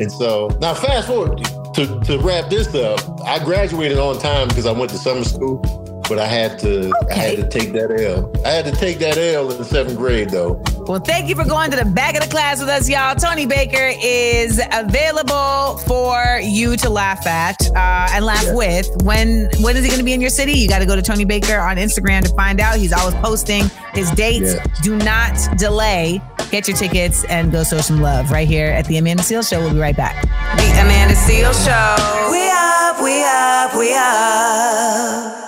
And 0.00 0.10
so 0.12 0.48
now, 0.60 0.74
fast 0.74 1.06
forward 1.08 1.38
to 1.74 2.00
to 2.04 2.18
wrap 2.20 2.50
this 2.50 2.74
up. 2.74 3.00
I 3.26 3.38
graduated 3.44 3.98
on 3.98 4.18
time 4.18 4.48
because 4.48 4.66
I 4.66 4.72
went 4.72 4.90
to 4.90 4.98
summer 4.98 5.24
school. 5.24 5.60
But 6.08 6.18
I 6.18 6.26
had 6.26 6.58
to, 6.60 6.92
I 7.10 7.14
had 7.14 7.36
to 7.36 7.48
take 7.48 7.72
that 7.72 7.90
L. 7.90 8.32
I 8.44 8.48
had 8.48 8.64
to 8.64 8.72
take 8.72 8.98
that 8.98 9.18
L 9.18 9.50
in 9.50 9.58
the 9.58 9.64
seventh 9.64 9.98
grade, 9.98 10.30
though. 10.30 10.62
Well, 10.88 11.00
thank 11.00 11.28
you 11.28 11.34
for 11.34 11.44
going 11.44 11.70
to 11.70 11.76
the 11.76 11.84
back 11.84 12.14
of 12.14 12.22
the 12.22 12.30
class 12.30 12.60
with 12.60 12.70
us, 12.70 12.88
y'all. 12.88 13.14
Tony 13.14 13.44
Baker 13.44 13.92
is 14.02 14.58
available 14.72 15.76
for 15.86 16.40
you 16.42 16.78
to 16.78 16.88
laugh 16.88 17.26
at 17.26 17.60
uh, 17.76 18.08
and 18.12 18.24
laugh 18.24 18.46
with. 18.54 18.88
When 19.02 19.50
when 19.60 19.76
is 19.76 19.82
he 19.82 19.88
going 19.88 19.98
to 19.98 20.04
be 20.04 20.14
in 20.14 20.20
your 20.22 20.30
city? 20.30 20.52
You 20.52 20.66
got 20.66 20.78
to 20.78 20.86
go 20.86 20.96
to 20.96 21.02
Tony 21.02 21.26
Baker 21.26 21.58
on 21.58 21.76
Instagram 21.76 22.22
to 22.22 22.34
find 22.34 22.58
out. 22.58 22.76
He's 22.76 22.94
always 22.94 23.14
posting 23.16 23.64
his 23.92 24.10
dates. 24.12 24.54
Do 24.80 24.96
not 24.96 25.36
delay. 25.58 26.22
Get 26.50 26.66
your 26.66 26.76
tickets 26.76 27.24
and 27.24 27.52
go 27.52 27.64
show 27.64 27.82
some 27.82 28.00
love 28.00 28.30
right 28.30 28.48
here 28.48 28.68
at 28.68 28.86
the 28.86 28.96
Amanda 28.96 29.22
Seales 29.22 29.50
Show. 29.50 29.60
We'll 29.60 29.74
be 29.74 29.80
right 29.80 29.96
back. 29.96 30.22
The 30.22 30.80
Amanda 30.80 31.14
Seales 31.14 31.62
Show. 31.66 32.30
We 32.30 32.48
up, 32.48 33.02
we 33.02 33.22
up, 33.22 33.76
we 33.76 33.94
up. 33.94 35.47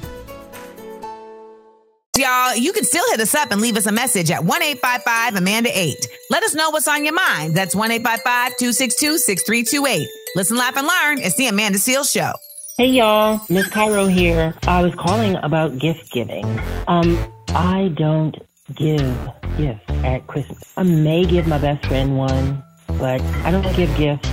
Y'all, 2.21 2.55
you 2.55 2.71
can 2.71 2.83
still 2.83 3.03
hit 3.09 3.19
us 3.19 3.33
up 3.33 3.49
and 3.49 3.59
leave 3.59 3.75
us 3.75 3.87
a 3.87 3.91
message 3.91 4.29
at 4.29 4.43
1 4.43 4.61
855 4.61 5.37
Amanda 5.37 5.71
8. 5.73 6.07
Let 6.29 6.43
us 6.43 6.53
know 6.53 6.69
what's 6.69 6.87
on 6.87 7.03
your 7.03 7.15
mind. 7.15 7.55
That's 7.55 7.73
1 7.73 7.89
855 7.89 8.57
262 8.57 9.17
6328. 9.17 10.07
Listen, 10.35 10.55
laugh, 10.55 10.77
and 10.77 10.85
learn. 10.85 11.17
It's 11.17 11.35
the 11.37 11.47
Amanda 11.47 11.79
Seales 11.79 12.13
Show. 12.13 12.33
Hey 12.77 12.89
y'all, 12.89 13.41
Miss 13.49 13.67
Cairo 13.69 14.05
here. 14.05 14.53
I 14.67 14.83
was 14.83 14.93
calling 14.93 15.35
about 15.37 15.79
gift 15.79 16.11
giving. 16.11 16.45
Um, 16.87 17.17
I 17.55 17.87
don't 17.95 18.37
give 18.75 19.17
gifts 19.57 19.89
at 19.89 20.27
Christmas. 20.27 20.61
I 20.77 20.83
may 20.83 21.25
give 21.25 21.47
my 21.47 21.57
best 21.57 21.83
friend 21.87 22.19
one, 22.19 22.61
but 22.99 23.19
I 23.43 23.49
don't 23.49 23.75
give 23.75 23.97
gifts 23.97 24.29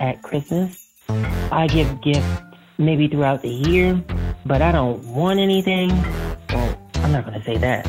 at 0.00 0.22
Christmas. 0.22 0.86
I 1.08 1.66
give 1.66 2.00
gifts 2.02 2.24
maybe 2.78 3.08
throughout 3.08 3.42
the 3.42 3.50
year, 3.50 4.00
but 4.44 4.62
I 4.62 4.70
don't 4.70 5.04
want 5.08 5.40
anything. 5.40 5.88
Well, 6.50 6.85
I'm 7.06 7.12
not 7.12 7.24
going 7.24 7.38
to 7.38 7.46
say 7.46 7.56
that. 7.58 7.84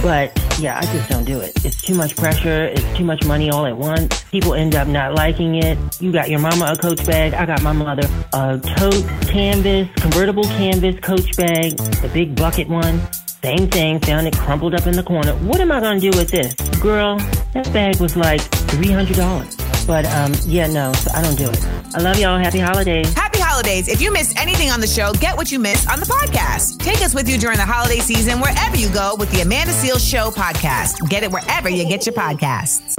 But 0.00 0.30
yeah, 0.60 0.78
I 0.78 0.82
just 0.82 1.10
don't 1.10 1.24
do 1.24 1.40
it. 1.40 1.64
It's 1.64 1.82
too 1.82 1.96
much 1.96 2.14
pressure. 2.14 2.66
It's 2.66 2.96
too 2.96 3.02
much 3.02 3.24
money 3.26 3.50
all 3.50 3.66
at 3.66 3.76
once. 3.76 4.22
People 4.30 4.54
end 4.54 4.76
up 4.76 4.86
not 4.86 5.16
liking 5.16 5.56
it. 5.56 5.76
You 6.00 6.12
got 6.12 6.30
your 6.30 6.38
mama 6.38 6.66
a 6.66 6.76
coach 6.76 7.04
bag. 7.04 7.34
I 7.34 7.46
got 7.46 7.62
my 7.62 7.72
mother 7.72 8.08
a 8.32 8.60
tote 8.60 9.04
canvas, 9.26 9.88
convertible 9.96 10.44
canvas 10.44 11.00
coach 11.00 11.36
bag, 11.36 11.76
the 11.76 12.08
big 12.14 12.36
bucket 12.36 12.68
one. 12.68 13.00
Same 13.42 13.68
thing, 13.68 13.98
found 13.98 14.28
it 14.28 14.36
crumpled 14.36 14.76
up 14.76 14.86
in 14.86 14.94
the 14.94 15.02
corner. 15.02 15.32
What 15.38 15.60
am 15.60 15.72
I 15.72 15.80
gonna 15.80 15.98
do 15.98 16.10
with 16.10 16.30
this? 16.30 16.54
Girl, 16.78 17.18
that 17.54 17.72
bag 17.72 18.00
was 18.00 18.14
like 18.14 18.40
$300. 18.40 19.84
But 19.84 20.06
um, 20.06 20.32
yeah, 20.46 20.68
no, 20.68 20.92
so 20.92 21.10
I 21.12 21.22
don't 21.22 21.36
do 21.36 21.50
it. 21.50 21.60
I 21.94 22.00
love 22.00 22.20
y'all. 22.20 22.38
Happy 22.38 22.60
holidays. 22.60 23.12
Happy 23.14 23.40
holidays. 23.54 23.86
If 23.86 24.00
you 24.00 24.12
missed 24.12 24.36
anything 24.36 24.70
on 24.70 24.80
the 24.80 24.86
show, 24.86 25.12
get 25.12 25.36
what 25.36 25.52
you 25.52 25.60
missed 25.60 25.88
on 25.88 26.00
the 26.00 26.06
podcast. 26.06 26.78
Take 26.80 27.02
us 27.02 27.14
with 27.14 27.28
you 27.28 27.38
during 27.38 27.56
the 27.56 27.64
holiday 27.64 28.00
season 28.00 28.40
wherever 28.40 28.76
you 28.76 28.88
go 28.88 29.14
with 29.16 29.30
the 29.30 29.42
Amanda 29.42 29.70
Seales 29.72 30.02
Show 30.02 30.32
podcast. 30.32 31.08
Get 31.08 31.22
it 31.22 31.30
wherever 31.30 31.68
you 31.68 31.86
get 31.88 32.04
your 32.04 32.16
podcasts. 32.16 32.96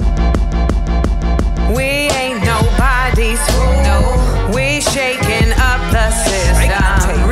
We 1.76 2.08
ain't 2.16 2.42
nobody's 2.42 3.40
fool. 3.50 3.82
No. 3.84 4.52
We 4.54 4.80
shaking 4.80 5.52
up 5.60 5.80
the 5.92 6.10
system. 6.24 7.28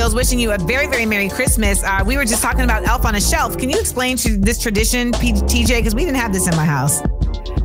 Wishing 0.00 0.40
you 0.40 0.50
a 0.52 0.58
very, 0.58 0.86
very 0.86 1.04
Merry 1.04 1.28
Christmas. 1.28 1.84
Uh, 1.84 2.02
we 2.06 2.16
were 2.16 2.24
just 2.24 2.42
talking 2.42 2.62
about 2.62 2.88
Elf 2.88 3.04
on 3.04 3.14
a 3.16 3.20
Shelf. 3.20 3.58
Can 3.58 3.68
you 3.68 3.78
explain 3.78 4.16
to 4.16 4.36
this 4.38 4.58
tradition, 4.58 5.12
TJ? 5.12 5.76
Because 5.76 5.94
we 5.94 6.06
didn't 6.06 6.16
have 6.16 6.32
this 6.32 6.48
in 6.48 6.56
my 6.56 6.64
house. 6.64 7.02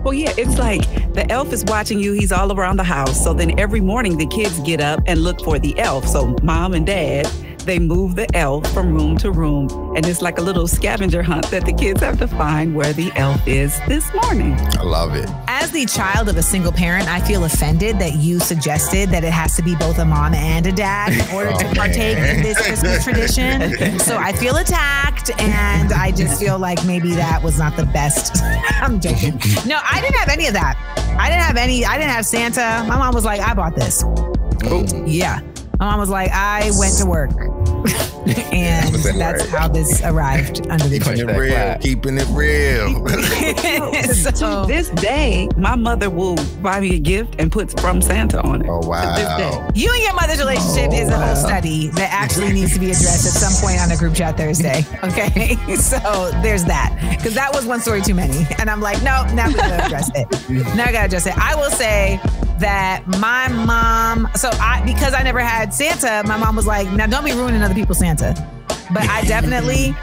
Well, 0.03 0.13
yeah, 0.13 0.33
it's 0.37 0.59
like 0.59 0.81
the 1.13 1.25
elf 1.31 1.53
is 1.53 1.63
watching 1.63 1.97
you. 1.99 2.11
He's 2.11 2.33
all 2.33 2.51
around 2.51 2.75
the 2.75 2.83
house. 2.83 3.23
So 3.23 3.33
then 3.33 3.57
every 3.57 3.79
morning 3.79 4.17
the 4.17 4.27
kids 4.27 4.59
get 4.59 4.81
up 4.81 5.01
and 5.07 5.21
look 5.21 5.41
for 5.41 5.59
the 5.59 5.79
elf. 5.79 6.05
So 6.07 6.35
mom 6.43 6.73
and 6.73 6.85
dad, 6.85 7.25
they 7.65 7.79
move 7.79 8.15
the 8.15 8.27
elf 8.35 8.71
from 8.73 8.93
room 8.93 9.17
to 9.17 9.31
room. 9.31 9.67
And 9.95 10.05
it's 10.05 10.21
like 10.21 10.37
a 10.37 10.41
little 10.41 10.67
scavenger 10.67 11.23
hunt 11.23 11.47
that 11.47 11.65
the 11.65 11.73
kids 11.73 12.01
have 12.01 12.17
to 12.19 12.27
find 12.27 12.75
where 12.75 12.93
the 12.93 13.11
elf 13.15 13.45
is 13.47 13.79
this 13.87 14.11
morning. 14.13 14.53
I 14.79 14.83
love 14.83 15.15
it. 15.15 15.29
As 15.47 15.71
the 15.71 15.85
child 15.85 16.29
of 16.29 16.37
a 16.37 16.43
single 16.43 16.71
parent, 16.71 17.07
I 17.07 17.19
feel 17.21 17.43
offended 17.45 17.99
that 17.99 18.13
you 18.15 18.39
suggested 18.39 19.09
that 19.09 19.23
it 19.23 19.31
has 19.31 19.55
to 19.55 19.63
be 19.63 19.75
both 19.75 19.97
a 19.99 20.05
mom 20.05 20.33
and 20.33 20.65
a 20.67 20.71
dad 20.71 21.13
in 21.13 21.35
order 21.35 21.51
Oh, 21.55 21.57
to 21.59 21.75
partake 21.75 22.17
in 22.17 22.43
this 22.43 22.59
Christmas 22.65 23.03
tradition. 23.03 23.99
So 23.99 24.17
I 24.17 24.33
feel 24.33 24.57
attacked, 24.57 25.31
and 25.39 25.91
I 25.93 26.11
just 26.11 26.39
feel 26.39 26.59
like 26.59 26.83
maybe 26.85 27.13
that 27.15 27.41
was 27.43 27.57
not 27.57 27.75
the 27.77 27.85
best. 27.85 28.37
I'm 28.43 28.99
joking. 28.99 29.39
No, 29.65 29.79
I 29.83 30.01
didn't 30.01 30.15
have 30.17 30.29
any 30.29 30.47
of 30.47 30.53
that. 30.53 30.75
I 31.19 31.29
didn't 31.29 31.43
have 31.43 31.57
any. 31.57 31.85
I 31.85 31.97
didn't 31.97 32.11
have 32.11 32.25
Santa. 32.25 32.85
My 32.87 32.97
mom 32.97 33.13
was 33.13 33.23
like, 33.25 33.39
"I 33.41 33.53
bought 33.53 33.75
this." 33.75 34.03
Yeah. 35.05 35.39
My 35.79 35.91
mom 35.91 35.99
was 35.99 36.09
like, 36.09 36.31
"I 36.31 36.71
went 36.77 36.97
to 36.97 37.05
work." 37.05 37.31
And 37.87 38.91
What's 38.91 39.17
that's 39.17 39.43
word? 39.43 39.49
how 39.51 39.67
this 39.67 40.01
arrived 40.03 40.67
under 40.69 40.87
the 40.87 40.99
Keeping 40.99 41.25
tree. 41.27 41.35
it 41.35 41.37
real. 41.37 41.77
Keeping 41.79 42.17
it 42.17 42.27
real. 42.29 43.03
to 44.35 44.65
this 44.67 44.89
day, 44.89 45.47
my 45.57 45.75
mother 45.75 46.09
will 46.09 46.35
buy 46.61 46.79
me 46.79 46.95
a 46.95 46.99
gift 46.99 47.35
and 47.39 47.51
puts 47.51 47.73
from 47.79 48.01
Santa 48.01 48.41
on 48.41 48.61
it. 48.63 48.69
Oh 48.69 48.81
To 48.81 48.87
this 48.87 49.27
day. 49.37 49.49
wow. 49.51 49.69
You 49.75 49.91
and 49.93 50.03
your 50.03 50.13
mother's 50.15 50.39
relationship 50.39 50.89
oh, 50.91 50.95
is 50.95 51.09
a 51.09 51.17
whole 51.19 51.35
study 51.35 51.87
that 51.89 52.09
actually 52.11 52.53
needs 52.53 52.73
to 52.73 52.79
be 52.79 52.87
addressed 52.87 53.25
at 53.25 53.33
some 53.33 53.53
point 53.65 53.79
on 53.81 53.91
a 53.91 53.97
group 53.97 54.15
chat 54.15 54.37
Thursday. 54.37 54.83
Okay, 55.03 55.55
so 55.75 56.31
there's 56.41 56.65
that 56.65 56.97
because 57.17 57.33
that 57.35 57.53
was 57.53 57.65
one 57.65 57.79
story 57.79 58.01
too 58.01 58.15
many, 58.15 58.45
and 58.59 58.69
I'm 58.69 58.81
like, 58.81 58.97
no, 59.03 59.23
now 59.33 59.47
we 59.47 59.53
gotta 59.55 59.85
address 59.85 60.09
it. 60.15 60.27
Now 60.75 60.85
I 60.85 60.91
gotta 60.91 61.05
address 61.05 61.25
it. 61.27 61.37
I 61.37 61.55
will 61.55 61.69
say 61.71 62.19
that 62.59 63.05
my 63.07 63.47
mom, 63.49 64.29
so 64.35 64.49
I 64.53 64.81
because 64.85 65.13
I 65.13 65.23
never 65.23 65.39
had 65.39 65.73
Santa, 65.73 66.27
my 66.27 66.37
mom 66.37 66.55
was 66.55 66.65
like, 66.67 66.89
now 66.91 67.07
don't 67.07 67.25
be 67.25 67.33
ruining 67.33 67.61
other 67.61 67.73
people's 67.75 67.99
Santa. 67.99 68.33
But 68.93 69.03
I 69.09 69.21
definitely. 69.23 69.95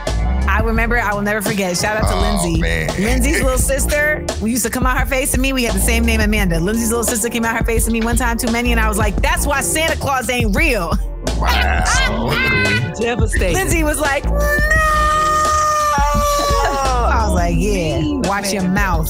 I 0.44 0.61
remember, 0.61 0.98
I 0.98 1.14
will 1.14 1.22
never 1.22 1.40
forget. 1.40 1.76
Shout 1.78 1.96
out 1.96 2.09
to 2.11 2.14
Oh, 2.16 2.20
Lindsay. 2.20 2.61
man. 2.61 2.88
Lindsay's 3.00 3.40
little 3.44 3.59
sister, 3.59 4.26
we 4.42 4.50
used 4.50 4.64
to 4.64 4.70
come 4.70 4.84
out 4.84 4.98
her 4.98 5.07
face 5.07 5.30
to 5.32 5.38
me. 5.40 5.53
We 5.53 5.62
had 5.62 5.74
the 5.74 5.78
same 5.80 6.05
name, 6.05 6.20
Amanda. 6.20 6.59
Lindsay's 6.59 6.90
little 6.90 7.05
sister 7.05 7.28
came 7.28 7.44
out 7.44 7.57
her 7.57 7.64
face 7.64 7.84
to 7.84 7.92
me 7.92 8.00
one 8.00 8.16
time 8.16 8.36
too 8.38 8.50
many, 8.50 8.72
and 8.72 8.80
I 8.80 8.88
was 8.88 8.98
like, 8.98 9.14
that's 9.22 9.46
why 9.46 9.61
Santa 9.61 9.96
Claus 9.96 10.28
ain't 10.28 10.55
real. 10.57 10.92
Wow. 11.38 12.30
Devastating. 13.00 13.55
Lindsay 13.55 13.84
was 13.84 14.00
like, 14.00 14.24
no. 14.24 14.91
I 17.53 17.55
was 17.55 17.59
like, 17.59 17.59
yeah, 17.59 18.00
watch 18.28 18.53
your 18.53 18.68
mouth. 18.68 19.09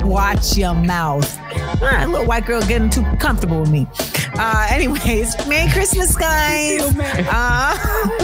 watch 0.02 0.56
your 0.56 0.74
mouth. 0.74 1.38
Ah, 1.82 2.06
little 2.08 2.26
white 2.26 2.46
girl 2.46 2.60
getting 2.62 2.90
too 2.90 3.04
comfortable 3.18 3.60
with 3.60 3.70
me. 3.70 3.86
Uh, 4.34 4.66
anyways, 4.70 5.36
Merry 5.46 5.70
Christmas, 5.70 6.16
guys. 6.16 6.80
Uh, 7.30 7.76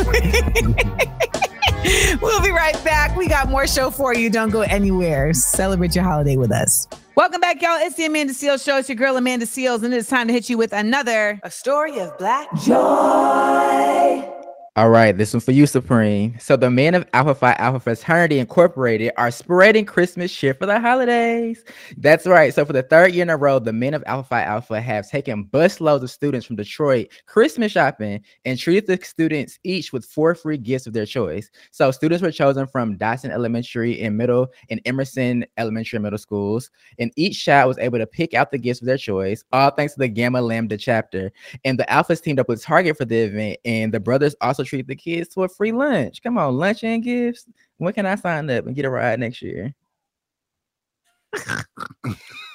we'll 2.20 2.42
be 2.42 2.50
right 2.50 2.82
back. 2.84 3.16
We 3.16 3.28
got 3.28 3.48
more 3.48 3.66
show 3.66 3.90
for 3.90 4.14
you. 4.14 4.30
Don't 4.30 4.50
go 4.50 4.62
anywhere. 4.62 5.32
Celebrate 5.32 5.94
your 5.94 6.04
holiday 6.04 6.36
with 6.36 6.50
us. 6.50 6.88
Welcome 7.14 7.40
back, 7.40 7.62
y'all. 7.62 7.78
It's 7.78 7.96
the 7.96 8.06
Amanda 8.06 8.34
Seales 8.34 8.64
Show. 8.64 8.78
It's 8.78 8.88
your 8.88 8.96
girl, 8.96 9.16
Amanda 9.16 9.46
Seales, 9.46 9.84
and 9.84 9.94
it's 9.94 10.08
time 10.08 10.26
to 10.26 10.32
hit 10.32 10.50
you 10.50 10.58
with 10.58 10.72
another 10.72 11.38
A 11.44 11.50
Story 11.50 12.00
of 12.00 12.18
Black 12.18 12.48
Joy. 12.62 14.35
All 14.76 14.90
right, 14.90 15.16
this 15.16 15.32
one 15.32 15.40
for 15.40 15.52
you, 15.52 15.66
Supreme. 15.66 16.38
So 16.38 16.54
the 16.54 16.70
men 16.70 16.94
of 16.94 17.06
Alpha 17.14 17.34
Phi 17.34 17.54
Alpha 17.54 17.80
Fraternity 17.80 18.38
Incorporated 18.38 19.10
are 19.16 19.30
spreading 19.30 19.86
Christmas 19.86 20.30
cheer 20.30 20.52
for 20.52 20.66
the 20.66 20.78
holidays. 20.78 21.64
That's 21.96 22.26
right. 22.26 22.52
So 22.52 22.62
for 22.66 22.74
the 22.74 22.82
third 22.82 23.14
year 23.14 23.22
in 23.22 23.30
a 23.30 23.38
row, 23.38 23.58
the 23.58 23.72
men 23.72 23.94
of 23.94 24.04
Alpha 24.06 24.28
Phi 24.28 24.42
Alpha 24.42 24.78
have 24.78 25.08
taken 25.08 25.46
busloads 25.46 26.02
of 26.02 26.10
students 26.10 26.44
from 26.44 26.56
Detroit 26.56 27.08
Christmas 27.24 27.72
shopping 27.72 28.20
and 28.44 28.58
treated 28.58 28.86
the 28.86 29.02
students 29.02 29.58
each 29.64 29.94
with 29.94 30.04
four 30.04 30.34
free 30.34 30.58
gifts 30.58 30.86
of 30.86 30.92
their 30.92 31.06
choice. 31.06 31.48
So 31.70 31.90
students 31.90 32.20
were 32.22 32.30
chosen 32.30 32.66
from 32.66 32.98
Dotson 32.98 33.30
Elementary 33.30 34.02
and 34.02 34.14
Middle 34.14 34.48
and 34.68 34.82
Emerson 34.84 35.46
Elementary 35.56 35.96
and 35.96 36.02
Middle 36.02 36.18
schools, 36.18 36.70
and 36.98 37.10
each 37.16 37.42
child 37.42 37.68
was 37.68 37.78
able 37.78 37.96
to 37.96 38.06
pick 38.06 38.34
out 38.34 38.50
the 38.50 38.58
gifts 38.58 38.82
of 38.82 38.86
their 38.86 38.98
choice, 38.98 39.42
all 39.54 39.70
thanks 39.70 39.94
to 39.94 40.00
the 40.00 40.08
Gamma 40.08 40.42
Lambda 40.42 40.76
chapter. 40.76 41.32
And 41.64 41.78
the 41.78 41.84
Alphas 41.84 42.22
teamed 42.22 42.40
up 42.40 42.50
with 42.50 42.62
Target 42.62 42.98
for 42.98 43.06
the 43.06 43.20
event, 43.20 43.58
and 43.64 43.94
the 43.94 44.00
brothers 44.00 44.36
also 44.42 44.65
treat 44.66 44.86
the 44.86 44.96
kids 44.96 45.28
to 45.34 45.44
a 45.44 45.48
free 45.48 45.72
lunch. 45.72 46.22
Come 46.22 46.38
on, 46.38 46.56
lunch 46.56 46.84
and 46.84 47.02
gifts. 47.02 47.46
When 47.78 47.92
can 47.92 48.06
I 48.06 48.14
sign 48.16 48.50
up 48.50 48.66
and 48.66 48.74
get 48.76 48.84
a 48.84 48.90
ride 48.90 49.20
next 49.20 49.42
year? 49.42 49.74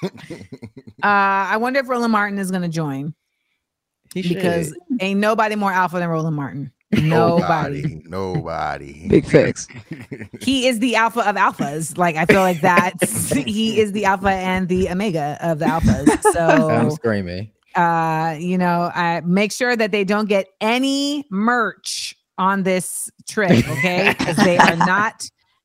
Uh, 0.02 0.08
I 1.02 1.56
wonder 1.58 1.80
if 1.80 1.88
Roland 1.88 2.12
Martin 2.12 2.38
is 2.38 2.50
going 2.50 2.62
to 2.62 2.68
join 2.68 3.14
He 4.14 4.22
because 4.34 4.68
should. 4.68 4.78
ain't 5.00 5.20
nobody 5.20 5.54
more 5.54 5.72
alpha 5.72 5.98
than 5.98 6.08
Roland 6.08 6.36
Martin. 6.36 6.72
Nobody. 6.92 8.02
Nobody. 8.04 9.08
Big 9.08 9.24
facts. 9.24 9.66
he 10.40 10.66
is 10.68 10.78
the 10.80 10.94
alpha 10.96 11.20
of 11.20 11.36
alphas. 11.36 11.96
Like 11.96 12.16
I 12.16 12.26
feel 12.26 12.40
like 12.40 12.60
that's 12.60 13.30
he 13.32 13.80
is 13.80 13.92
the 13.92 14.04
alpha 14.04 14.28
and 14.28 14.68
the 14.68 14.90
omega 14.90 15.38
of 15.40 15.58
the 15.58 15.64
alphas. 15.66 16.08
So 16.32 16.70
I'm 16.70 16.90
screaming. 16.90 17.50
Uh, 17.74 18.36
you 18.38 18.58
know, 18.58 18.90
I 18.94 19.22
make 19.24 19.52
sure 19.52 19.76
that 19.76 19.92
they 19.92 20.04
don't 20.04 20.28
get 20.28 20.46
any 20.60 21.24
merch 21.30 22.14
on 22.38 22.62
this 22.62 23.10
trip, 23.28 23.50
okay? 23.68 24.14
Because 24.18 24.36
they 24.36 24.58
are 24.58 24.76
not 24.76 25.24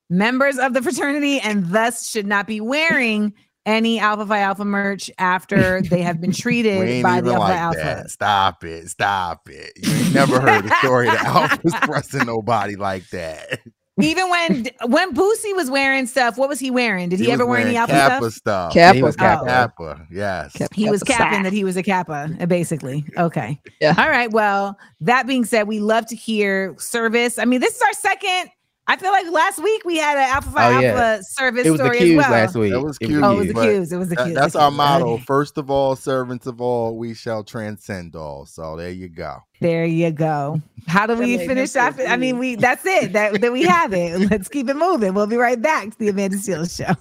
members 0.10 0.58
of 0.58 0.74
the 0.74 0.82
fraternity 0.82 1.40
and 1.40 1.68
thus 1.68 2.10
should 2.10 2.28
not 2.28 2.48
be 2.48 2.62
wearing 2.62 3.34
any 3.66 4.00
Alpha 4.00 4.26
Phi 4.26 4.40
Alpha 4.40 4.64
merch 4.64 5.12
after 5.20 5.82
they 5.82 6.02
have 6.02 6.22
been 6.22 6.32
treated 6.34 7.04
by 7.04 7.20
the 7.22 7.34
Alpha 7.34 7.40
like 7.40 7.60
Alpha. 7.60 7.80
that. 7.80 8.10
Stop 8.10 8.64
it. 8.64 8.88
Stop 8.88 9.50
it. 9.50 9.74
You 9.76 10.14
never 10.14 10.40
heard 10.40 10.64
the 10.64 10.76
story 10.80 11.08
that 11.08 11.26
Alpha's 11.26 11.76
pressing 11.82 12.26
nobody 12.26 12.78
like 12.78 13.08
that. 13.10 13.60
Even 14.00 14.30
when 14.30 14.68
when 14.88 15.14
Boosie 15.14 15.56
was 15.56 15.70
wearing 15.72 16.06
stuff, 16.06 16.38
what 16.38 16.50
was 16.50 16.60
he 16.60 16.70
wearing? 16.70 17.10
Did 17.10 17.20
he, 17.20 17.28
was 17.28 17.34
ever 17.34 17.46
wear 17.46 17.58
any 17.60 17.74
wearing 17.74 17.78
Alpha 17.78 17.94
Kappa 17.94 18.32
stuff? 18.32 18.34
stuff. 18.34 18.74
Kappa. 18.74 18.96
He 18.96 19.04
was 19.04 19.16
Oh. 19.16 19.20
Kappa. 19.20 19.46
Kappa. 19.46 20.08
Yes. 20.12 20.58
He 20.74 20.90
was 20.90 21.02
Kappa 21.04 21.24
capping 21.24 21.44
that 21.44 21.54
he 21.54 21.64
was 21.64 21.78
a 21.78 21.84
Kappa, 21.84 22.30
uh, 22.40 22.46
basically. 22.46 23.06
Okay. 23.18 23.60
Yeah. 23.82 23.96
All 23.98 24.10
right. 24.10 24.32
Well, 24.32 24.78
that 25.02 25.26
being 25.26 25.44
said, 25.46 25.68
we 25.68 25.80
love 25.80 26.06
to 26.08 26.16
hear 26.16 26.76
service. 26.78 27.40
I 27.40 27.46
mean, 27.46 27.60
this 27.60 27.76
is 27.76 27.82
our 27.82 27.94
second. 27.94 28.52
I 28.90 28.96
feel 28.96 29.12
like 29.12 29.30
last 29.32 29.62
week 29.62 29.84
we 29.84 29.98
had 29.98 30.18
an 30.18 30.24
Alpha 30.30 30.50
Phi 30.50 30.66
Oh, 30.76 30.80
yeah. 30.80 30.88
Alpha 30.92 31.24
service 31.24 31.66
It 31.66 31.72
was 31.72 31.80
the 31.80 31.86
story 31.88 31.98
Ques 32.00 32.10
as 32.12 32.16
well. 32.18 32.32
last 32.32 32.56
week. 32.56 32.72
That 32.72 32.82
was 32.82 32.98
It 33.02 33.06
cute. 33.08 33.22
Oh, 33.24 33.32
it 33.34 33.36
was 33.38 33.48
the 33.48 33.54
Ques. 33.54 33.92
It 33.92 33.98
was 33.98 34.10
the 34.10 34.16
that- 34.16 34.26
Ques. 34.28 34.34
that's 34.36 34.54
the 34.54 34.60
our 34.62 34.70
cues. 34.70 34.78
motto. 34.78 35.18
First 35.20 35.58
of 35.58 35.70
all, 35.70 35.96
servants 35.98 36.48
of 36.48 36.62
all, 36.62 36.98
we 36.98 37.14
shall 37.14 37.44
transcend 37.44 38.16
all. 38.16 38.46
So 38.46 38.78
there 38.78 38.90
you 38.92 39.10
go. 39.10 39.40
There 39.60 39.86
you 39.86 40.12
go. 40.12 40.62
How 40.88 41.06
do 41.06 41.16
we 41.16 41.38
finish 41.38 41.76
off? 41.76 42.00
I 42.00 42.16
mean, 42.16 42.40
we 42.40 42.56
that's 42.56 42.86
it. 42.86 43.12
That 43.14 43.42
that 43.42 43.52
we 43.52 43.64
have 43.64 43.94
it. 43.94 44.20
Let's 44.32 44.48
keep 44.48 44.70
it 44.70 44.76
moving. 44.76 45.14
We'll 45.14 45.28
be 45.28 45.36
right 45.36 45.62
back 45.62 45.90
to 45.92 45.98
the 46.00 46.08
Amanda 46.08 46.38
Seales 46.38 46.78
show. 46.78 46.94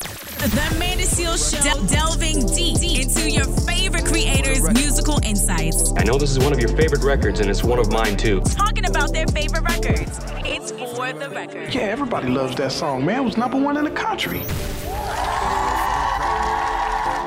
The 0.00 0.70
Amanda 0.76 1.04
Seales 1.04 1.50
Show, 1.56 1.62
del- 1.62 1.86
delving 1.86 2.44
deep 2.48 2.76
into 2.82 3.30
your 3.30 3.44
favorite 3.66 4.04
creators' 4.04 4.62
musical 4.74 5.18
insights. 5.24 5.92
I 5.96 6.02
know 6.04 6.18
this 6.18 6.32
is 6.32 6.38
one 6.38 6.52
of 6.52 6.58
your 6.60 6.68
favorite 6.76 7.02
records, 7.02 7.40
and 7.40 7.48
it's 7.48 7.64
one 7.64 7.78
of 7.78 7.90
mine 7.90 8.16
too. 8.18 8.40
Talking 8.42 8.84
about 8.86 9.12
their 9.14 9.26
favorite 9.28 9.62
records. 9.62 10.20
It's 10.44 10.72
for 10.94 11.12
the 11.12 11.28
record. 11.30 11.74
Yeah, 11.74 11.82
everybody 11.82 12.28
loves 12.28 12.54
that 12.56 12.72
song, 12.72 13.04
man. 13.04 13.20
It 13.20 13.24
was 13.24 13.36
number 13.36 13.60
one 13.60 13.76
in 13.76 13.84
the 13.84 13.90
country. 13.90 14.38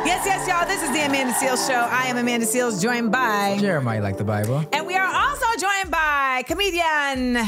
Yes, 0.06 0.26
yes, 0.26 0.48
y'all. 0.48 0.66
This 0.66 0.82
is 0.82 0.90
the 0.92 1.06
Amanda 1.06 1.34
Seales 1.34 1.68
Show. 1.68 1.76
I 1.92 2.06
am 2.06 2.18
Amanda 2.18 2.46
Seales, 2.46 2.82
joined 2.82 3.12
by 3.12 3.58
Jeremiah 3.60 4.02
like 4.02 4.18
the 4.18 4.24
Bible. 4.24 4.64
And 4.72 4.88
we 4.88 4.96
are 4.96 5.14
also 5.14 5.46
joined 5.60 5.92
by 5.92 6.44
comedian 6.48 7.46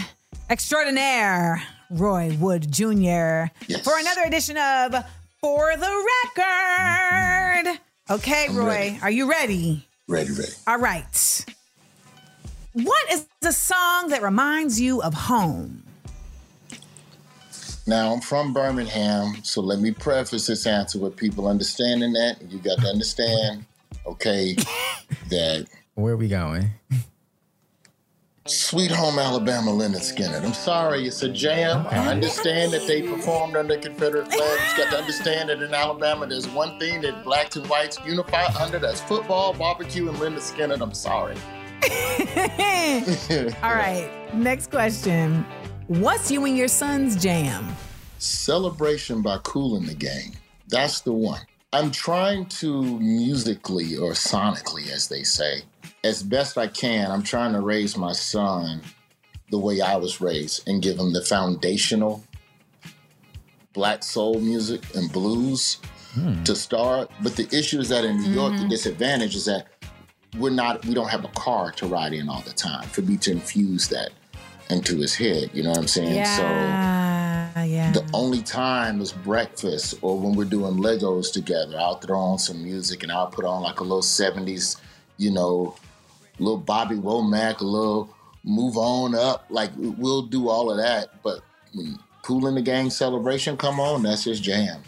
extraordinaire 0.49 1.63
Roy 1.89 2.35
Wood 2.39 2.69
Jr. 2.71 3.45
for 3.83 3.97
another 3.97 4.23
edition 4.25 4.57
of 4.57 4.93
For 5.39 5.71
the 5.77 6.05
Record. 6.35 7.79
Okay, 8.09 8.47
I'm 8.49 8.57
Roy, 8.57 8.65
ready. 8.65 8.99
are 9.01 9.11
you 9.11 9.29
ready? 9.29 9.87
Ready, 10.07 10.31
ready. 10.31 10.51
All 10.67 10.79
right. 10.79 11.45
What 12.73 13.11
is 13.11 13.25
the 13.41 13.51
song 13.53 14.09
that 14.09 14.21
reminds 14.21 14.81
you 14.81 15.01
of 15.01 15.13
home? 15.13 15.83
Now, 17.89 18.13
I'm 18.13 18.21
from 18.21 18.53
Birmingham, 18.53 19.43
so 19.43 19.61
let 19.61 19.79
me 19.79 19.89
preface 19.89 20.45
this 20.45 20.67
answer 20.67 20.99
with 20.99 21.15
people 21.15 21.47
understanding 21.47 22.13
that. 22.13 22.37
You 22.47 22.59
got 22.59 22.77
to 22.81 22.87
understand, 22.87 23.65
okay, 24.05 24.55
that 25.31 25.65
Where 25.95 26.13
are 26.13 26.17
we 26.17 26.27
going? 26.27 26.69
Sweet 28.45 28.91
Home 28.91 29.17
Alabama, 29.17 29.71
Lynyrd 29.71 30.01
Skynyrd. 30.01 30.45
I'm 30.45 30.53
sorry, 30.53 31.07
it's 31.07 31.23
a 31.23 31.29
jam. 31.29 31.87
I 31.87 32.09
understand 32.09 32.73
that 32.73 32.85
they 32.85 33.01
performed 33.01 33.55
under 33.55 33.75
Confederate 33.75 34.31
flags. 34.31 34.61
You 34.71 34.83
got 34.83 34.91
to 34.91 34.99
understand 34.99 35.49
that 35.49 35.59
in 35.63 35.73
Alabama, 35.73 36.27
there's 36.27 36.47
one 36.47 36.77
thing 36.77 37.01
that 37.01 37.23
blacks 37.23 37.55
and 37.55 37.65
whites 37.65 37.97
unify 38.05 38.45
under 38.61 38.77
that's 38.77 39.01
football, 39.01 39.53
barbecue, 39.53 40.07
and 40.09 40.17
Lynyrd 40.19 40.41
Skynyrd. 40.41 40.81
I'm 40.81 40.93
sorry. 40.93 41.37
All 43.63 43.73
right, 43.73 44.11
next 44.35 44.69
question. 44.69 45.43
What's 45.89 46.29
you 46.29 46.45
and 46.45 46.55
your 46.55 46.67
son's 46.67 47.15
jam? 47.15 47.75
Celebration 48.19 49.23
by 49.23 49.39
Kool 49.39 49.79
& 49.79 49.81
the 49.81 49.95
Gang. 49.95 50.35
That's 50.67 51.01
the 51.01 51.13
one. 51.13 51.41
I'm 51.73 51.89
trying 51.89 52.45
to 52.61 52.99
musically 52.99 53.97
or 53.97 54.11
sonically, 54.11 54.91
as 54.91 55.07
they 55.07 55.23
say, 55.23 55.63
as 56.03 56.21
best 56.21 56.59
I 56.59 56.67
can, 56.67 57.09
I'm 57.09 57.23
trying 57.23 57.53
to 57.53 57.61
raise 57.61 57.97
my 57.97 58.11
son 58.11 58.81
the 59.49 59.57
way 59.57 59.81
I 59.81 59.95
was 59.95 60.21
raised 60.21 60.69
and 60.69 60.79
give 60.79 60.99
him 60.99 61.11
the 61.11 61.23
foundational 61.23 62.23
black 63.73 64.03
soul 64.03 64.39
music 64.39 64.83
and 64.95 65.11
blues 65.11 65.79
hmm. 66.13 66.43
to 66.43 66.55
start. 66.55 67.09
But 67.23 67.35
the 67.35 67.47
issue 67.51 67.79
is 67.79 67.89
that 67.89 68.05
in 68.05 68.21
New 68.21 68.29
York, 68.29 68.53
the 68.53 68.59
mm-hmm. 68.59 68.69
disadvantage 68.69 69.35
is 69.35 69.45
that 69.45 69.65
we're 70.37 70.51
not 70.51 70.85
we 70.85 70.93
don't 70.93 71.09
have 71.09 71.25
a 71.25 71.29
car 71.29 71.71
to 71.71 71.87
ride 71.87 72.13
in 72.13 72.29
all 72.29 72.41
the 72.41 72.53
time 72.53 72.87
for 72.89 73.01
me 73.01 73.17
to 73.17 73.31
infuse 73.31 73.87
that 73.87 74.11
into 74.69 74.97
his 74.97 75.15
head. 75.15 75.49
You 75.53 75.63
know 75.63 75.69
what 75.69 75.79
I'm 75.79 75.87
saying? 75.87 76.15
Yeah, 76.15 77.63
yeah. 77.63 77.91
The 77.91 78.07
only 78.13 78.41
time 78.41 79.01
is 79.01 79.11
breakfast 79.11 79.95
or 80.01 80.19
when 80.19 80.35
we're 80.35 80.45
doing 80.45 80.75
Legos 80.75 81.31
together. 81.31 81.77
I'll 81.77 81.95
throw 81.95 82.19
on 82.19 82.39
some 82.39 82.63
music 82.63 83.03
and 83.03 83.11
I'll 83.11 83.27
put 83.27 83.45
on 83.45 83.61
like 83.61 83.79
a 83.79 83.83
little 83.83 84.01
70s, 84.01 84.79
you 85.17 85.31
know, 85.31 85.75
little 86.37 86.57
Bobby 86.57 86.95
Womack, 86.95 87.59
a 87.61 87.65
little 87.65 88.09
move 88.43 88.77
on 88.77 89.15
up. 89.15 89.45
Like 89.49 89.71
we'll 89.75 90.23
do 90.23 90.49
all 90.49 90.71
of 90.71 90.77
that. 90.77 91.21
But 91.23 91.41
when 91.73 91.97
Kool 92.21 92.51
& 92.51 92.53
the 92.53 92.61
Gang 92.61 92.89
celebration 92.89 93.57
come 93.57 93.79
on, 93.79 94.03
that's 94.03 94.23
his 94.23 94.39
jam. 94.39 94.81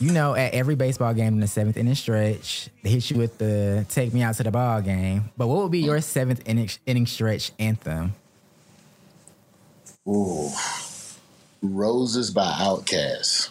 You 0.00 0.12
know, 0.12 0.34
at 0.34 0.54
every 0.54 0.76
baseball 0.76 1.12
game 1.12 1.34
in 1.34 1.40
the 1.40 1.48
seventh 1.48 1.76
inning 1.76 1.96
stretch, 1.96 2.68
they 2.84 2.90
hit 2.90 3.10
you 3.10 3.16
with 3.16 3.38
the 3.38 3.84
"Take 3.88 4.14
Me 4.14 4.22
Out 4.22 4.36
to 4.36 4.44
the 4.44 4.50
Ball 4.52 4.80
Game." 4.80 5.30
But 5.36 5.48
what 5.48 5.60
would 5.60 5.72
be 5.72 5.82
mm. 5.82 5.86
your 5.86 6.00
seventh 6.00 6.40
inning, 6.46 6.70
inning 6.86 7.06
stretch 7.06 7.50
anthem? 7.58 8.14
Ooh. 10.08 10.50
Roses 11.60 12.30
by 12.30 12.46
Outkast. 12.46 13.50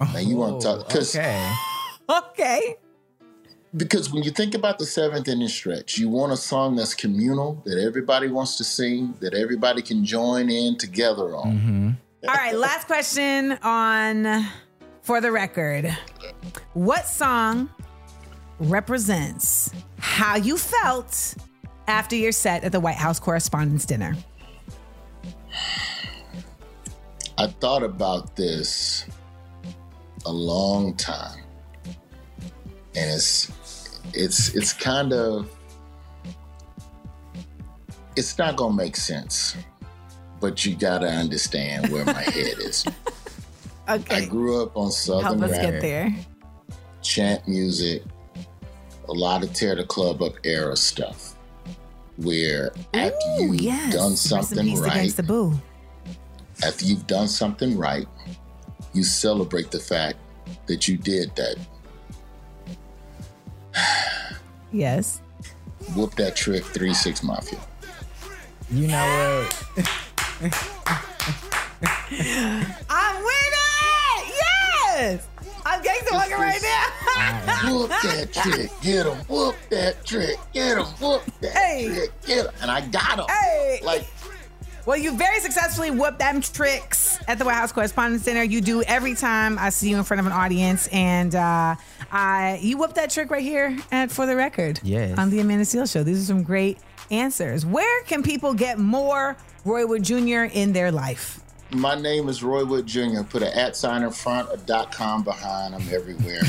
Now 0.00 0.18
you 0.18 0.36
want 0.36 0.60
to 0.60 0.66
talk 0.66 0.88
because 0.88 1.14
okay. 1.14 1.52
Okay. 2.08 2.76
because 3.76 4.10
when 4.10 4.22
you 4.22 4.30
think 4.30 4.54
about 4.54 4.78
the 4.78 4.86
seventh 4.86 5.28
inning 5.28 5.46
stretch, 5.46 5.98
you 5.98 6.08
want 6.08 6.32
a 6.32 6.36
song 6.36 6.74
that's 6.74 6.94
communal 6.94 7.62
that 7.66 7.78
everybody 7.78 8.28
wants 8.28 8.56
to 8.56 8.64
sing, 8.64 9.14
that 9.20 9.34
everybody 9.34 9.82
can 9.82 10.04
join 10.04 10.50
in 10.50 10.76
together 10.78 11.36
on. 11.36 11.52
Mm-hmm. 11.52 11.90
All 12.28 12.34
right, 12.34 12.54
last 12.54 12.86
question 12.86 13.52
on 13.62 14.46
for 15.02 15.20
the 15.20 15.30
record. 15.30 15.96
What 16.72 17.06
song 17.06 17.70
represents 18.58 19.72
how 19.98 20.36
you 20.36 20.56
felt 20.56 21.34
after 21.86 22.16
your 22.16 22.32
set 22.32 22.64
at 22.64 22.72
the 22.72 22.80
White 22.80 22.96
House 22.96 23.20
Correspondents' 23.20 23.84
Dinner? 23.84 24.16
I 27.38 27.46
thought 27.46 27.82
about 27.82 28.36
this 28.36 29.06
a 30.26 30.32
long 30.32 30.94
time, 30.96 31.42
and 32.94 33.10
it's 33.10 33.50
it's 34.12 34.54
it's 34.54 34.72
kind 34.72 35.12
of 35.12 35.48
it's 38.16 38.36
not 38.38 38.56
gonna 38.56 38.74
make 38.74 38.96
sense, 38.96 39.56
but 40.40 40.66
you 40.66 40.76
gotta 40.76 41.06
understand 41.08 41.88
where 41.90 42.04
my 42.04 42.22
head 42.22 42.58
is. 42.58 42.84
Okay. 43.88 44.16
I 44.16 44.24
grew 44.26 44.62
up 44.62 44.76
on 44.76 44.92
Southern 44.92 45.40
Help 45.40 45.42
us 45.42 45.50
rap, 45.50 45.62
get 45.62 45.80
there. 45.80 46.14
chant 47.02 47.48
music, 47.48 48.04
a 49.08 49.12
lot 49.12 49.42
of 49.42 49.52
tear 49.52 49.74
the 49.74 49.82
club 49.82 50.22
up 50.22 50.34
era 50.44 50.76
stuff, 50.76 51.34
where 52.20 52.72
after 52.94 53.16
Ooh, 53.40 53.52
you've 53.52 53.60
yes. 53.60 53.94
done 53.94 54.16
something 54.16 54.80
right, 54.80 55.10
the 55.10 55.22
boo. 55.22 55.58
after 56.64 56.84
you've 56.84 57.06
done 57.06 57.28
something 57.28 57.76
right, 57.76 58.06
you 58.92 59.02
celebrate 59.02 59.70
the 59.70 59.80
fact 59.80 60.18
that 60.66 60.88
you 60.88 60.96
did 60.96 61.34
that. 61.36 61.56
Yes. 64.72 65.20
Whoop 65.96 66.14
that 66.14 66.36
trick, 66.36 66.64
3 66.64 66.94
6 66.94 67.22
Mafia. 67.22 67.58
You 68.70 68.86
know 68.86 69.46
what? 69.76 69.88
I'm 72.88 73.16
winning! 73.16 74.34
Yes! 74.36 75.26
I'm 75.70 75.82
gangster 75.82 76.14
walking 76.14 76.32
right 76.36 76.60
now. 76.62 77.70
Whoop 77.72 77.90
that 77.90 78.32
trick, 78.42 78.70
get 78.82 79.06
him. 79.06 79.16
Whoop 79.28 79.54
that 79.70 80.04
trick, 80.04 80.36
get 80.52 80.78
him. 80.78 80.84
Whoop 80.84 81.22
that 81.40 81.54
trick, 81.94 82.10
get 82.26 82.46
him. 82.46 82.52
And 82.60 82.70
I 82.70 82.80
got 82.88 83.18
him. 83.20 83.26
Hey! 83.28 83.80
Like, 83.84 84.06
Well, 84.84 84.96
you 84.96 85.16
very 85.16 85.38
successfully 85.40 85.90
whooped 85.92 86.18
them 86.18 86.40
tricks 86.40 87.18
at 87.28 87.38
the 87.38 87.44
White 87.44 87.54
House 87.54 87.70
Correspondents' 87.70 88.24
Center. 88.24 88.42
You 88.42 88.60
do 88.60 88.82
every 88.82 89.14
time 89.14 89.58
I 89.58 89.70
see 89.70 89.90
you 89.90 89.96
in 89.96 90.04
front 90.04 90.20
of 90.20 90.26
an 90.26 90.32
audience, 90.32 90.88
and 90.88 91.34
uh, 91.34 91.76
I 92.10 92.58
you 92.62 92.76
whooped 92.76 92.96
that 92.96 93.10
trick 93.10 93.30
right 93.30 93.42
here 93.42 93.78
at 93.92 94.10
For 94.10 94.26
the 94.26 94.34
Record. 94.34 94.80
Yes. 94.82 95.18
On 95.18 95.30
the 95.30 95.38
Amanda 95.40 95.64
Seales 95.64 95.92
Show. 95.92 96.02
These 96.02 96.22
are 96.22 96.26
some 96.26 96.42
great 96.42 96.78
answers. 97.12 97.64
Where 97.64 98.02
can 98.04 98.22
people 98.22 98.54
get 98.54 98.78
more 98.78 99.36
Roy 99.64 99.86
Wood 99.86 100.02
Jr. 100.02 100.44
in 100.52 100.72
their 100.72 100.90
life? 100.90 101.39
My 101.72 101.94
name 101.94 102.28
is 102.28 102.42
Roy 102.42 102.64
Wood 102.64 102.86
Jr. 102.86 103.22
Put 103.22 103.42
an 103.42 103.52
at 103.52 103.76
sign 103.76 104.02
in 104.02 104.10
front, 104.10 104.48
a 104.52 104.56
dot 104.56 104.90
com 104.90 105.22
behind. 105.22 105.74
I'm 105.74 105.88
everywhere. 105.92 106.40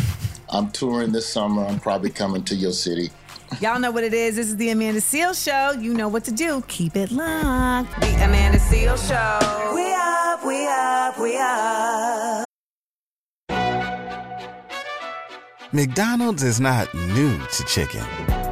I'm 0.50 0.72
touring 0.72 1.12
this 1.12 1.28
summer. 1.28 1.64
I'm 1.64 1.80
probably 1.80 2.10
coming 2.10 2.44
to 2.46 2.56
your 2.56 2.72
city. 2.72 3.12
Y'all 3.60 3.80
know 3.80 3.92
what 3.92 4.04
it 4.04 4.14
is. 4.14 4.38
This 4.38 4.48
is 4.48 4.58
the 4.58 4.72
Amanda 4.72 5.00
Seales 5.00 5.44
Show. 5.44 5.80
You 5.80 5.94
know 5.94 6.08
what 6.08 6.24
to 6.26 6.32
do. 6.32 6.64
Keep 6.68 6.96
it 6.96 7.12
locked. 7.12 8.02
The 8.02 8.14
Amanda 8.24 8.58
Seales 8.58 9.08
Show. 9.08 9.76
We 9.76 9.94
up, 9.94 10.44
we 10.44 10.68
up, 10.68 11.20
we 11.20 11.38
up. 11.38 12.46
McDonald's 15.72 16.44
is 16.44 16.60
not 16.60 16.94
new 16.94 17.38
to 17.38 17.64
chicken. 17.66 18.04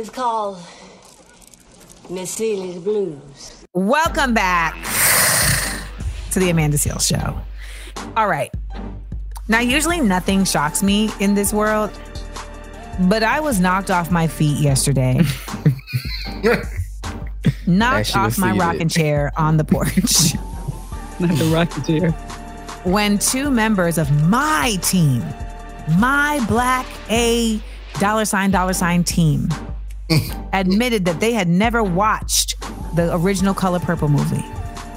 Is 0.00 0.08
called 0.08 0.56
Miss 2.08 2.34
Celie's 2.34 2.78
Blues. 2.78 3.66
Welcome 3.74 4.32
back 4.32 4.72
to 6.30 6.38
the 6.38 6.48
Amanda 6.48 6.78
Seales 6.78 7.06
Show. 7.06 7.38
All 8.16 8.26
right. 8.26 8.50
Now, 9.48 9.60
usually 9.60 10.00
nothing 10.00 10.44
shocks 10.44 10.82
me 10.82 11.10
in 11.20 11.34
this 11.34 11.52
world, 11.52 11.90
but 13.10 13.22
I 13.22 13.40
was 13.40 13.60
knocked 13.60 13.90
off 13.90 14.10
my 14.10 14.26
feet 14.26 14.56
yesterday. 14.56 15.20
knocked 17.66 18.16
off 18.16 18.38
my 18.38 18.56
rocking 18.56 18.88
chair 18.88 19.32
on 19.36 19.58
the 19.58 19.64
porch. 19.64 19.92
Not 21.20 21.36
the 21.36 21.50
rocking 21.52 21.84
chair. 21.84 22.10
When 22.84 23.18
two 23.18 23.50
members 23.50 23.98
of 23.98 24.10
my 24.30 24.78
team, 24.80 25.22
my 25.98 26.42
black 26.48 26.86
A 27.10 27.60
dollar 27.98 28.24
sign, 28.24 28.50
dollar 28.50 28.72
sign 28.72 29.04
team, 29.04 29.46
admitted 30.52 31.04
that 31.04 31.20
they 31.20 31.32
had 31.32 31.48
never 31.48 31.82
watched 31.82 32.56
the 32.94 33.14
original 33.14 33.54
Color 33.54 33.80
Purple 33.80 34.08
movie. 34.08 34.44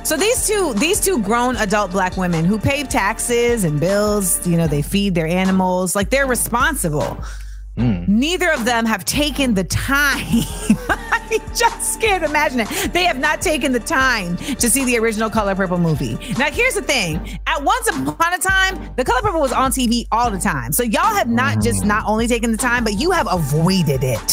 So 0.04 0.18
these 0.18 0.46
two, 0.46 0.74
these 0.76 1.00
two 1.00 1.22
grown 1.22 1.56
adult 1.58 1.92
black 1.92 2.18
women 2.18 2.44
who 2.44 2.60
pay 2.60 2.84
taxes 2.84 3.64
and 3.64 3.80
bills, 3.80 4.46
you 4.46 4.58
know, 4.58 4.68
they 4.68 4.82
feed 4.82 5.16
their 5.16 5.28
animals, 5.28 5.96
like 5.96 6.10
they're 6.10 6.28
responsible. 6.28 7.18
Hmm. 7.78 8.04
Neither 8.08 8.52
of 8.52 8.66
them 8.66 8.86
have 8.86 9.06
taken 9.06 9.54
the 9.54 9.64
time. 9.64 10.20
I 10.90 11.40
just 11.56 12.02
can't 12.02 12.24
imagine 12.24 12.60
it. 12.60 12.94
They 12.94 13.06
have 13.06 13.18
not 13.18 13.42
taken 13.42 13.72
the 13.72 13.80
time 13.80 14.38
to 14.38 14.70
see 14.70 14.86
the 14.86 14.98
original 15.00 15.30
Color 15.30 15.56
Purple 15.56 15.80
movie. 15.80 16.16
Now, 16.38 16.52
here's 16.52 16.76
the 16.76 16.84
thing: 16.84 17.40
at 17.48 17.64
once 17.64 17.88
upon 17.88 18.34
a 18.34 18.38
time, 18.38 18.94
the 18.96 19.04
Color 19.04 19.22
Purple 19.22 19.42
was 19.42 19.54
on 19.54 19.72
TV 19.72 20.06
all 20.12 20.30
the 20.30 20.38
time. 20.38 20.72
So 20.74 20.84
y'all 20.84 21.16
have 21.16 21.30
not 21.30 21.62
just 21.62 21.82
hmm. 21.82 21.88
not 21.88 22.06
only 22.06 22.28
taken 22.28 22.52
the 22.52 22.58
time, 22.58 22.84
but 22.84 23.00
you 23.00 23.10
have 23.12 23.28
avoided 23.32 24.04
it. 24.04 24.32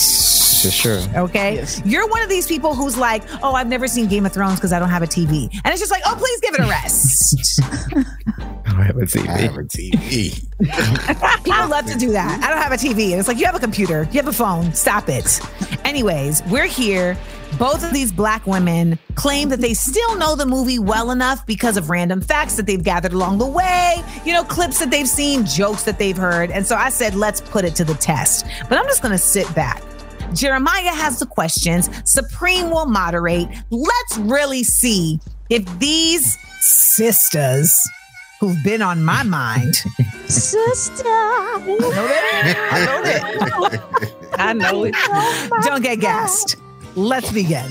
For 0.63 0.71
sure. 0.71 1.01
Okay. 1.17 1.65
You're 1.85 2.09
one 2.09 2.23
of 2.23 2.29
these 2.29 2.47
people 2.47 2.75
who's 2.75 2.97
like, 2.97 3.23
oh, 3.43 3.55
I've 3.55 3.69
never 3.69 3.89
seen 3.89 4.07
Game 4.07 4.27
of 4.27 4.33
Thrones 4.33 4.57
because 4.57 4.73
I 4.73 4.79
don't 4.79 4.91
have 4.91 5.03
a 5.03 5.07
TV. 5.07 5.51
And 5.65 5.73
it's 5.73 5.81
just 5.81 5.91
like, 5.91 6.03
oh, 6.07 6.15
please 6.19 6.41
give 6.41 6.55
it 6.55 6.61
a 6.61 6.69
rest. 6.69 7.61
I 8.67 8.73
don't 8.73 8.83
have 8.85 8.97
a 8.97 9.01
TV. 9.01 9.29
I 9.29 9.39
have 9.39 9.57
a 9.57 9.65
TV. 9.65 11.45
People 11.45 11.69
love 11.69 11.87
to 11.87 11.99
do 11.99 12.13
that. 12.13 12.43
I 12.45 12.51
don't 12.51 12.63
have 12.63 12.73
a 12.73 12.77
TV. 12.77 13.11
And 13.11 13.19
it's 13.19 13.29
like, 13.29 13.39
you 13.39 13.47
have 13.47 13.55
a 13.55 13.61
computer, 13.61 14.07
you 14.13 14.19
have 14.19 14.29
a 14.29 14.33
phone. 14.33 14.73
Stop 14.75 15.09
it. 15.09 15.41
Anyways, 15.85 16.43
we're 16.51 16.67
here. 16.67 17.17
Both 17.59 17.85
of 17.85 17.93
these 17.93 18.13
black 18.13 18.47
women 18.47 18.99
claim 19.17 19.49
that 19.49 19.61
they 19.61 19.75
still 19.75 20.17
know 20.17 20.37
the 20.37 20.47
movie 20.47 20.79
well 20.79 21.11
enough 21.11 21.45
because 21.47 21.77
of 21.77 21.91
random 21.91 22.21
facts 22.21 22.57
that 22.57 22.67
they've 22.67 22.83
gathered 22.83 23.13
along 23.13 23.39
the 23.39 23.47
way, 23.47 23.97
you 24.25 24.33
know, 24.33 24.45
clips 24.45 24.79
that 24.79 24.91
they've 24.91 25.09
seen, 25.09 25.45
jokes 25.45 25.83
that 25.83 25.99
they've 25.99 26.17
heard. 26.17 26.51
And 26.53 26.65
so 26.65 26.77
I 26.77 26.91
said, 26.91 27.15
let's 27.15 27.41
put 27.41 27.65
it 27.65 27.75
to 27.77 27.85
the 27.85 27.95
test. 27.95 28.47
But 28.69 28.79
I'm 28.79 28.87
just 28.87 29.03
going 29.03 29.13
to 29.13 29.19
sit 29.19 29.53
back. 29.55 29.83
Jeremiah 30.35 30.95
has 30.95 31.19
the 31.19 31.27
questions. 31.27 31.89
Supreme 32.05 32.71
will 32.71 32.87
moderate. 32.87 33.49
Let's 33.71 34.19
really 34.19 34.63
see 34.65 35.21
if 35.49 35.65
these 35.79 36.39
sisters 36.61 37.73
who've 38.41 38.63
been 38.65 38.83
on 38.83 39.05
my 39.05 39.23
mind. 39.23 39.77
Sister. 40.27 41.05
I 41.07 41.63
know 41.67 41.79
that. 41.81 42.69
I 42.73 42.85
know 42.85 43.69
that. 43.69 44.11
I 44.39 44.53
know 44.55 44.85
it. 44.85 44.95
Don't 45.65 45.83
get 45.83 46.01
gassed. 46.01 46.57
Let's 46.97 47.31
begin. 47.31 47.71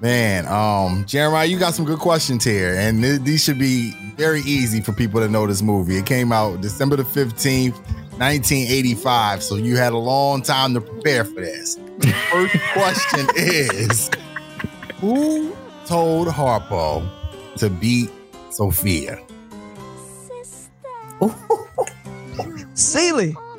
Man, 0.00 0.46
um, 0.48 1.04
Jeremiah, 1.06 1.46
you 1.46 1.58
got 1.58 1.74
some 1.74 1.84
good 1.84 1.98
questions 1.98 2.44
here, 2.44 2.74
and 2.74 3.02
th- 3.02 3.20
these 3.22 3.42
should 3.42 3.58
be 3.58 3.92
very 4.16 4.40
easy 4.42 4.80
for 4.80 4.92
people 4.92 5.20
to 5.20 5.28
know 5.28 5.46
this 5.46 5.62
movie. 5.62 5.96
It 5.96 6.06
came 6.06 6.32
out 6.32 6.60
December 6.60 6.96
the 6.96 7.04
15th, 7.04 7.74
1985, 8.18 9.42
so 9.42 9.56
you 9.56 9.76
had 9.76 9.92
a 9.92 9.98
long 9.98 10.40
time 10.40 10.72
to 10.74 10.80
prepare 10.80 11.24
for 11.24 11.40
this. 11.40 11.78
First 12.30 12.56
question 12.72 13.26
is 13.36 14.10
Who 15.00 15.54
told 15.86 16.28
Harpo 16.28 17.08
to 17.58 17.70
beat 17.70 18.10
Sophia? 18.50 19.20
Celie. 22.74 23.36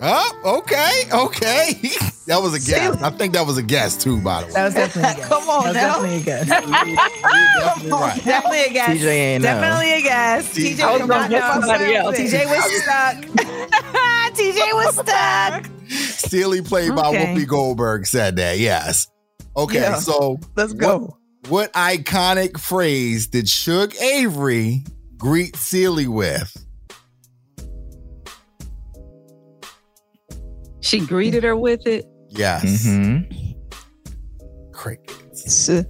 Oh, 0.00 0.58
okay, 0.62 1.02
okay. 1.12 1.72
that 2.28 2.40
was 2.40 2.54
a 2.54 2.60
guess. 2.70 3.02
I 3.02 3.10
think 3.10 3.32
that 3.32 3.44
was 3.44 3.58
a 3.58 3.62
guess 3.64 3.96
too, 3.96 4.20
by 4.20 4.42
the 4.42 4.46
way. 4.46 4.52
That 4.52 4.64
was 4.66 4.74
definitely 4.74 5.10
a 5.10 5.14
guess. 5.16 5.28
Come 5.28 5.48
on 5.48 5.72
that 5.74 5.74
was 5.74 5.74
now. 5.74 5.82
definitely 5.82 6.16
a 6.16 6.22
guess. 6.22 6.48
Definitely 7.58 7.90
right. 7.90 8.24
definitely 8.24 8.64
a 8.64 8.72
guess. 8.72 8.98
TJ 8.98 9.04
ain't 9.06 9.42
know. 9.42 9.48
Definitely 9.60 9.92
a 9.94 10.02
guess. 10.02 10.54
TJ 10.54 10.80
I 10.80 10.92
was 10.92 11.00
was 11.00 11.08
gonna 11.08 11.20
not 11.22 11.30
guess 11.30 11.54
know. 11.54 11.60
somebody 11.60 11.94
else. 11.96 12.16
TJ 12.16 12.46
was 12.46 12.82
stuck. 12.82 13.16
TJ 14.34 14.74
was 14.74 14.94
stuck. 14.94 15.70
Celie 15.88 16.62
played 16.62 16.94
by 16.94 17.12
Whoopi 17.14 17.46
Goldberg 17.46 18.06
said 18.06 18.36
that. 18.36 18.58
Yes. 18.58 19.08
Okay, 19.56 19.80
Yeah. 19.80 19.96
so 19.96 20.38
Let's 20.54 20.72
go. 20.74 21.16
what 21.48 21.72
iconic 21.72 22.60
phrase 22.60 23.26
did 23.26 23.48
Shug 23.48 23.94
Avery 23.96 24.84
greet 25.16 25.56
Celie 25.56 26.06
with? 26.06 26.56
She 30.80 31.00
greeted 31.00 31.42
her 31.44 31.56
with 31.56 31.86
it. 31.86 32.04
Yes. 32.28 32.86
Mm-hmm. 32.86 33.52
Crickets. 34.72 35.68
S- 35.68 35.84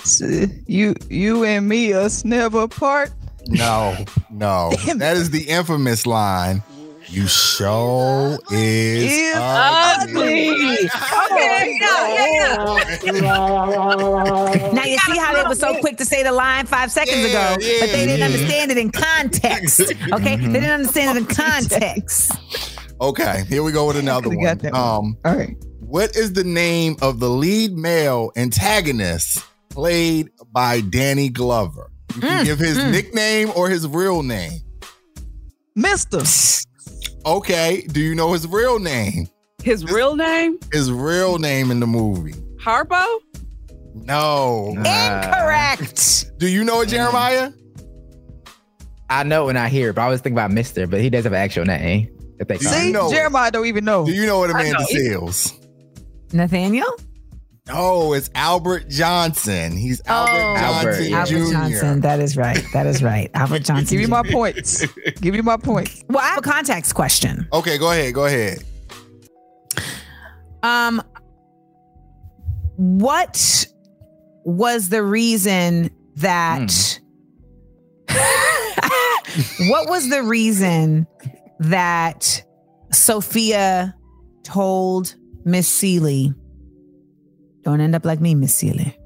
s- 0.00 0.22
you, 0.66 0.94
you 1.10 1.44
and 1.44 1.68
me, 1.68 1.92
us 1.92 2.24
never 2.24 2.66
part. 2.68 3.10
No, 3.48 3.96
no. 4.30 4.70
that 4.96 5.16
is 5.16 5.30
the 5.30 5.42
infamous 5.48 6.06
line. 6.06 6.62
You 7.08 7.26
show 7.26 8.38
is 8.50 9.02
Is 9.04 9.34
ugly. 9.36 10.48
Okay, 10.48 11.78
yeah, 11.78 12.08
yeah, 13.04 13.12
Now 14.72 14.84
you 14.84 14.96
see 14.98 15.18
how 15.18 15.34
they 15.34 15.42
were 15.46 15.54
so 15.54 15.78
quick 15.80 15.98
to 15.98 16.06
say 16.06 16.22
the 16.22 16.32
line 16.32 16.64
five 16.66 16.90
seconds 16.90 17.18
Yeah, 17.18 17.26
ago, 17.54 17.56
yeah, 17.60 17.80
but 17.80 17.90
they 17.92 18.06
didn't 18.06 18.20
yeah. 18.20 18.24
understand 18.24 18.70
it 18.70 18.78
in 18.78 18.90
context. 18.92 19.80
Okay, 20.12 20.36
they 20.36 20.52
didn't 20.52 20.70
understand 20.70 21.18
it 21.18 21.20
in 21.22 21.26
context. 21.36 22.32
Okay, 23.02 23.42
here 23.48 23.64
we 23.64 23.72
go 23.72 23.88
with 23.88 23.96
another 23.96 24.30
could've 24.30 24.62
one. 24.62 24.74
Um, 24.76 25.18
All 25.24 25.34
right. 25.34 25.56
what 25.80 26.14
is 26.14 26.34
the 26.34 26.44
name 26.44 26.94
of 27.02 27.18
the 27.18 27.28
lead 27.28 27.72
male 27.76 28.30
antagonist 28.36 29.44
played 29.70 30.30
by 30.52 30.82
Danny 30.82 31.28
Glover? 31.28 31.90
You 32.14 32.20
can 32.20 32.42
Mm, 32.42 32.44
give 32.44 32.58
his 32.60 32.78
mm. 32.78 32.92
nickname 32.92 33.50
or 33.56 33.68
his 33.68 33.88
real 33.88 34.22
name. 34.22 34.60
Mister. 35.74 36.22
Okay, 37.26 37.82
do 37.90 37.98
you 38.00 38.14
know 38.14 38.34
his 38.34 38.46
real 38.46 38.78
name? 38.78 39.26
His 39.64 39.84
real 39.84 40.14
name, 40.14 40.60
His 40.72 40.92
real 40.92 41.38
name 41.38 41.72
in 41.72 41.80
the 41.80 41.88
movie. 41.88 42.34
Harpo. 42.62 43.18
No. 43.94 44.74
Incorrect. 44.76 46.38
Do 46.38 46.48
you 46.48 46.62
know 46.62 46.82
it, 46.82 46.88
Jeremiah? 46.88 47.50
I 49.10 49.24
know 49.24 49.46
when 49.46 49.56
I 49.56 49.68
hear 49.68 49.90
it, 49.90 49.94
but 49.94 50.02
I 50.02 50.08
was 50.08 50.20
thinking 50.20 50.38
about 50.38 50.52
Mister, 50.52 50.86
but 50.86 51.00
he 51.00 51.10
does 51.10 51.24
have 51.24 51.32
an 51.32 51.40
actual 51.40 51.64
name. 51.64 52.08
If 52.42 52.48
they 52.48 52.58
Do 52.58 52.64
you 52.64 52.70
See, 52.70 52.86
him. 52.86 52.92
know 52.92 53.08
it? 53.08 53.14
Jeremiah 53.14 53.50
don't 53.50 53.66
even 53.66 53.84
know. 53.84 54.04
Do 54.04 54.12
you 54.12 54.26
know 54.26 54.38
what 54.40 54.50
I 54.50 54.60
Amanda 54.60 54.80
know. 54.80 54.86
Seales? 54.86 55.58
Nathaniel? 56.32 56.86
Oh, 57.70 58.12
it's 58.12 58.28
Albert 58.34 58.88
Johnson. 58.88 59.76
He's 59.76 60.02
Albert 60.06 60.32
Oh. 60.32 60.56
Johnson 60.56 61.12
Albert, 61.14 61.26
Jr. 61.28 61.34
Albert 61.36 61.52
Johnson. 61.52 62.00
That 62.00 62.20
is 62.20 62.36
right. 62.36 62.64
That 62.72 62.86
is 62.86 63.02
right. 63.02 63.30
Albert 63.34 63.60
Johnson. 63.60 63.86
Give 63.96 64.00
me 64.00 64.06
my 64.12 64.22
points. 64.28 64.84
Give 65.20 65.32
me 65.34 65.40
my 65.40 65.56
points. 65.56 66.02
Well, 66.08 66.18
I 66.18 66.26
have 66.28 66.38
a 66.38 66.42
context 66.42 66.94
question. 66.94 67.46
Okay, 67.52 67.78
go 67.78 67.92
ahead. 67.92 68.12
Go 68.14 68.24
ahead. 68.26 68.64
Um, 70.64 71.00
what 72.76 73.66
was 74.44 74.88
the 74.88 75.02
reason 75.04 75.90
that? 76.16 76.98
what 79.68 79.88
was 79.88 80.08
the 80.10 80.22
reason 80.24 81.06
that 81.70 82.42
Sophia 82.92 83.94
told 84.42 85.14
Miss 85.44 85.68
Celie, 85.68 86.32
"Don't 87.62 87.80
end 87.80 87.94
up 87.94 88.04
like 88.04 88.20
me, 88.20 88.34
Miss 88.34 88.54
Celie"? 88.54 88.96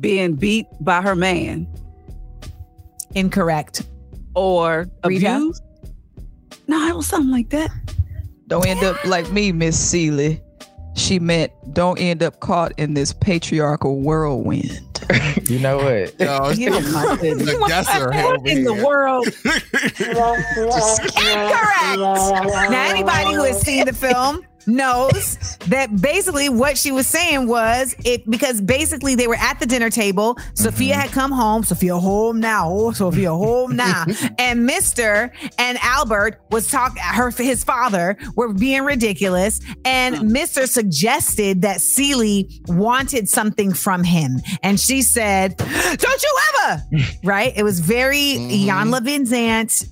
being 0.00 0.34
beat 0.36 0.66
by 0.80 1.02
her 1.02 1.16
man 1.16 1.66
Incorrect. 3.16 3.82
or 4.36 4.86
Rita? 5.04 5.34
abused. 5.34 5.62
No, 6.68 6.86
it 6.86 6.94
was 6.94 7.06
something 7.08 7.32
like 7.32 7.50
that. 7.50 7.70
Don't 8.46 8.64
end 8.66 8.84
up 8.84 9.02
like 9.04 9.30
me, 9.32 9.50
Miss 9.50 9.76
Celie. 9.76 10.40
She 10.98 11.18
meant 11.18 11.52
don't 11.72 11.98
end 11.98 12.22
up 12.22 12.40
caught 12.40 12.72
in 12.78 12.94
this 12.94 13.12
patriarchal 13.12 14.00
whirlwind. 14.00 14.80
you 15.48 15.58
know 15.58 15.76
what? 15.78 16.18
Yo, 16.20 16.50
You 16.50 16.70
know, 16.70 16.80
my 16.92 17.16
goodness. 17.20 17.54
What 17.58 18.46
in 18.46 18.64
the 18.64 18.74
world? 18.74 19.26
Incorrect. 21.18 22.70
Now, 22.70 22.90
anybody 22.90 23.34
who 23.34 23.44
has 23.44 23.60
seen 23.60 23.86
the 23.86 23.92
film 23.92 24.44
knows 24.66 25.56
that 25.66 26.00
basically 26.00 26.48
what 26.48 26.76
she 26.76 26.92
was 26.92 27.06
saying 27.06 27.46
was 27.46 27.94
it 28.04 28.28
because 28.30 28.60
basically 28.60 29.14
they 29.14 29.26
were 29.26 29.36
at 29.36 29.58
the 29.60 29.66
dinner 29.66 29.90
table. 29.90 30.38
Sophia 30.54 30.94
mm-hmm. 30.94 31.00
had 31.02 31.10
come 31.10 31.32
home. 31.32 31.62
Sophia 31.64 31.96
home 31.96 32.40
now. 32.40 32.70
Oh, 32.70 32.92
Sophia 32.92 33.30
home 33.30 33.76
now. 33.76 34.04
and 34.38 34.66
Mister 34.66 35.32
and 35.58 35.78
Albert 35.82 36.40
was 36.50 36.70
talking. 36.70 37.02
Her 37.02 37.30
his 37.30 37.64
father 37.64 38.16
were 38.36 38.52
being 38.52 38.82
ridiculous, 38.82 39.60
and 39.84 40.30
Mister 40.30 40.66
suggested 40.66 41.62
that 41.62 41.80
Celie 41.80 42.62
wanted 42.66 43.28
something 43.28 43.72
from 43.72 44.04
him, 44.04 44.40
and 44.62 44.78
she 44.80 45.02
said, 45.02 45.56
"Don't 45.56 46.22
you 46.22 46.38
ever!" 46.54 46.82
right? 47.24 47.52
It 47.56 47.62
was 47.62 47.80
very 47.80 48.34
Jan 48.34 48.88
Levinson. 48.88 49.48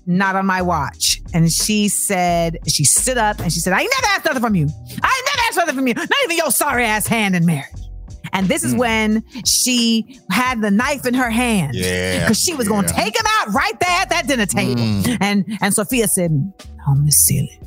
Not 0.07 0.37
on 0.37 0.47
my 0.47 0.62
watch. 0.62 1.21
And 1.35 1.51
she 1.51 1.89
said, 1.89 2.59
she 2.67 2.85
stood 2.85 3.19
up 3.19 3.41
and 3.41 3.53
she 3.53 3.61
said, 3.61 3.73
"I 3.73 3.83
never 3.83 4.07
asked 4.07 4.25
nothing 4.25 4.43
from 4.43 4.55
you. 4.57 4.66
I 4.66 4.66
ain't 4.66 4.92
never 5.02 5.48
asked 5.48 5.57
nothing 5.57 5.74
from 5.76 5.86
you. 5.88 5.94
Not 5.94 6.09
even 6.24 6.36
your 6.36 6.50
sorry 6.50 6.84
ass 6.84 7.07
hand 7.07 7.36
in 7.36 7.44
marriage." 7.46 7.66
And 8.32 8.48
this 8.48 8.64
is 8.64 8.74
when 8.74 9.22
she 9.46 10.20
had 10.30 10.61
the 10.61 10.70
knife 10.70 11.07
in 11.07 11.14
her 11.14 11.30
hand. 11.30 11.74
Yeah, 11.74 12.20
Because 12.24 12.42
she 12.42 12.54
was 12.54 12.66
going 12.68 12.84
to 12.84 12.92
take 12.92 13.16
him 13.18 13.24
out 13.38 13.54
right 13.54 13.78
there 13.80 13.88
at 13.90 14.11
that 14.11 14.26
dinner 14.26 14.44
table. 14.46 14.82
Mm. 14.82 15.18
And 15.20 15.59
and 15.62 15.72
Sophia 15.72 16.09
said, 16.09 16.32
Oh, 16.88 16.94
Miss 16.96 17.24
Celie. 17.24 17.61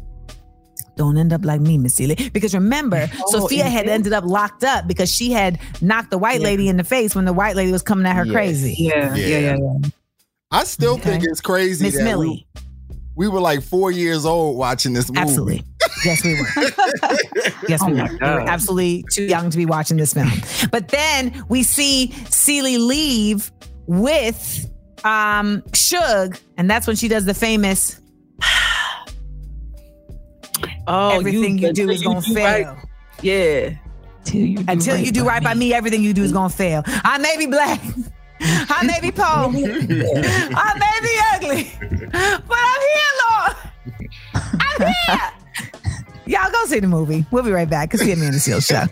Don't 0.97 1.17
end 1.17 1.31
up 1.31 1.45
like 1.45 1.61
me, 1.61 1.77
Miss 1.77 1.95
Celie. 1.95 2.29
Because 2.33 2.53
remember, 2.53 3.09
Oh, 3.25 3.31
Sophia 3.39 3.63
had 3.63 3.83
indeed. 3.85 3.91
ended 3.93 4.13
up 4.13 4.25
locked 4.25 4.65
up 4.65 4.85
because 4.85 5.09
she 5.09 5.31
had 5.31 5.57
knocked 5.81 6.11
the 6.11 6.17
white 6.17 6.41
lady 6.41 6.67
in 6.67 6.75
the 6.75 6.83
face 6.83 7.15
when 7.15 7.23
the 7.25 7.33
white 7.33 7.55
lady 7.55 7.71
was 7.71 7.81
coming 7.81 8.05
at 8.05 8.15
her 8.17 8.25
Yes. 8.25 8.33
crazy. 8.33 8.75
Yeah, 8.77 9.15
yeah, 9.15 9.37
yeah, 9.39 9.55
yeah. 9.57 9.89
I 10.51 10.65
still 10.65 10.97
think 10.97 11.23
it's 11.23 11.41
crazy 11.41 11.85
Miss 11.85 11.95
Millie. 11.95 12.45
we, 13.15 13.27
we 13.27 13.27
were 13.29 13.39
like 13.39 13.61
four 13.63 13.91
years 13.91 14.25
old 14.25 14.57
watching 14.57 14.91
this 14.93 15.07
movie. 15.09 15.21
Absolutely. 15.21 15.63
Yes, 16.05 16.23
we 16.23 16.35
were. 16.35 16.47
Yes, 17.67 17.81
we 17.85 17.91
Oh 17.91 17.95
were. 17.95 17.95
my 17.95 18.09
We 18.11 18.17
were 18.43 18.49
absolutely 18.49 19.05
too 19.11 19.23
young 19.23 19.49
to 19.49 19.57
be 19.57 19.65
watching 19.65 19.97
this 19.97 20.13
film. 20.13 20.29
But 20.71 20.87
then 20.89 21.43
we 21.49 21.63
see 21.63 22.11
Celie 22.29 22.77
leave 22.77 23.51
with 23.87 24.69
um 25.03 25.63
Shug, 25.73 26.37
and 26.57 26.69
that's 26.69 26.85
when 26.87 26.95
she 26.95 27.07
does 27.07 27.25
the 27.25 27.33
famous 27.33 27.99
Oh, 30.87 31.17
everything 31.19 31.57
you, 31.59 31.71
do 31.73 31.83
until 31.83 31.89
is 31.91 32.01
gonna 32.03 32.21
do 32.21 32.33
fail. 32.33 32.65
right. 32.65 32.85
Yeah. 33.21 33.69
Till 34.23 34.41
you 34.41 34.57
do 34.57 34.65
Until 34.67 34.95
right 34.95 35.05
you 35.05 35.11
do 35.11 35.21
by 35.23 35.27
right 35.27 35.43
by 35.43 35.53
me, 35.53 35.73
everything 35.73 36.03
you 36.03 36.13
do 36.13 36.23
is 36.23 36.31
gonna 36.31 36.49
fail. 36.49 36.83
I 36.85 37.17
may 37.19 37.37
be 37.37 37.45
black. 37.45 37.79
I 38.41 38.83
may 38.85 38.99
be 39.01 39.11
poor. 39.11 39.25
I 39.25 40.73
may 40.79 40.99
be 41.01 41.19
ugly. 41.33 41.71
But 42.11 42.57
I'm 42.71 42.81
here, 42.93 43.13
Lord. 43.29 43.55
I'm 44.59 44.81
here. 44.87 45.31
Y'all 46.29 46.51
go 46.51 46.63
see 46.65 46.79
the 46.79 46.87
movie. 46.87 47.25
We'll 47.31 47.41
be 47.41 47.49
right 47.51 47.67
back. 47.67 47.89
Cause 47.89 48.01
the 48.01 48.11
Amanda 48.11 48.37
Seales 48.37 48.67
Show. 48.67 48.85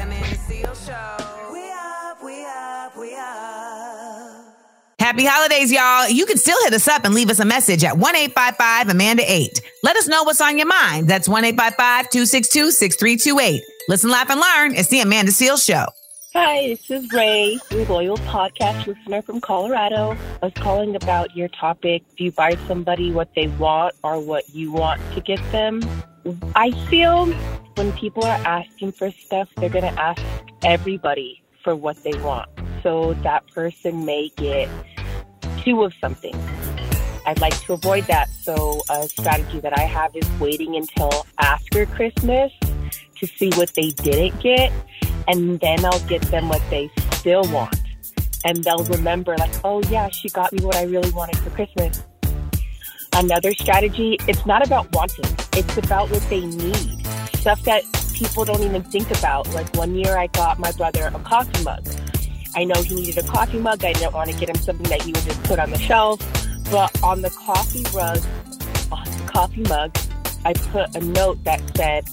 Amanda 0.00 0.34
Seales 0.48 0.86
Show. 0.86 1.52
We 1.52 1.70
up, 1.70 2.24
we 2.24 2.42
up, 2.42 2.96
we 2.96 3.14
up. 3.14 4.54
Happy 4.98 5.26
holidays, 5.26 5.70
y'all. 5.70 6.08
You 6.08 6.24
can 6.24 6.38
still 6.38 6.56
hit 6.64 6.72
us 6.72 6.88
up 6.88 7.04
and 7.04 7.12
leave 7.12 7.28
us 7.28 7.38
a 7.38 7.44
message 7.44 7.84
at 7.84 7.98
1 7.98 8.16
855 8.16 8.88
Amanda 8.88 9.30
8. 9.30 9.60
Let 9.82 9.98
us 9.98 10.08
know 10.08 10.22
what's 10.22 10.40
on 10.40 10.56
your 10.56 10.66
mind. 10.66 11.06
That's 11.06 11.28
1 11.28 11.44
855 11.44 12.10
262 12.10 12.70
6328. 12.70 13.62
Listen, 13.90 14.08
laugh, 14.08 14.30
and 14.30 14.40
learn. 14.40 14.74
It's 14.74 14.88
the 14.88 15.00
Amanda 15.00 15.32
Seales 15.32 15.66
Show. 15.66 15.84
Hi, 16.38 16.68
this 16.68 16.90
is 16.90 17.10
Ray, 17.14 17.58
your 17.70 17.86
loyal 17.86 18.18
podcast 18.18 18.86
listener 18.86 19.22
from 19.22 19.40
Colorado. 19.40 20.14
I 20.42 20.46
was 20.46 20.52
calling 20.56 20.94
about 20.94 21.34
your 21.34 21.48
topic 21.48 22.02
do 22.18 22.24
you 22.24 22.30
buy 22.30 22.58
somebody 22.68 23.10
what 23.10 23.30
they 23.34 23.46
want 23.46 23.94
or 24.02 24.20
what 24.20 24.46
you 24.54 24.70
want 24.70 25.00
to 25.14 25.22
get 25.22 25.40
them? 25.50 25.80
I 26.54 26.72
feel 26.90 27.24
when 27.76 27.90
people 27.92 28.22
are 28.22 28.38
asking 28.44 28.92
for 28.92 29.10
stuff, 29.12 29.48
they're 29.56 29.70
going 29.70 29.90
to 29.90 29.98
ask 29.98 30.20
everybody 30.62 31.42
for 31.64 31.74
what 31.74 32.04
they 32.04 32.12
want. 32.20 32.50
So 32.82 33.14
that 33.22 33.46
person 33.46 34.04
may 34.04 34.28
get 34.36 34.68
two 35.62 35.84
of 35.84 35.94
something. 36.02 36.34
I'd 37.24 37.40
like 37.40 37.58
to 37.62 37.72
avoid 37.72 38.04
that. 38.08 38.28
So 38.28 38.82
a 38.90 39.08
strategy 39.08 39.60
that 39.60 39.78
I 39.78 39.84
have 39.84 40.14
is 40.14 40.28
waiting 40.38 40.76
until 40.76 41.26
after 41.38 41.86
Christmas 41.86 42.52
to 43.16 43.26
see 43.26 43.48
what 43.54 43.72
they 43.74 43.88
didn't 43.90 44.38
get, 44.42 44.70
and 45.28 45.60
then 45.60 45.84
I'll 45.84 46.00
get 46.00 46.22
them 46.22 46.48
what 46.48 46.62
they 46.70 46.90
still 47.12 47.44
want. 47.52 47.76
And 48.44 48.62
they'll 48.62 48.84
remember, 48.84 49.36
like, 49.36 49.54
oh 49.64 49.82
yeah, 49.90 50.08
she 50.08 50.28
got 50.28 50.52
me 50.52 50.64
what 50.64 50.76
I 50.76 50.84
really 50.84 51.10
wanted 51.10 51.36
for 51.38 51.50
Christmas. 51.50 52.02
Another 53.14 53.54
strategy, 53.54 54.18
it's 54.28 54.44
not 54.46 54.64
about 54.64 54.92
wanting, 54.94 55.24
it's 55.54 55.76
about 55.78 56.10
what 56.10 56.22
they 56.28 56.44
need. 56.44 57.06
Stuff 57.36 57.62
that 57.62 57.82
people 58.14 58.44
don't 58.44 58.62
even 58.62 58.82
think 58.82 59.10
about. 59.18 59.48
Like 59.54 59.74
one 59.76 59.94
year 59.94 60.16
I 60.16 60.26
got 60.28 60.58
my 60.58 60.72
brother 60.72 61.10
a 61.14 61.18
coffee 61.20 61.64
mug. 61.64 61.86
I 62.54 62.64
know 62.64 62.80
he 62.82 62.94
needed 62.94 63.18
a 63.18 63.26
coffee 63.26 63.58
mug. 63.58 63.84
I 63.84 63.92
didn't 63.92 64.14
want 64.14 64.30
to 64.30 64.36
get 64.38 64.48
him 64.48 64.56
something 64.56 64.88
that 64.88 65.02
he 65.02 65.12
would 65.12 65.24
just 65.24 65.42
put 65.44 65.58
on 65.58 65.70
the 65.70 65.78
shelf. 65.78 66.20
But 66.70 67.02
on 67.02 67.22
the 67.22 67.30
coffee 67.30 67.84
rug, 67.94 68.22
on 68.90 69.04
the 69.04 69.24
coffee 69.26 69.62
mug, 69.62 69.96
I 70.44 70.52
put 70.54 70.96
a 70.96 71.00
note 71.00 71.42
that 71.44 71.60
said, 71.76 72.04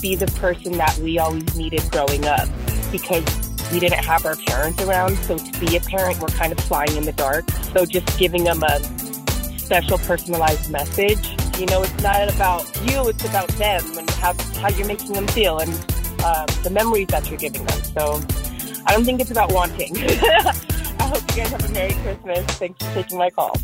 be 0.00 0.14
the 0.14 0.26
person 0.38 0.72
that 0.72 0.96
we 0.98 1.18
always 1.18 1.54
needed 1.56 1.82
growing 1.90 2.24
up 2.26 2.48
because 2.90 3.24
we 3.72 3.78
didn't 3.78 4.04
have 4.04 4.24
our 4.24 4.36
parents 4.36 4.82
around. 4.82 5.16
So 5.18 5.38
to 5.38 5.60
be 5.60 5.76
a 5.76 5.80
parent, 5.80 6.20
we're 6.20 6.28
kind 6.28 6.52
of 6.52 6.58
flying 6.60 6.96
in 6.96 7.04
the 7.04 7.12
dark. 7.12 7.50
So 7.72 7.84
just 7.84 8.18
giving 8.18 8.44
them 8.44 8.62
a 8.62 8.80
special 9.58 9.98
personalized 9.98 10.70
message. 10.70 11.36
You 11.58 11.66
know, 11.66 11.82
it's 11.82 12.02
not 12.02 12.32
about 12.32 12.64
you, 12.86 13.08
it's 13.08 13.24
about 13.24 13.48
them 13.50 13.98
and 13.98 14.08
how, 14.10 14.34
how 14.60 14.68
you're 14.68 14.86
making 14.86 15.12
them 15.12 15.26
feel 15.28 15.58
and 15.58 15.70
um, 16.24 16.46
the 16.62 16.70
memories 16.72 17.08
that 17.08 17.28
you're 17.28 17.38
giving 17.38 17.64
them. 17.64 17.82
So 17.82 18.20
I 18.86 18.92
don't 18.92 19.04
think 19.04 19.20
it's 19.20 19.30
about 19.30 19.52
wanting. 19.52 19.96
I 19.98 21.04
hope 21.06 21.20
you 21.30 21.42
guys 21.42 21.50
have 21.50 21.64
a 21.64 21.72
Merry 21.72 21.92
Christmas. 21.94 22.44
Thanks 22.56 22.84
for 22.84 22.94
taking 22.94 23.18
my 23.18 23.30
call. 23.30 23.56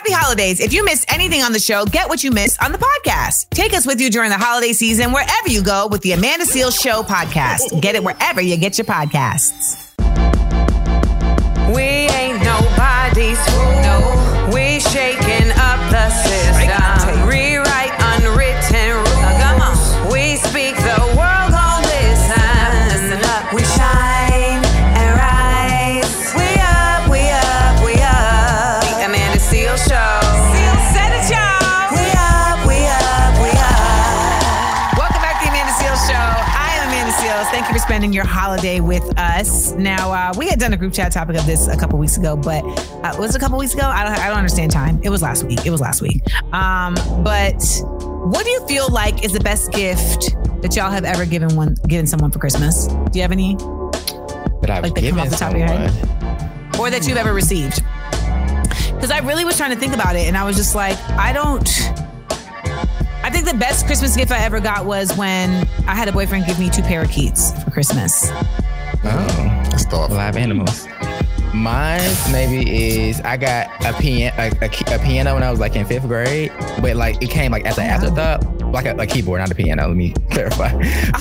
Happy 0.00 0.12
holidays. 0.12 0.60
If 0.60 0.72
you 0.72 0.82
missed 0.82 1.12
anything 1.12 1.42
on 1.42 1.52
the 1.52 1.58
show, 1.58 1.84
get 1.84 2.08
what 2.08 2.24
you 2.24 2.30
missed 2.30 2.62
on 2.62 2.72
the 2.72 2.78
podcast. 2.78 3.50
Take 3.50 3.74
us 3.74 3.86
with 3.86 4.00
you 4.00 4.08
during 4.08 4.30
the 4.30 4.38
holiday 4.38 4.72
season 4.72 5.12
wherever 5.12 5.48
you 5.48 5.62
go 5.62 5.88
with 5.88 6.00
the 6.00 6.12
Amanda 6.12 6.46
Seales 6.46 6.80
Show 6.80 7.02
podcast. 7.02 7.82
Get 7.82 7.96
it 7.96 8.02
wherever 8.02 8.40
you 8.40 8.56
get 8.56 8.78
your 8.78 8.86
podcasts. 8.86 9.76
We 11.76 11.82
ain't 11.82 12.42
nobody's 12.42 13.38
fool. 13.50 13.72
No. 13.84 14.50
We 14.54 14.80
shaking 14.80 15.29
Thank 38.10 38.16
you 38.16 38.22
for 38.22 38.28
spending 38.28 38.80
your 38.80 38.80
holiday 38.80 38.80
with 38.80 39.18
us. 39.18 39.72
Now, 39.72 40.12
uh, 40.12 40.32
we 40.36 40.48
had 40.48 40.58
done 40.58 40.72
a 40.72 40.76
group 40.76 40.92
chat 40.92 41.12
topic 41.12 41.36
of 41.36 41.46
this 41.46 41.68
a 41.68 41.76
couple 41.76 41.98
weeks 41.98 42.16
ago, 42.16 42.36
but 42.36 42.64
uh, 43.04 43.16
was 43.18 43.34
it 43.34 43.36
a 43.36 43.38
couple 43.38 43.58
weeks 43.58 43.74
ago? 43.74 43.84
I 43.84 44.04
don't, 44.04 44.18
I 44.18 44.28
don't 44.28 44.38
understand 44.38 44.72
time. 44.72 45.00
It 45.02 45.10
was 45.10 45.22
last 45.22 45.44
week. 45.44 45.64
It 45.64 45.70
was 45.70 45.80
last 45.80 46.02
week. 46.02 46.22
Um, 46.52 46.94
but 47.22 47.62
what 48.26 48.44
do 48.44 48.50
you 48.50 48.66
feel 48.66 48.88
like 48.88 49.24
is 49.24 49.32
the 49.32 49.40
best 49.40 49.72
gift 49.72 50.34
that 50.62 50.74
y'all 50.76 50.90
have 50.90 51.04
ever 51.04 51.24
given 51.24 51.54
one 51.54 51.76
given 51.86 52.06
someone 52.06 52.30
for 52.30 52.38
Christmas? 52.38 52.86
Do 52.88 53.10
you 53.14 53.22
have 53.22 53.32
any, 53.32 53.54
That 53.54 54.70
I've 54.70 54.82
like 54.82 54.94
that 54.94 55.08
come 55.08 55.20
off 55.20 55.30
the 55.30 55.36
top 55.36 55.52
of 55.52 55.58
your 55.58 55.68
head, 55.68 55.90
or 56.78 56.90
that 56.90 57.06
you've 57.06 57.16
ever 57.16 57.32
received? 57.32 57.82
Because 58.94 59.10
I 59.10 59.20
really 59.20 59.44
was 59.44 59.56
trying 59.56 59.70
to 59.70 59.78
think 59.78 59.94
about 59.94 60.16
it, 60.16 60.26
and 60.26 60.36
I 60.36 60.44
was 60.44 60.56
just 60.56 60.74
like, 60.74 60.98
I 61.10 61.32
don't. 61.32 61.68
I 63.22 63.30
think 63.30 63.46
the 63.46 63.54
best 63.54 63.86
Christmas 63.86 64.16
gift 64.16 64.32
I 64.32 64.42
ever 64.44 64.60
got 64.60 64.86
was 64.86 65.14
when 65.16 65.68
I 65.86 65.94
had 65.94 66.08
a 66.08 66.12
boyfriend 66.12 66.46
give 66.46 66.58
me 66.58 66.70
two 66.70 66.82
parakeets 66.82 67.52
for 67.62 67.70
Christmas. 67.70 68.30
Oh, 68.30 69.62
that's 69.70 69.84
thoughtful. 69.84 70.16
Live 70.16 70.36
animals. 70.36 70.86
Mine 71.52 72.00
maybe 72.30 72.96
is 72.96 73.20
I 73.20 73.36
got 73.36 73.66
a 73.84 73.92
piano 74.00 74.34
a, 74.38 74.50
a, 74.64 74.94
a 74.94 74.98
piano 75.00 75.34
when 75.34 75.42
I 75.42 75.50
was 75.50 75.60
like 75.60 75.76
in 75.76 75.84
fifth 75.84 76.06
grade, 76.06 76.52
but 76.80 76.96
like 76.96 77.22
it 77.22 77.28
came 77.28 77.52
like 77.52 77.66
as 77.66 77.76
an 77.76 77.86
oh, 77.86 77.90
afterthought, 77.90 78.72
like 78.72 78.86
a, 78.86 78.94
a 78.96 79.06
keyboard, 79.06 79.40
not 79.40 79.50
a 79.50 79.54
piano. 79.54 79.88
Let 79.88 79.96
me 79.96 80.14
clarify. 80.30 80.72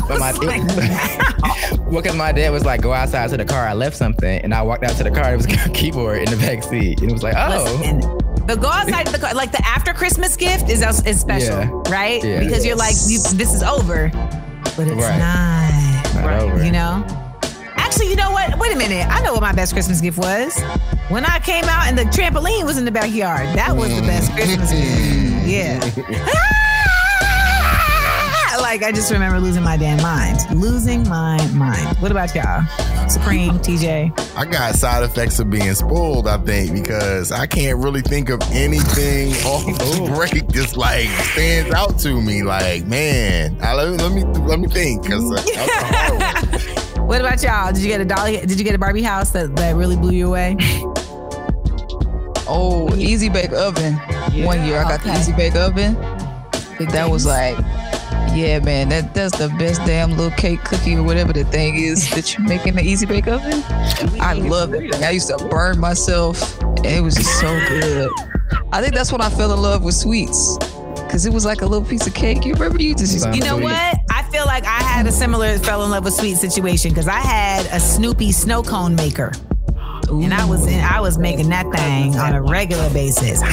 But 0.08 0.20
my 0.20 0.32
well, 1.88 2.02
because 2.02 2.16
my 2.16 2.32
dad 2.32 2.52
was 2.52 2.64
like, 2.64 2.82
go 2.82 2.94
outside 2.94 3.30
to 3.32 3.38
the 3.38 3.46
car. 3.46 3.68
I 3.68 3.74
left 3.74 3.98
something, 3.98 4.40
and 4.42 4.54
I 4.54 4.62
walked 4.62 4.84
out 4.84 4.96
to 4.98 5.04
the 5.04 5.12
car. 5.12 5.34
It 5.34 5.38
was 5.38 5.48
a 5.48 5.70
keyboard 5.74 6.20
in 6.20 6.30
the 6.30 6.38
back 6.38 6.64
seat, 6.64 7.02
and 7.02 7.10
it 7.10 7.14
was 7.14 7.24
like, 7.24 7.36
oh, 7.36 7.64
Listen, 7.82 8.29
the 8.50 8.56
go 8.56 8.68
outside 8.68 9.06
the 9.08 9.20
car, 9.20 9.34
like 9.34 9.52
the 9.52 9.62
after 9.66 9.94
Christmas 9.94 10.36
gift 10.36 10.70
is 10.70 10.82
is 11.06 11.20
special, 11.22 11.60
Yeah. 11.60 11.92
right? 11.92 12.24
Yeah. 12.24 12.40
Because 12.40 12.66
you're 12.66 12.76
like, 12.76 12.96
you, 13.08 13.20
this 13.38 13.54
is 13.54 13.62
over. 13.64 14.10
but 14.76 14.88
it's 14.88 15.02
Right. 15.02 15.20
not. 15.20 16.14
Not 16.16 16.26
right. 16.26 16.42
over. 16.42 16.64
You 16.64 16.72
know? 16.72 17.06
Actually, 17.76 18.10
you 18.10 18.16
know 18.16 18.32
what? 18.32 18.58
Wait 18.60 18.74
a 18.74 18.78
minute. 18.78 19.06
I 19.10 19.22
know 19.22 19.34
what 19.34 19.42
my 19.42 19.52
best 19.52 19.74
Christmas 19.74 20.02
gift 20.02 20.18
was. 20.18 20.60
When 21.10 21.26
I 21.26 21.40
came 21.40 21.66
out 21.66 21.88
and 21.88 21.98
the 21.98 22.04
trampoline 22.06 22.66
was 22.66 22.78
in 22.78 22.86
the 22.86 22.92
backyard. 22.92 23.48
That 23.56 23.76
was 23.76 23.94
the 23.96 24.02
best 24.02 24.32
Christmas 24.34 24.72
gift. 24.72 25.26
Yeah. 25.50 25.80
like 28.70 28.84
I 28.84 28.92
just 28.92 29.12
remember 29.12 29.40
losing 29.40 29.64
my 29.64 29.78
damn 29.78 30.00
mind. 30.00 30.38
Losing 30.54 31.02
my 31.10 31.44
mind. 31.54 31.98
What 31.98 32.12
about 32.12 32.36
y'all? 32.36 32.64
Supreme, 33.10 33.54
TJ. 33.60 34.38
I 34.38 34.46
got 34.46 34.76
side 34.76 35.02
effects 35.02 35.40
of 35.40 35.50
being 35.50 35.74
spoiled, 35.74 36.28
I 36.28 36.38
think, 36.38 36.74
because 36.74 37.32
I 37.32 37.48
can't 37.48 37.80
really 37.80 38.02
think 38.02 38.30
of 38.30 38.40
anything 38.52 39.32
off 39.48 39.66
the 39.66 40.12
break 40.16 40.48
that's 40.50 40.78
like 40.78 41.10
stands 41.10 41.74
out 41.74 41.98
to 42.02 42.22
me. 42.22 42.44
Like, 42.44 42.86
man, 42.86 43.58
I, 43.60 43.74
let, 43.74 43.90
me, 43.90 43.98
let 43.98 44.12
me 44.12 44.24
let 44.42 44.60
me 44.60 44.68
think. 44.68 45.04
'cause, 45.08 45.32
uh, 45.32 45.42
that's 45.44 45.58
a 45.58 45.86
hard 45.86 46.96
one. 46.98 47.08
What 47.08 47.22
about 47.22 47.42
y'all? 47.42 47.74
Did 47.74 47.82
you 47.82 47.88
get 47.88 48.02
a 48.02 48.06
dolly? 48.06 48.38
Did 48.38 48.60
you 48.60 48.64
get 48.64 48.76
a 48.76 48.78
Barbie 48.78 49.02
house 49.02 49.32
that, 49.32 49.56
that 49.56 49.76
really 49.78 49.98
blew 49.98 50.12
you 50.12 50.28
away? 50.28 50.56
Oh, 52.48 52.94
easy 52.96 53.30
bake 53.30 53.52
oven. 53.52 53.96
One 54.46 54.64
year 54.64 54.78
I 54.80 54.84
got 54.84 55.02
the 55.04 55.12
easy 55.18 55.34
bake 55.34 55.56
oven. 55.56 55.96
That 56.92 57.10
was 57.10 57.26
like, 57.26 57.58
yeah, 58.36 58.60
man, 58.60 58.90
that 58.90 59.14
that's 59.14 59.38
the 59.38 59.50
best 59.60 59.82
damn 59.86 60.12
little 60.12 60.32
cake 60.38 60.64
cookie 60.64 60.96
or 60.96 61.04
whatever 61.04 61.34
the 61.34 61.44
thing 61.46 61.76
is 61.76 62.10
that 62.12 62.38
you 62.38 62.44
make 62.44 62.66
in 62.66 62.76
the 62.76 62.84
easy 62.84 63.06
bake 63.06 63.28
oven. 63.28 63.64
I 64.20 64.34
love 64.34 64.72
that 64.72 64.82
thing. 64.82 65.04
I 65.04 65.12
used 65.12 65.28
to 65.28 65.38
burn 65.50 65.80
myself. 65.80 66.60
And 66.62 66.86
it 66.86 67.02
was 67.02 67.16
just 67.16 67.40
so 67.40 67.60
good. 67.68 68.10
I 68.72 68.82
think 68.82 68.96
that's 68.96 69.12
when 69.12 69.22
I 69.22 69.30
fell 69.30 69.54
in 69.54 69.62
love 69.62 69.84
with 69.84 69.96
sweets. 69.96 70.58
Cause 71.10 71.26
it 71.26 71.34
was 71.34 71.44
like 71.44 71.62
a 71.62 71.66
little 71.66 71.88
piece 71.88 72.06
of 72.06 72.14
cake. 72.14 72.46
You 72.46 72.54
remember 72.54 72.82
you 72.82 72.94
just 72.94 73.36
You 73.36 73.42
know 73.42 73.58
what? 73.58 73.98
I 74.12 74.24
feel 74.32 74.46
like 74.46 74.64
I 74.66 74.82
had 74.84 75.08
a 75.08 75.12
similar 75.12 75.58
fell 75.58 75.84
in 75.84 75.90
love 75.90 76.06
with 76.06 76.14
sweet 76.14 76.36
situation 76.36 76.92
because 76.92 77.08
I 77.08 77.20
had 77.20 77.66
a 77.76 77.80
Snoopy 77.80 78.32
snow 78.32 78.62
cone 78.62 78.94
maker. 78.96 79.32
And 80.08 80.34
I 80.34 80.46
was 80.46 80.66
in, 80.68 80.80
I 80.80 81.02
was 81.02 81.18
making 81.18 81.50
that 81.50 81.72
thing 81.72 82.16
on 82.18 82.34
a 82.34 82.42
regular 82.42 82.90
basis. 82.92 83.42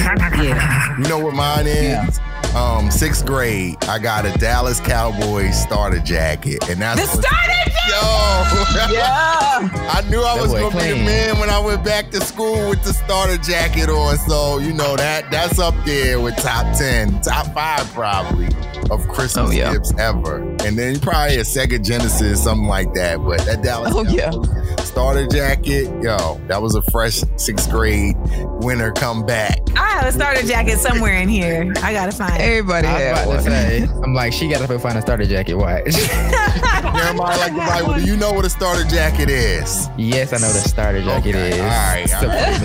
You 0.99 1.09
know 1.09 1.19
what 1.19 1.35
mine 1.35 1.67
is? 1.67 2.19
Um, 2.55 2.91
sixth 2.91 3.27
grade, 3.27 3.77
I 3.85 3.99
got 3.99 4.25
a 4.25 4.33
Dallas 4.39 4.81
Cowboys 4.81 5.61
starter 5.61 5.99
jacket, 6.01 6.69
and 6.71 6.81
that's 6.81 7.01
The 7.03 7.17
what- 7.19 7.25
starter 7.27 7.53
Yo, 7.89 7.93
Yeah. 8.93 9.69
I 9.93 10.03
knew 10.11 10.21
I 10.21 10.35
That 10.35 10.43
was 10.43 10.53
gonna 10.53 10.71
be 10.71 10.75
the 10.89 10.93
clean. 10.95 11.05
man 11.05 11.39
when 11.39 11.49
I 11.51 11.59
went 11.61 11.85
back 11.85 12.11
to 12.11 12.21
school 12.21 12.69
with 12.69 12.83
the 12.83 12.93
starter 12.93 13.37
jacket 13.39 13.89
on. 13.89 14.17
So 14.19 14.59
you 14.59 14.73
know 14.73 14.97
that 14.97 15.31
that's 15.31 15.59
up 15.61 15.75
there 15.85 16.19
with 16.21 16.37
top 16.39 16.77
ten, 16.77 17.21
top 17.21 17.47
five 17.55 17.87
probably 17.95 18.49
of 18.91 19.07
Christmas 19.09 19.51
Oh, 19.51 19.53
yeah. 19.53 19.73
gifts 19.73 19.93
ever. 19.99 20.39
And 20.65 20.77
then 20.77 20.99
probably 20.99 21.37
a 21.37 21.43
Sega 21.43 21.83
Genesis, 21.85 22.43
something 22.43 22.67
like 22.69 22.93
that. 22.95 23.19
But 23.25 23.41
that 23.47 23.63
Dallas 23.63 23.93
Oh, 23.95 24.03
yeah. 24.03 24.31
Cowboys 24.31 24.87
starter 24.87 25.27
jacket, 25.29 25.87
yo, 26.03 26.41
that 26.49 26.61
was 26.63 26.75
a 26.75 26.83
fresh 26.91 27.23
sixth 27.37 27.71
grade 27.71 28.17
winter 28.63 28.91
comeback. 28.93 29.59
I 29.77 29.91
have 29.91 30.07
a 30.07 30.13
starter 30.13 30.43
jacket 30.43 30.79
somewhere 30.79 31.15
in 31.19 31.29
here. 31.29 31.73
I 31.83 31.93
gotta 31.93 32.13
find 32.13 32.26
it. 32.35 32.41
Everybody 32.41 32.87
I 32.89 32.93
was 32.93 33.03
had 33.03 33.13
about 33.13 33.23
to 33.25 33.29
one. 33.29 33.43
say, 33.43 33.83
I'm 34.05 34.15
like, 34.15 34.33
she 34.33 34.49
got 34.49 34.61
to 34.61 34.67
go 34.67 34.79
find 34.79 34.97
a 34.99 35.03
starter 35.03 35.27
jacket. 35.27 35.55
Why? 35.55 35.83
Jeremiah, 35.85 37.17
like 37.39 37.53
the 37.53 37.59
Bible, 37.59 37.95
do 37.95 38.03
you 38.05 38.17
know 38.17 38.33
what 38.33 38.45
a 38.45 38.51
starter 38.51 38.85
jacket 38.85 39.29
is? 39.31 39.89
yes, 39.97 40.33
I 40.33 40.39
know 40.39 40.53
the 40.53 40.59
starter 40.69 41.03
jacket 41.03 41.35
Okay, 41.35 41.51
is. 41.53 41.61
All 41.61 41.67
right. 41.67 42.15
All 42.15 42.27
right. 42.29 42.61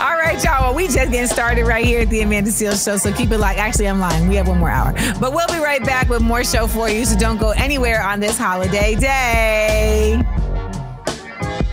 all 0.00 0.16
right, 0.16 0.42
y'all. 0.44 0.62
Well, 0.66 0.74
we 0.74 0.86
just 0.86 1.10
getting 1.10 1.26
started 1.26 1.66
right 1.66 1.84
here 1.84 2.00
at 2.02 2.10
the 2.10 2.20
Amanda 2.20 2.50
Seales 2.50 2.84
Show. 2.84 2.96
So 2.96 3.12
keep 3.12 3.30
it 3.30 3.38
like. 3.38 3.58
Actually, 3.58 3.88
I'm 3.88 4.00
lying. 4.00 4.28
We 4.28 4.36
have 4.36 4.48
one 4.48 4.58
more 4.58 4.70
hour, 4.70 4.92
but 5.20 5.32
we'll 5.32 5.46
be 5.48 5.58
right 5.58 5.84
back 5.84 6.08
with 6.08 6.22
more 6.22 6.44
show 6.44 6.66
for 6.66 6.88
you. 6.88 7.04
So 7.04 7.16
don't 7.18 7.38
go 7.38 7.50
anywhere 7.50 8.02
on 8.02 8.20
this 8.20 8.36
holiday 8.38 8.94
day. 8.96 10.20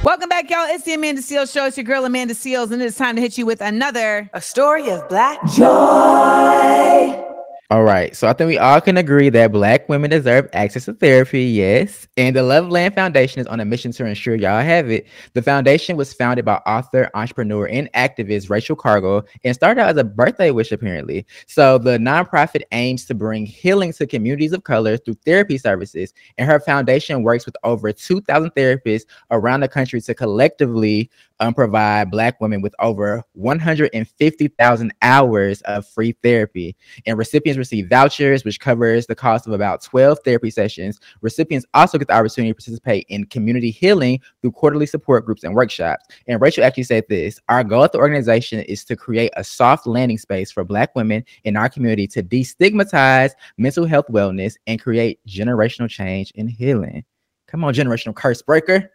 Welcome 0.04 0.28
back, 0.28 0.50
y'all. 0.50 0.66
It's 0.68 0.84
the 0.84 0.96
Amanda 0.96 1.22
Seales 1.22 1.54
Show. 1.54 1.68
It's 1.68 1.78
your 1.78 1.86
girl 1.86 2.04
Amanda 2.04 2.34
Seales, 2.34 2.72
and 2.74 2.82
it's 2.82 2.98
time 2.98 3.16
to 3.16 3.22
hit 3.22 3.38
you 3.38 3.46
with 3.46 3.62
another 3.62 4.30
A 4.34 4.42
story 4.42 4.90
of 4.90 5.08
black 5.08 5.40
joy. 5.54 7.33
All 7.74 7.82
right. 7.82 8.16
So 8.16 8.28
I 8.28 8.34
think 8.34 8.50
we 8.50 8.60
all 8.60 8.80
can 8.80 8.98
agree 8.98 9.30
that 9.30 9.52
Black 9.52 9.90
women 9.90 10.12
deserve 10.12 10.48
access 10.54 10.86
to 10.86 10.94
therapy. 10.94 11.44
Yes. 11.44 12.08
And 12.18 12.36
the 12.36 12.44
Loveland 12.44 12.94
Foundation 12.94 13.42
is 13.42 13.48
on 13.48 13.60
a 13.60 13.66
mission 13.66 13.92
to 13.94 14.06
ensure 14.06 14.36
y'all 14.36 14.62
have 14.62 14.92
it. 14.92 15.08
The 15.34 15.42
foundation 15.42 15.98
was 15.98 16.14
founded 16.14 16.46
by 16.46 16.58
author, 16.68 17.10
entrepreneur, 17.16 17.66
and 17.66 17.92
activist 17.94 18.52
Rachel 18.52 18.76
Cargle 18.76 19.24
and 19.44 19.56
started 19.56 19.82
out 19.82 19.90
as 19.90 19.98
a 19.98 20.04
birthday 20.04 20.52
wish, 20.52 20.72
apparently. 20.72 21.26
So 21.48 21.80
the 21.80 21.98
nonprofit 21.98 22.62
aims 22.74 23.06
to 23.06 23.16
bring 23.16 23.44
healing 23.44 23.92
to 23.94 24.06
communities 24.06 24.54
of 24.54 24.66
color 24.66 24.96
through 24.96 25.16
therapy 25.26 25.58
services. 25.58 26.14
And 26.38 26.48
her 26.48 26.60
foundation 26.60 27.24
works 27.24 27.48
with 27.48 27.56
over 27.64 27.92
2,000 27.92 28.52
therapists 28.52 29.06
around 29.32 29.62
the 29.62 29.68
country 29.68 30.00
to 30.00 30.14
collectively 30.14 31.10
um, 31.40 31.54
provide 31.54 32.12
Black 32.12 32.40
women 32.40 32.62
with 32.62 32.74
over 32.80 33.24
150,000 33.34 34.94
hours 35.02 35.62
of 35.62 35.88
free 35.88 36.16
therapy 36.24 36.76
and 37.06 37.18
recipients 37.18 37.58
receive 37.64 37.90
vouchers, 37.90 38.44
which 38.44 38.60
covers 38.60 39.08
the 39.08 39.16
cost 39.16 39.48
of 39.48 39.54
about 39.54 39.82
12 39.82 40.20
therapy 40.24 40.50
sessions. 40.50 41.00
Recipients 41.22 41.66
also 41.74 41.98
get 41.98 42.08
the 42.08 42.14
opportunity 42.14 42.52
to 42.52 42.56
participate 42.56 43.06
in 43.10 43.26
community 43.26 43.72
healing 43.72 44.20
through 44.42 44.52
quarterly 44.52 44.86
support 44.86 45.26
groups 45.26 45.44
and 45.44 45.56
workshops. 45.56 46.06
And 46.28 46.40
Rachel 46.42 46.64
actually 46.64 46.84
said 46.84 47.06
this 47.10 47.40
Our 47.50 47.64
goal 47.64 47.84
at 47.84 47.92
the 47.92 47.98
organization 48.00 48.60
is 48.62 48.84
to 48.86 48.96
create 48.96 49.32
a 49.36 49.44
soft 49.44 49.88
landing 49.88 50.18
space 50.18 50.52
for 50.52 50.64
Black 50.64 50.96
women 50.96 51.24
in 51.44 51.58
our 51.58 51.70
community 51.70 52.08
to 52.08 52.22
destigmatize 52.24 53.32
mental 53.58 53.86
health 53.86 54.06
wellness 54.10 54.56
and 54.68 54.82
create 54.82 55.20
generational 55.28 55.90
change 55.90 56.32
in 56.36 56.48
healing. 56.48 57.04
Come 57.48 57.64
on, 57.64 57.74
generational 57.74 58.16
curse 58.16 58.42
breaker. 58.42 58.92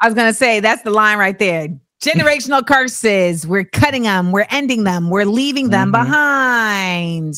I 0.00 0.06
was 0.06 0.14
gonna 0.14 0.32
say 0.34 0.60
that's 0.60 0.82
the 0.82 0.90
line 0.90 1.18
right 1.18 1.38
there. 1.38 1.68
Generational 2.02 2.66
curses. 2.66 3.46
We're 3.46 3.64
cutting 3.64 4.04
them. 4.04 4.32
We're 4.32 4.46
ending 4.50 4.84
them. 4.84 5.10
We're 5.10 5.26
leaving 5.26 5.68
them 5.68 5.88
Mhm. 5.90 5.92
behind. 5.92 7.34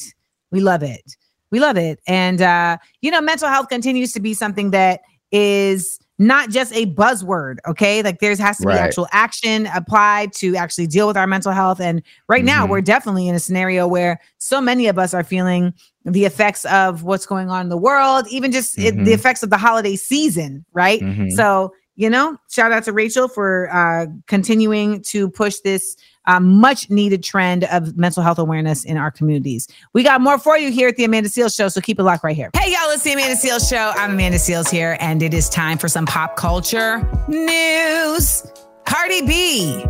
We 0.52 0.60
love 0.60 0.82
it. 0.82 1.16
We 1.50 1.58
love 1.58 1.76
it. 1.76 1.98
And 2.06 2.40
uh, 2.40 2.78
you 3.00 3.10
know, 3.10 3.20
mental 3.20 3.48
health 3.48 3.68
continues 3.68 4.12
to 4.12 4.20
be 4.20 4.34
something 4.34 4.70
that 4.70 5.00
is 5.32 5.98
not 6.18 6.50
just 6.50 6.72
a 6.74 6.86
buzzword. 6.86 7.56
Okay, 7.66 8.02
like 8.02 8.20
there's 8.20 8.38
has 8.38 8.58
to 8.58 8.66
be 8.66 8.72
actual 8.74 9.08
action 9.12 9.66
applied 9.74 10.32
to 10.34 10.54
actually 10.56 10.86
deal 10.86 11.06
with 11.08 11.16
our 11.16 11.26
mental 11.26 11.50
health. 11.52 11.80
And 11.80 12.02
right 12.28 12.44
now, 12.44 12.64
Mhm. 12.66 12.70
we're 12.70 12.80
definitely 12.82 13.26
in 13.26 13.34
a 13.34 13.40
scenario 13.40 13.88
where 13.88 14.20
so 14.38 14.60
many 14.60 14.86
of 14.86 14.98
us 14.98 15.14
are 15.14 15.24
feeling 15.24 15.72
the 16.04 16.24
effects 16.24 16.64
of 16.66 17.02
what's 17.02 17.26
going 17.26 17.50
on 17.50 17.62
in 17.62 17.68
the 17.70 17.76
world, 17.76 18.26
even 18.28 18.52
just 18.52 18.78
it, 18.78 18.94
the 19.04 19.10
Mhm. 19.10 19.14
effects 19.14 19.42
of 19.42 19.50
the 19.50 19.56
holiday 19.56 19.96
season. 19.96 20.64
Right. 20.72 21.00
Mhm. 21.00 21.32
So 21.32 21.72
you 21.96 22.08
know, 22.08 22.38
shout 22.50 22.72
out 22.72 22.84
to 22.84 22.92
Rachel 22.92 23.28
for 23.28 23.68
uh, 23.70 24.06
continuing 24.26 25.02
to 25.08 25.28
push 25.28 25.56
this 25.62 25.94
uh, 26.26 26.40
much 26.40 26.90
needed 26.90 27.22
trend 27.22 27.64
of 27.64 27.96
mental 27.96 28.22
health 28.22 28.38
awareness 28.38 28.84
in 28.84 28.96
our 28.96 29.10
communities. 29.10 29.68
We 29.92 30.02
got 30.02 30.20
more 30.20 30.38
for 30.38 30.56
you 30.56 30.70
here 30.70 30.88
at 30.88 30.96
the 30.96 31.04
Amanda 31.04 31.28
Seales 31.28 31.56
Show, 31.56 31.68
so 31.68 31.80
keep 31.80 31.98
it 31.98 32.02
locked 32.02 32.24
right 32.24 32.36
here. 32.36 32.50
Hey, 32.54 32.72
y'all, 32.72 32.90
it's 32.90 33.02
the 33.02 33.12
Amanda 33.12 33.36
Seales 33.36 33.68
Show. 33.68 33.92
I'm 33.96 34.12
Amanda 34.12 34.38
Seales 34.38 34.70
here, 34.70 34.96
and 35.00 35.22
it 35.22 35.34
is 35.34 35.48
time 35.48 35.78
for 35.78 35.88
some 35.88 36.06
pop 36.06 36.36
culture 36.36 37.06
news. 37.28 38.46
Cardi 38.84 39.22
B. 39.22 39.84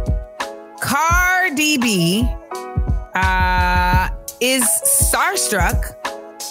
Cardi 0.80 1.78
B 1.78 2.28
uh, 3.14 4.08
is 4.40 4.64
starstruck 4.84 5.94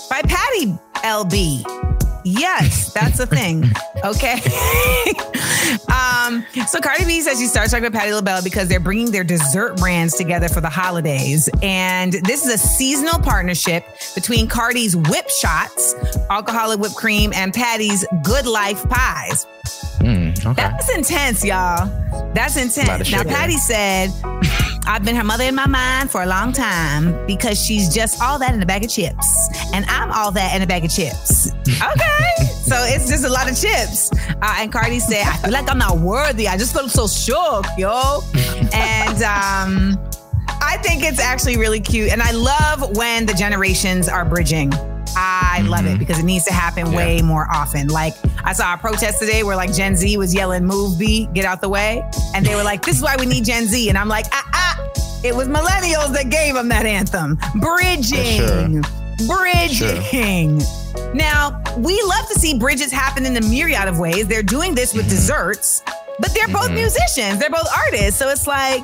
by 0.09 0.21
Patti 0.21 0.77
LaBelle. 1.03 2.00
Yes, 2.23 2.93
that's 2.93 3.19
a 3.19 3.25
thing. 3.25 3.63
Okay. 4.03 4.33
um, 5.91 6.45
so 6.67 6.79
Cardi 6.79 7.05
B 7.05 7.21
says 7.21 7.39
she 7.39 7.47
starts 7.47 7.71
talking 7.71 7.85
about 7.85 7.99
Patti 7.99 8.13
LaBelle 8.13 8.43
because 8.43 8.67
they're 8.67 8.79
bringing 8.79 9.11
their 9.11 9.23
dessert 9.23 9.77
brands 9.77 10.15
together 10.15 10.47
for 10.47 10.61
the 10.61 10.69
holidays. 10.69 11.49
And 11.61 12.13
this 12.13 12.45
is 12.45 12.53
a 12.53 12.57
seasonal 12.57 13.19
partnership 13.19 13.85
between 14.15 14.47
Cardi's 14.47 14.95
Whip 14.95 15.29
Shots, 15.29 15.95
alcoholic 16.29 16.79
whipped 16.79 16.95
cream, 16.95 17.31
and 17.33 17.53
Patti's 17.53 18.05
Good 18.23 18.45
Life 18.45 18.87
Pies. 18.89 19.45
Mm, 19.99 20.45
okay. 20.45 20.61
That's 20.61 20.89
intense, 20.95 21.45
y'all. 21.45 21.87
That's 22.33 22.57
intense. 22.57 23.11
Now. 23.11 23.23
Patty 23.23 23.57
said, 23.57 24.09
I've 24.91 25.05
been 25.05 25.15
her 25.15 25.23
mother 25.23 25.45
in 25.45 25.55
my 25.55 25.67
mind 25.67 26.11
for 26.11 26.21
a 26.21 26.25
long 26.25 26.51
time 26.51 27.25
because 27.25 27.57
she's 27.57 27.87
just 27.87 28.21
all 28.21 28.37
that 28.39 28.53
in 28.53 28.61
a 28.61 28.65
bag 28.65 28.83
of 28.83 28.89
chips. 28.89 29.47
And 29.73 29.85
I'm 29.85 30.11
all 30.11 30.31
that 30.33 30.53
in 30.53 30.61
a 30.63 30.67
bag 30.67 30.83
of 30.83 30.91
chips. 30.91 31.49
Okay. 31.61 32.43
so 32.61 32.75
it's 32.89 33.07
just 33.07 33.23
a 33.23 33.29
lot 33.29 33.49
of 33.49 33.57
chips. 33.57 34.11
Uh, 34.11 34.55
and 34.57 34.69
Cardi 34.69 34.99
said, 34.99 35.25
I 35.25 35.37
feel 35.37 35.51
like 35.51 35.69
I'm 35.69 35.77
not 35.77 35.99
worthy. 35.99 36.49
I 36.49 36.57
just 36.57 36.73
feel 36.73 36.89
so 36.89 37.07
shook, 37.07 37.65
yo. 37.77 38.19
and 38.73 39.23
um, 39.23 39.97
I 40.61 40.77
think 40.83 41.05
it's 41.05 41.21
actually 41.21 41.55
really 41.55 41.79
cute. 41.79 42.09
And 42.11 42.21
I 42.21 42.31
love 42.31 42.97
when 42.97 43.25
the 43.25 43.33
generations 43.33 44.09
are 44.09 44.25
bridging. 44.25 44.73
I 45.15 45.61
love 45.65 45.85
it 45.85 45.99
because 45.99 46.19
it 46.19 46.23
needs 46.23 46.45
to 46.45 46.53
happen 46.53 46.91
way 46.93 47.21
more 47.21 47.47
often. 47.51 47.87
Like 47.87 48.13
I 48.43 48.53
saw 48.53 48.73
a 48.73 48.77
protest 48.77 49.19
today 49.19 49.43
where 49.43 49.55
like 49.55 49.73
Gen 49.73 49.95
Z 49.95 50.17
was 50.17 50.33
yelling 50.33 50.65
"Move 50.65 50.97
B, 50.97 51.27
get 51.33 51.45
out 51.45 51.61
the 51.61 51.69
way," 51.69 52.03
and 52.33 52.45
they 52.45 52.55
were 52.55 52.63
like, 52.63 52.81
"This 52.83 52.97
is 52.97 53.01
why 53.01 53.15
we 53.19 53.25
need 53.25 53.45
Gen 53.45 53.67
Z," 53.67 53.89
and 53.89 53.97
I'm 53.97 54.07
like, 54.07 54.25
"Ah 54.31 54.49
ah." 54.53 54.87
It 55.23 55.35
was 55.35 55.47
millennials 55.47 56.13
that 56.13 56.29
gave 56.29 56.55
them 56.55 56.67
that 56.69 56.85
anthem. 56.85 57.37
Bridging. 57.59 58.83
Bridging. 59.27 60.61
Now, 61.13 61.61
we 61.77 62.01
love 62.03 62.27
to 62.29 62.39
see 62.39 62.57
bridges 62.57 62.91
happen 62.91 63.25
in 63.25 63.37
a 63.37 63.41
myriad 63.41 63.87
of 63.87 63.99
ways. 63.99 64.27
They're 64.27 64.41
doing 64.41 64.73
this 64.73 64.93
with 64.93 65.07
desserts, 65.09 65.83
but 66.19 66.33
they're 66.33 66.47
both 66.47 66.69
Mhm. 66.69 66.75
musicians, 66.75 67.39
they're 67.39 67.49
both 67.51 67.67
artists. 67.85 68.17
So 68.17 68.29
it's 68.29 68.47
like, 68.47 68.83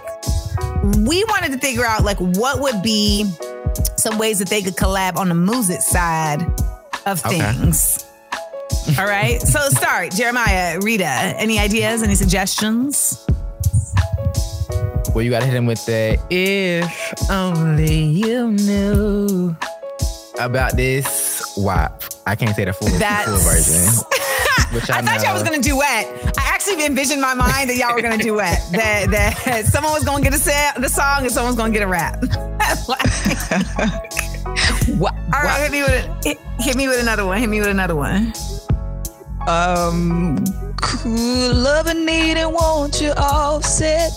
we 0.98 1.24
wanted 1.26 1.52
to 1.54 1.58
figure 1.58 1.86
out 1.86 2.04
like 2.04 2.18
what 2.18 2.60
would 2.60 2.82
be 2.84 3.26
some 3.98 4.18
ways 4.18 4.40
that 4.40 4.50
they 4.50 4.62
could 4.62 4.76
collab 4.76 5.18
on 5.18 5.30
the 5.30 5.36
music 5.36 5.82
side 5.82 6.42
of 7.06 7.24
Okay. 7.26 7.40
things. 7.40 8.06
All 9.00 9.06
right. 9.06 9.42
So 9.42 9.60
start, 9.70 10.12
Jeremiah, 10.12 10.80
Rita. 10.82 11.06
Any 11.06 11.60
ideas? 11.60 12.04
Any 12.04 12.16
suggestions? 12.16 13.26
Well, 15.14 15.24
you 15.24 15.32
gotta 15.32 15.46
hit 15.46 15.56
him 15.56 15.66
with 15.66 15.84
the 15.86 16.20
if 16.30 17.14
only 17.32 18.04
you 18.04 18.52
knew 18.52 19.56
about 20.40 20.76
this 20.76 21.42
WAP. 21.58 22.04
I 22.28 22.36
can't 22.36 22.56
say 22.56 22.66
the 22.66 22.74
full, 22.74 22.88
full 22.90 23.38
version. 23.40 24.04
Which 24.74 24.90
I, 24.90 25.00
I 25.00 25.02
thought 25.02 25.24
y'all 25.24 25.34
was 25.34 25.44
gonna 25.44 25.62
duet. 25.62 26.06
I 26.38 26.44
actually 26.54 26.86
envisioned 26.86 27.22
my 27.22 27.34
mind 27.34 27.70
that 27.70 27.78
y'all 27.78 27.94
were 27.94 28.02
gonna 28.02 28.18
duet. 28.18 28.60
that 28.72 29.10
that 29.12 29.66
someone 29.66 29.94
was 29.94 30.04
gonna 30.04 30.24
get 30.24 30.34
a 30.34 30.38
sa- 30.38 30.80
the 30.80 30.90
song 30.90 31.24
and 31.24 31.32
someone's 31.32 31.56
gonna 31.58 31.74
get 31.74 31.84
a 31.84 31.88
rap. 31.88 32.22
what? 34.98 35.14
All 35.34 35.44
right, 35.44 35.62
hit 35.62 35.72
me 35.72 35.82
with 35.82 35.92
a, 35.92 36.20
hit, 36.28 36.38
hit 36.60 36.76
me 36.76 36.88
with 36.88 37.00
another 37.00 37.26
one. 37.26 37.40
Hit 37.40 37.50
me 37.50 37.60
with 37.60 37.70
another 37.70 37.96
one. 37.96 38.34
Um, 39.48 40.44
cool, 40.82 41.54
love 41.54 41.88
and 41.88 42.06
need 42.06 42.38
and 42.38 42.52
want 42.52 43.00
you 43.00 43.12
offset. 43.12 44.12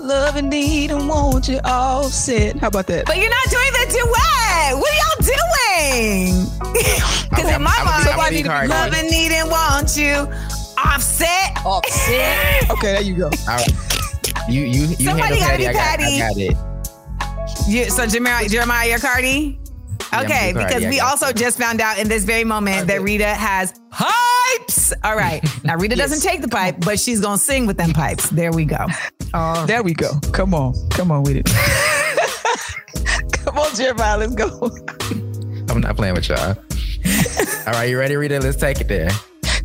Love 0.00 0.36
and 0.36 0.48
need 0.48 0.90
and 0.90 1.08
want 1.08 1.48
you 1.48 1.58
offset. 1.64 2.56
How 2.58 2.68
about 2.68 2.86
that? 2.86 3.06
But 3.06 3.16
you're 3.18 3.28
not 3.28 3.50
doing 3.50 3.72
the 3.72 3.86
duet. 3.90 4.76
What 4.78 4.90
are 4.90 4.98
y'all 5.02 5.20
doing? 5.24 6.46
Because 7.30 7.54
in 7.54 7.62
my 7.62 7.70
I'm 7.70 7.84
gonna 7.84 7.90
mind, 7.90 8.04
be- 8.04 8.10
I'm 8.10 8.16
gonna 8.16 8.30
be 8.30 8.42
Cardi. 8.42 8.68
love 8.68 8.92
and 8.94 9.10
need 9.10 9.32
and 9.32 9.50
want 9.50 9.96
you 9.96 10.14
offset. 10.78 11.58
Offset. 11.64 12.70
okay, 12.70 12.92
there 12.94 13.02
you 13.02 13.14
go. 13.14 13.26
All 13.26 13.30
right. 13.56 13.68
You 14.48 14.62
you 14.62 14.86
you 14.98 15.06
Somebody 15.06 15.36
handle 15.36 15.72
gotta 15.72 15.78
Patti. 15.78 16.04
be 16.04 16.22
I 16.22 16.28
got, 16.30 16.30
I 16.30 16.30
got 16.30 16.36
it. 16.38 17.68
You, 17.68 17.84
so 17.90 18.06
Jeremiah, 18.06 18.48
Jeremiah, 18.48 18.88
you're 18.88 18.98
Cardi. 18.98 19.58
I'm 20.12 20.24
Okay, 20.24 20.52
Cardi, 20.52 20.66
because 20.66 20.84
I 20.84 20.88
we 20.90 20.96
got 20.98 21.10
also 21.10 21.32
just 21.32 21.58
found 21.58 21.80
out 21.80 21.98
in 21.98 22.08
this 22.08 22.24
very 22.24 22.44
moment 22.44 22.86
that 22.88 23.02
Rita 23.02 23.26
has 23.26 23.72
pipes. 23.90 24.92
All 25.04 25.16
right, 25.16 25.42
now 25.64 25.76
Rita 25.76 25.96
doesn't 25.96 26.20
take 26.28 26.40
the 26.40 26.48
pipe, 26.48 26.76
but 26.80 26.98
she's 26.98 27.20
gonna 27.20 27.38
sing 27.38 27.66
with 27.66 27.76
them 27.76 27.92
pipes. 27.92 28.30
There 28.30 28.50
we 28.52 28.64
go. 28.64 28.86
Oh, 29.34 29.66
There 29.66 29.82
we 29.82 29.92
go. 29.94 30.12
Come 30.32 30.54
on. 30.54 30.74
Come 30.90 31.10
on 31.12 31.22
with 31.22 31.36
it. 31.36 31.46
Come 33.44 33.58
on, 33.58 33.74
Jeremiah. 33.76 34.18
Let's 34.18 34.34
go. 34.34 34.70
I'm 35.68 35.80
not 35.80 35.96
playing 35.96 36.14
with 36.14 36.28
y'all. 36.28 36.56
All 37.66 37.72
right, 37.74 37.84
you 37.88 37.98
ready, 37.98 38.16
Rita? 38.16 38.40
Let's 38.40 38.56
take 38.56 38.80
it 38.80 38.88
there. 38.88 39.10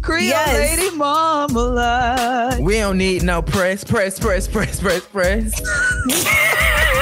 Creole 0.01 0.25
Yes. 0.27 0.77
lady 0.79 0.95
marmalade. 0.97 2.59
We 2.61 2.73
don't 2.75 2.97
need 2.97 3.23
no 3.23 3.41
press, 3.41 3.83
press, 3.85 4.19
press, 4.19 4.47
press, 4.49 4.79
press, 4.81 5.05
press. 5.07 5.61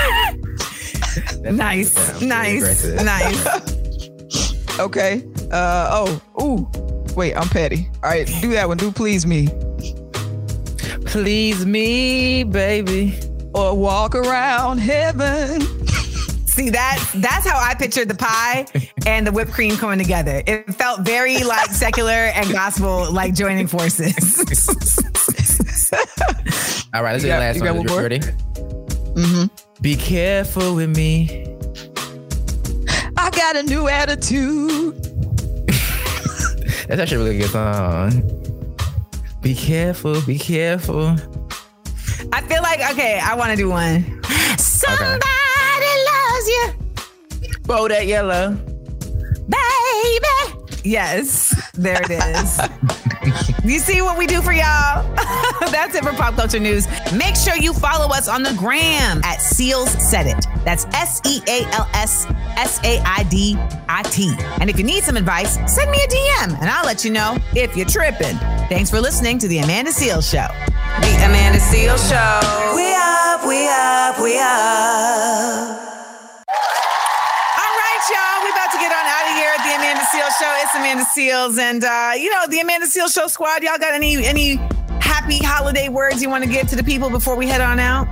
nice, 1.41 2.22
nice, 2.22 2.84
nice. 2.86 3.47
Okay. 4.80 5.24
Uh 5.51 5.89
oh. 5.91 6.22
Ooh. 6.41 7.14
Wait, 7.16 7.36
I'm 7.36 7.47
petty. 7.49 7.89
All 8.01 8.09
right, 8.09 8.26
do 8.41 8.51
that 8.51 8.68
one. 8.70 8.78
Do 8.78 8.91
please 8.91 9.26
me. 9.28 9.47
Please 11.05 11.66
me, 11.66 12.43
baby. 12.43 13.20
Or 13.53 13.76
walk 13.78 14.16
around 14.16 14.78
heaven. 14.80 15.62
See 16.47 16.70
that? 16.70 17.05
That's 17.16 17.45
how 17.45 17.59
I 17.59 17.76
pictured 17.76 18.07
the 18.07 18.16
pie 18.16 18.66
and 19.05 19.28
the 19.28 19.32
whipped 19.32 19.51
cream 19.51 19.76
coming 19.78 19.99
together. 19.99 20.41
It 20.47 20.74
felt 20.74 21.01
very 21.01 21.43
like 21.43 21.70
secular 21.72 22.12
and 22.12 22.49
gospel, 22.51 23.12
like 23.12 23.34
joining 23.36 23.68
forces. 23.68 24.16
All 26.93 27.03
right, 27.03 27.12
let's 27.14 27.24
You 27.24 27.30
do 27.30 27.34
the 27.34 27.34
got- 27.34 27.39
last 27.39 27.55
you 27.57 27.62
got 27.64 27.76
one. 27.76 27.86
one 27.86 27.93
more? 27.93 28.01
Ready? 28.03 28.22
Mm-hmm. 29.14 29.45
Be 29.82 29.95
careful 29.95 30.76
with 30.76 30.95
me. 30.95 31.45
I 33.18 33.30
got 33.32 33.55
a 33.55 33.64
new 33.64 33.88
attitude. 33.88 34.95
That's 36.88 36.99
actually 37.01 37.16
a 37.18 37.24
really 37.24 37.38
good 37.39 37.49
song. 37.49 38.24
Be 39.41 39.53
careful, 39.55 40.22
be 40.22 40.38
careful. 40.38 41.16
I 42.34 42.41
feel 42.41 42.62
like 42.62 42.80
okay, 42.91 43.20
I 43.22 43.36
want 43.36 43.51
to 43.51 43.57
do 43.57 43.70
one. 43.70 44.22
Somebody 44.57 45.20
loves 45.20 46.47
you, 46.47 46.74
Bow 47.64 47.88
that 47.88 48.05
yellow. 48.07 48.51
baby. 49.47 50.80
Yes, 50.84 51.53
there 51.74 52.01
it 52.03 52.12
is. 52.12 52.59
you 53.64 53.80
see 53.80 54.02
what 54.02 54.18
we 54.18 54.28
do 54.28 54.42
for 54.42 54.52
y'all? 54.52 55.04
That's 55.72 55.96
it 55.96 56.04
for 56.04 56.12
pop 56.12 56.36
culture 56.36 56.60
news. 56.60 56.88
Make 57.14 57.36
sure 57.36 57.56
you 57.56 57.74
follow 57.74 58.08
us 58.14 58.28
on 58.28 58.44
the 58.44 58.54
gram 58.54 59.22
at 59.24 59.42
Seals 59.42 59.92
Said 59.92 60.28
It. 60.28 60.46
That's 60.66 60.86
S 60.94 61.22
E 61.26 61.42
A 61.48 61.64
L 61.74 61.90
S 61.94 62.26
S 62.58 62.80
A 62.84 63.00
I 63.00 63.24
D 63.24 63.58
I 63.90 64.04
T. 64.04 64.34
And 64.60 64.70
if 64.70 64.78
you 64.78 64.84
need 64.84 65.04
some 65.04 65.18
advice, 65.18 65.56
send 65.72 65.90
me 65.92 65.98
a 65.98 66.08
DM 66.08 66.60
and 66.60 66.70
I'll 66.70 66.86
let 66.86 67.04
you 67.06 67.12
know 67.12 67.38
if 67.56 67.76
you're 67.76 67.88
tripping. 67.88 68.38
Thanks 68.70 68.90
for 68.90 69.00
listening 69.00 69.40
to 69.40 69.48
the 69.48 69.60
Amanda 69.60 69.92
Seales 69.92 70.30
Show. 70.30 70.48
The 71.02 71.16
Amanda 71.26 71.60
Seales 71.60 72.08
Show. 72.10 72.76
We 72.76 72.94
up, 72.94 73.46
we 73.48 73.68
up, 73.68 74.22
we 74.22 74.40
up. 74.40 75.81
Here 80.14 80.22
Amanda 80.24 80.34
Seales 80.34 80.39
Show. 80.39 80.57
It's 80.64 80.76
Amanda 80.76 81.03
Seales, 81.03 81.59
and 81.59 81.84
uh, 81.84 82.14
you 82.16 82.30
know 82.30 82.47
the 82.47 82.59
Amanda 82.59 82.88
Seales 82.88 83.14
Show 83.14 83.28
squad. 83.28 83.64
Y'all 83.64 83.78
got 83.78 83.93
any 83.93 84.16
any 84.26 84.55
happy 84.99 85.38
holiday 85.38 85.89
words 85.89 86.22
you 86.22 86.30
want 86.30 86.43
to 86.43 86.49
give 86.49 86.68
to 86.70 86.76
the 86.76 86.84
people 86.84 87.09
before 87.09 87.36
we 87.36 87.47
head 87.47 87.62
on 87.62 87.80
out? 87.80 88.07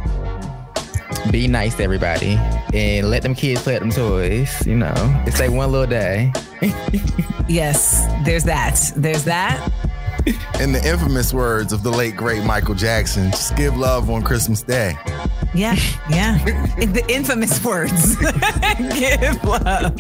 Be 1.32 1.48
nice 1.48 1.76
to 1.76 1.84
everybody 1.84 2.38
and 2.74 3.10
let 3.10 3.24
them 3.24 3.36
kids 3.36 3.62
play 3.62 3.74
with 3.74 3.82
them 3.82 3.92
toys. 3.92 4.66
You 4.66 4.76
know, 4.76 4.94
it's 5.26 5.40
like 5.40 5.52
one 5.52 5.72
little 5.72 5.88
day. 5.88 6.32
Yes, 7.50 8.06
there's 8.26 8.44
that. 8.44 8.80
There's 8.96 9.24
that. 9.24 9.72
In 10.60 10.72
the 10.74 10.82
infamous 10.86 11.34
words 11.34 11.72
of 11.72 11.84
the 11.84 11.92
late 11.92 12.16
great 12.16 12.44
Michael 12.44 12.76
Jackson, 12.76 13.32
just 13.32 13.56
give 13.56 13.78
love 13.78 14.10
on 14.10 14.22
Christmas 14.22 14.62
Day. 14.62 14.98
Yeah, 15.54 15.76
yeah. 16.10 16.38
the 16.78 17.04
infamous 17.10 17.64
words. 17.64 18.16
Give 19.00 19.44
love. 19.44 20.00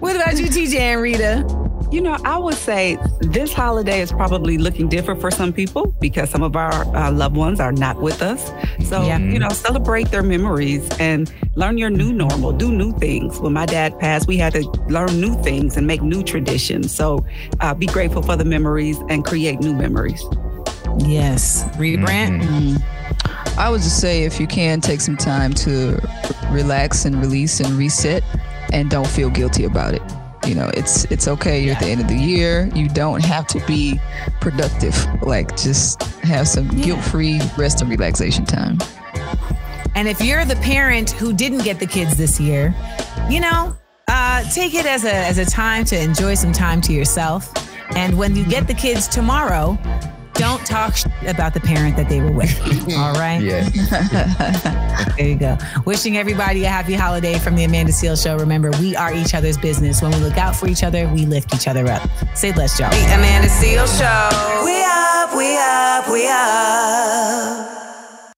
What 0.00 0.16
about 0.16 0.38
you, 0.38 0.46
TJ 0.46 0.78
and 0.78 1.00
Rita? 1.00 1.61
You 1.92 2.00
know, 2.00 2.16
I 2.24 2.38
would 2.38 2.54
say 2.54 2.96
this 3.20 3.52
holiday 3.52 4.00
is 4.00 4.10
probably 4.12 4.56
looking 4.56 4.88
different 4.88 5.20
for 5.20 5.30
some 5.30 5.52
people 5.52 5.94
because 6.00 6.30
some 6.30 6.42
of 6.42 6.56
our 6.56 6.72
uh, 6.96 7.12
loved 7.12 7.36
ones 7.36 7.60
are 7.60 7.70
not 7.70 8.00
with 8.00 8.22
us. 8.22 8.50
So, 8.88 9.02
Yeah. 9.02 9.18
you 9.18 9.38
know, 9.38 9.50
celebrate 9.50 10.10
their 10.10 10.22
memories 10.22 10.88
and 10.98 11.30
learn 11.54 11.76
your 11.76 11.90
new 11.90 12.10
normal, 12.10 12.52
do 12.52 12.72
new 12.72 12.92
things. 12.98 13.38
When 13.40 13.52
my 13.52 13.66
dad 13.66 13.98
passed, 13.98 14.26
we 14.26 14.38
had 14.38 14.54
to 14.54 14.62
learn 14.88 15.20
new 15.20 15.34
things 15.42 15.76
and 15.76 15.86
make 15.86 16.00
new 16.00 16.22
traditions. 16.22 16.94
So, 16.94 17.26
uh, 17.60 17.74
be 17.74 17.84
grateful 17.86 18.22
for 18.22 18.36
the 18.36 18.44
memories 18.46 18.96
and 19.10 19.22
create 19.22 19.60
new 19.60 19.74
memories. 19.74 20.24
Yes. 20.98 21.62
Rita 21.76 22.02
Brandt? 22.02 22.82
I 23.58 23.68
would 23.68 23.82
just 23.82 24.00
say 24.00 24.24
if 24.24 24.40
you 24.40 24.46
can 24.46 24.80
take 24.80 25.02
some 25.02 25.18
time 25.18 25.52
to 25.54 26.00
relax 26.50 27.04
and 27.04 27.20
release 27.20 27.60
and 27.60 27.68
reset 27.72 28.24
and 28.72 28.88
don't 28.88 29.06
feel 29.06 29.28
guilty 29.28 29.64
about 29.64 29.92
it. 29.92 30.02
You 30.46 30.54
know, 30.54 30.70
it's 30.74 31.04
it's 31.04 31.28
okay. 31.28 31.62
You're 31.62 31.74
at 31.74 31.80
the 31.80 31.86
end 31.86 32.00
of 32.00 32.08
the 32.08 32.16
year. 32.16 32.68
You 32.74 32.88
don't 32.88 33.24
have 33.24 33.46
to 33.48 33.64
be 33.66 34.00
productive. 34.40 34.96
Like 35.22 35.56
just 35.56 36.02
have 36.24 36.48
some 36.48 36.68
guilt-free 36.68 37.40
rest 37.56 37.80
and 37.80 37.90
relaxation 37.90 38.44
time. 38.44 38.78
And 39.94 40.08
if 40.08 40.20
you're 40.20 40.44
the 40.44 40.56
parent 40.56 41.10
who 41.10 41.32
didn't 41.32 41.62
get 41.64 41.78
the 41.78 41.86
kids 41.86 42.16
this 42.16 42.40
year, 42.40 42.74
you 43.30 43.40
know, 43.40 43.76
uh, 44.08 44.42
take 44.50 44.74
it 44.74 44.86
as 44.86 45.04
a 45.04 45.14
as 45.14 45.38
a 45.38 45.44
time 45.44 45.84
to 45.86 46.00
enjoy 46.00 46.34
some 46.34 46.52
time 46.52 46.80
to 46.82 46.92
yourself. 46.92 47.52
And 47.94 48.16
when 48.18 48.34
you 48.34 48.44
get 48.44 48.66
the 48.66 48.74
kids 48.74 49.06
tomorrow, 49.06 49.78
don't 50.34 50.64
talk 50.66 50.96
sh- 50.96 51.04
about 51.26 51.54
the 51.54 51.60
parent 51.60 51.96
that 51.96 52.08
they 52.08 52.20
were 52.20 52.32
with. 52.32 52.58
All 52.96 53.12
right. 53.14 53.40
Yeah. 53.42 53.68
there 55.16 55.28
you 55.28 55.36
go. 55.36 55.56
Wishing 55.84 56.16
everybody 56.16 56.64
a 56.64 56.68
happy 56.68 56.94
holiday 56.94 57.38
from 57.38 57.54
the 57.54 57.64
Amanda 57.64 57.92
Seales 57.92 58.22
Show. 58.22 58.36
Remember, 58.36 58.70
we 58.80 58.96
are 58.96 59.12
each 59.12 59.34
other's 59.34 59.58
business. 59.58 60.02
When 60.02 60.10
we 60.12 60.18
look 60.18 60.38
out 60.38 60.56
for 60.56 60.68
each 60.68 60.82
other, 60.82 61.08
we 61.08 61.26
lift 61.26 61.54
each 61.54 61.68
other 61.68 61.86
up. 61.90 62.08
Say 62.34 62.52
less, 62.52 62.78
y'all. 62.78 62.90
The 62.90 63.04
Amanda 63.14 63.48
Seales 63.48 63.98
Show. 63.98 64.64
We 64.64 64.82
up, 64.82 65.36
we 65.36 65.56
up, 65.58 66.08
we 66.10 66.28
up. 66.28 67.81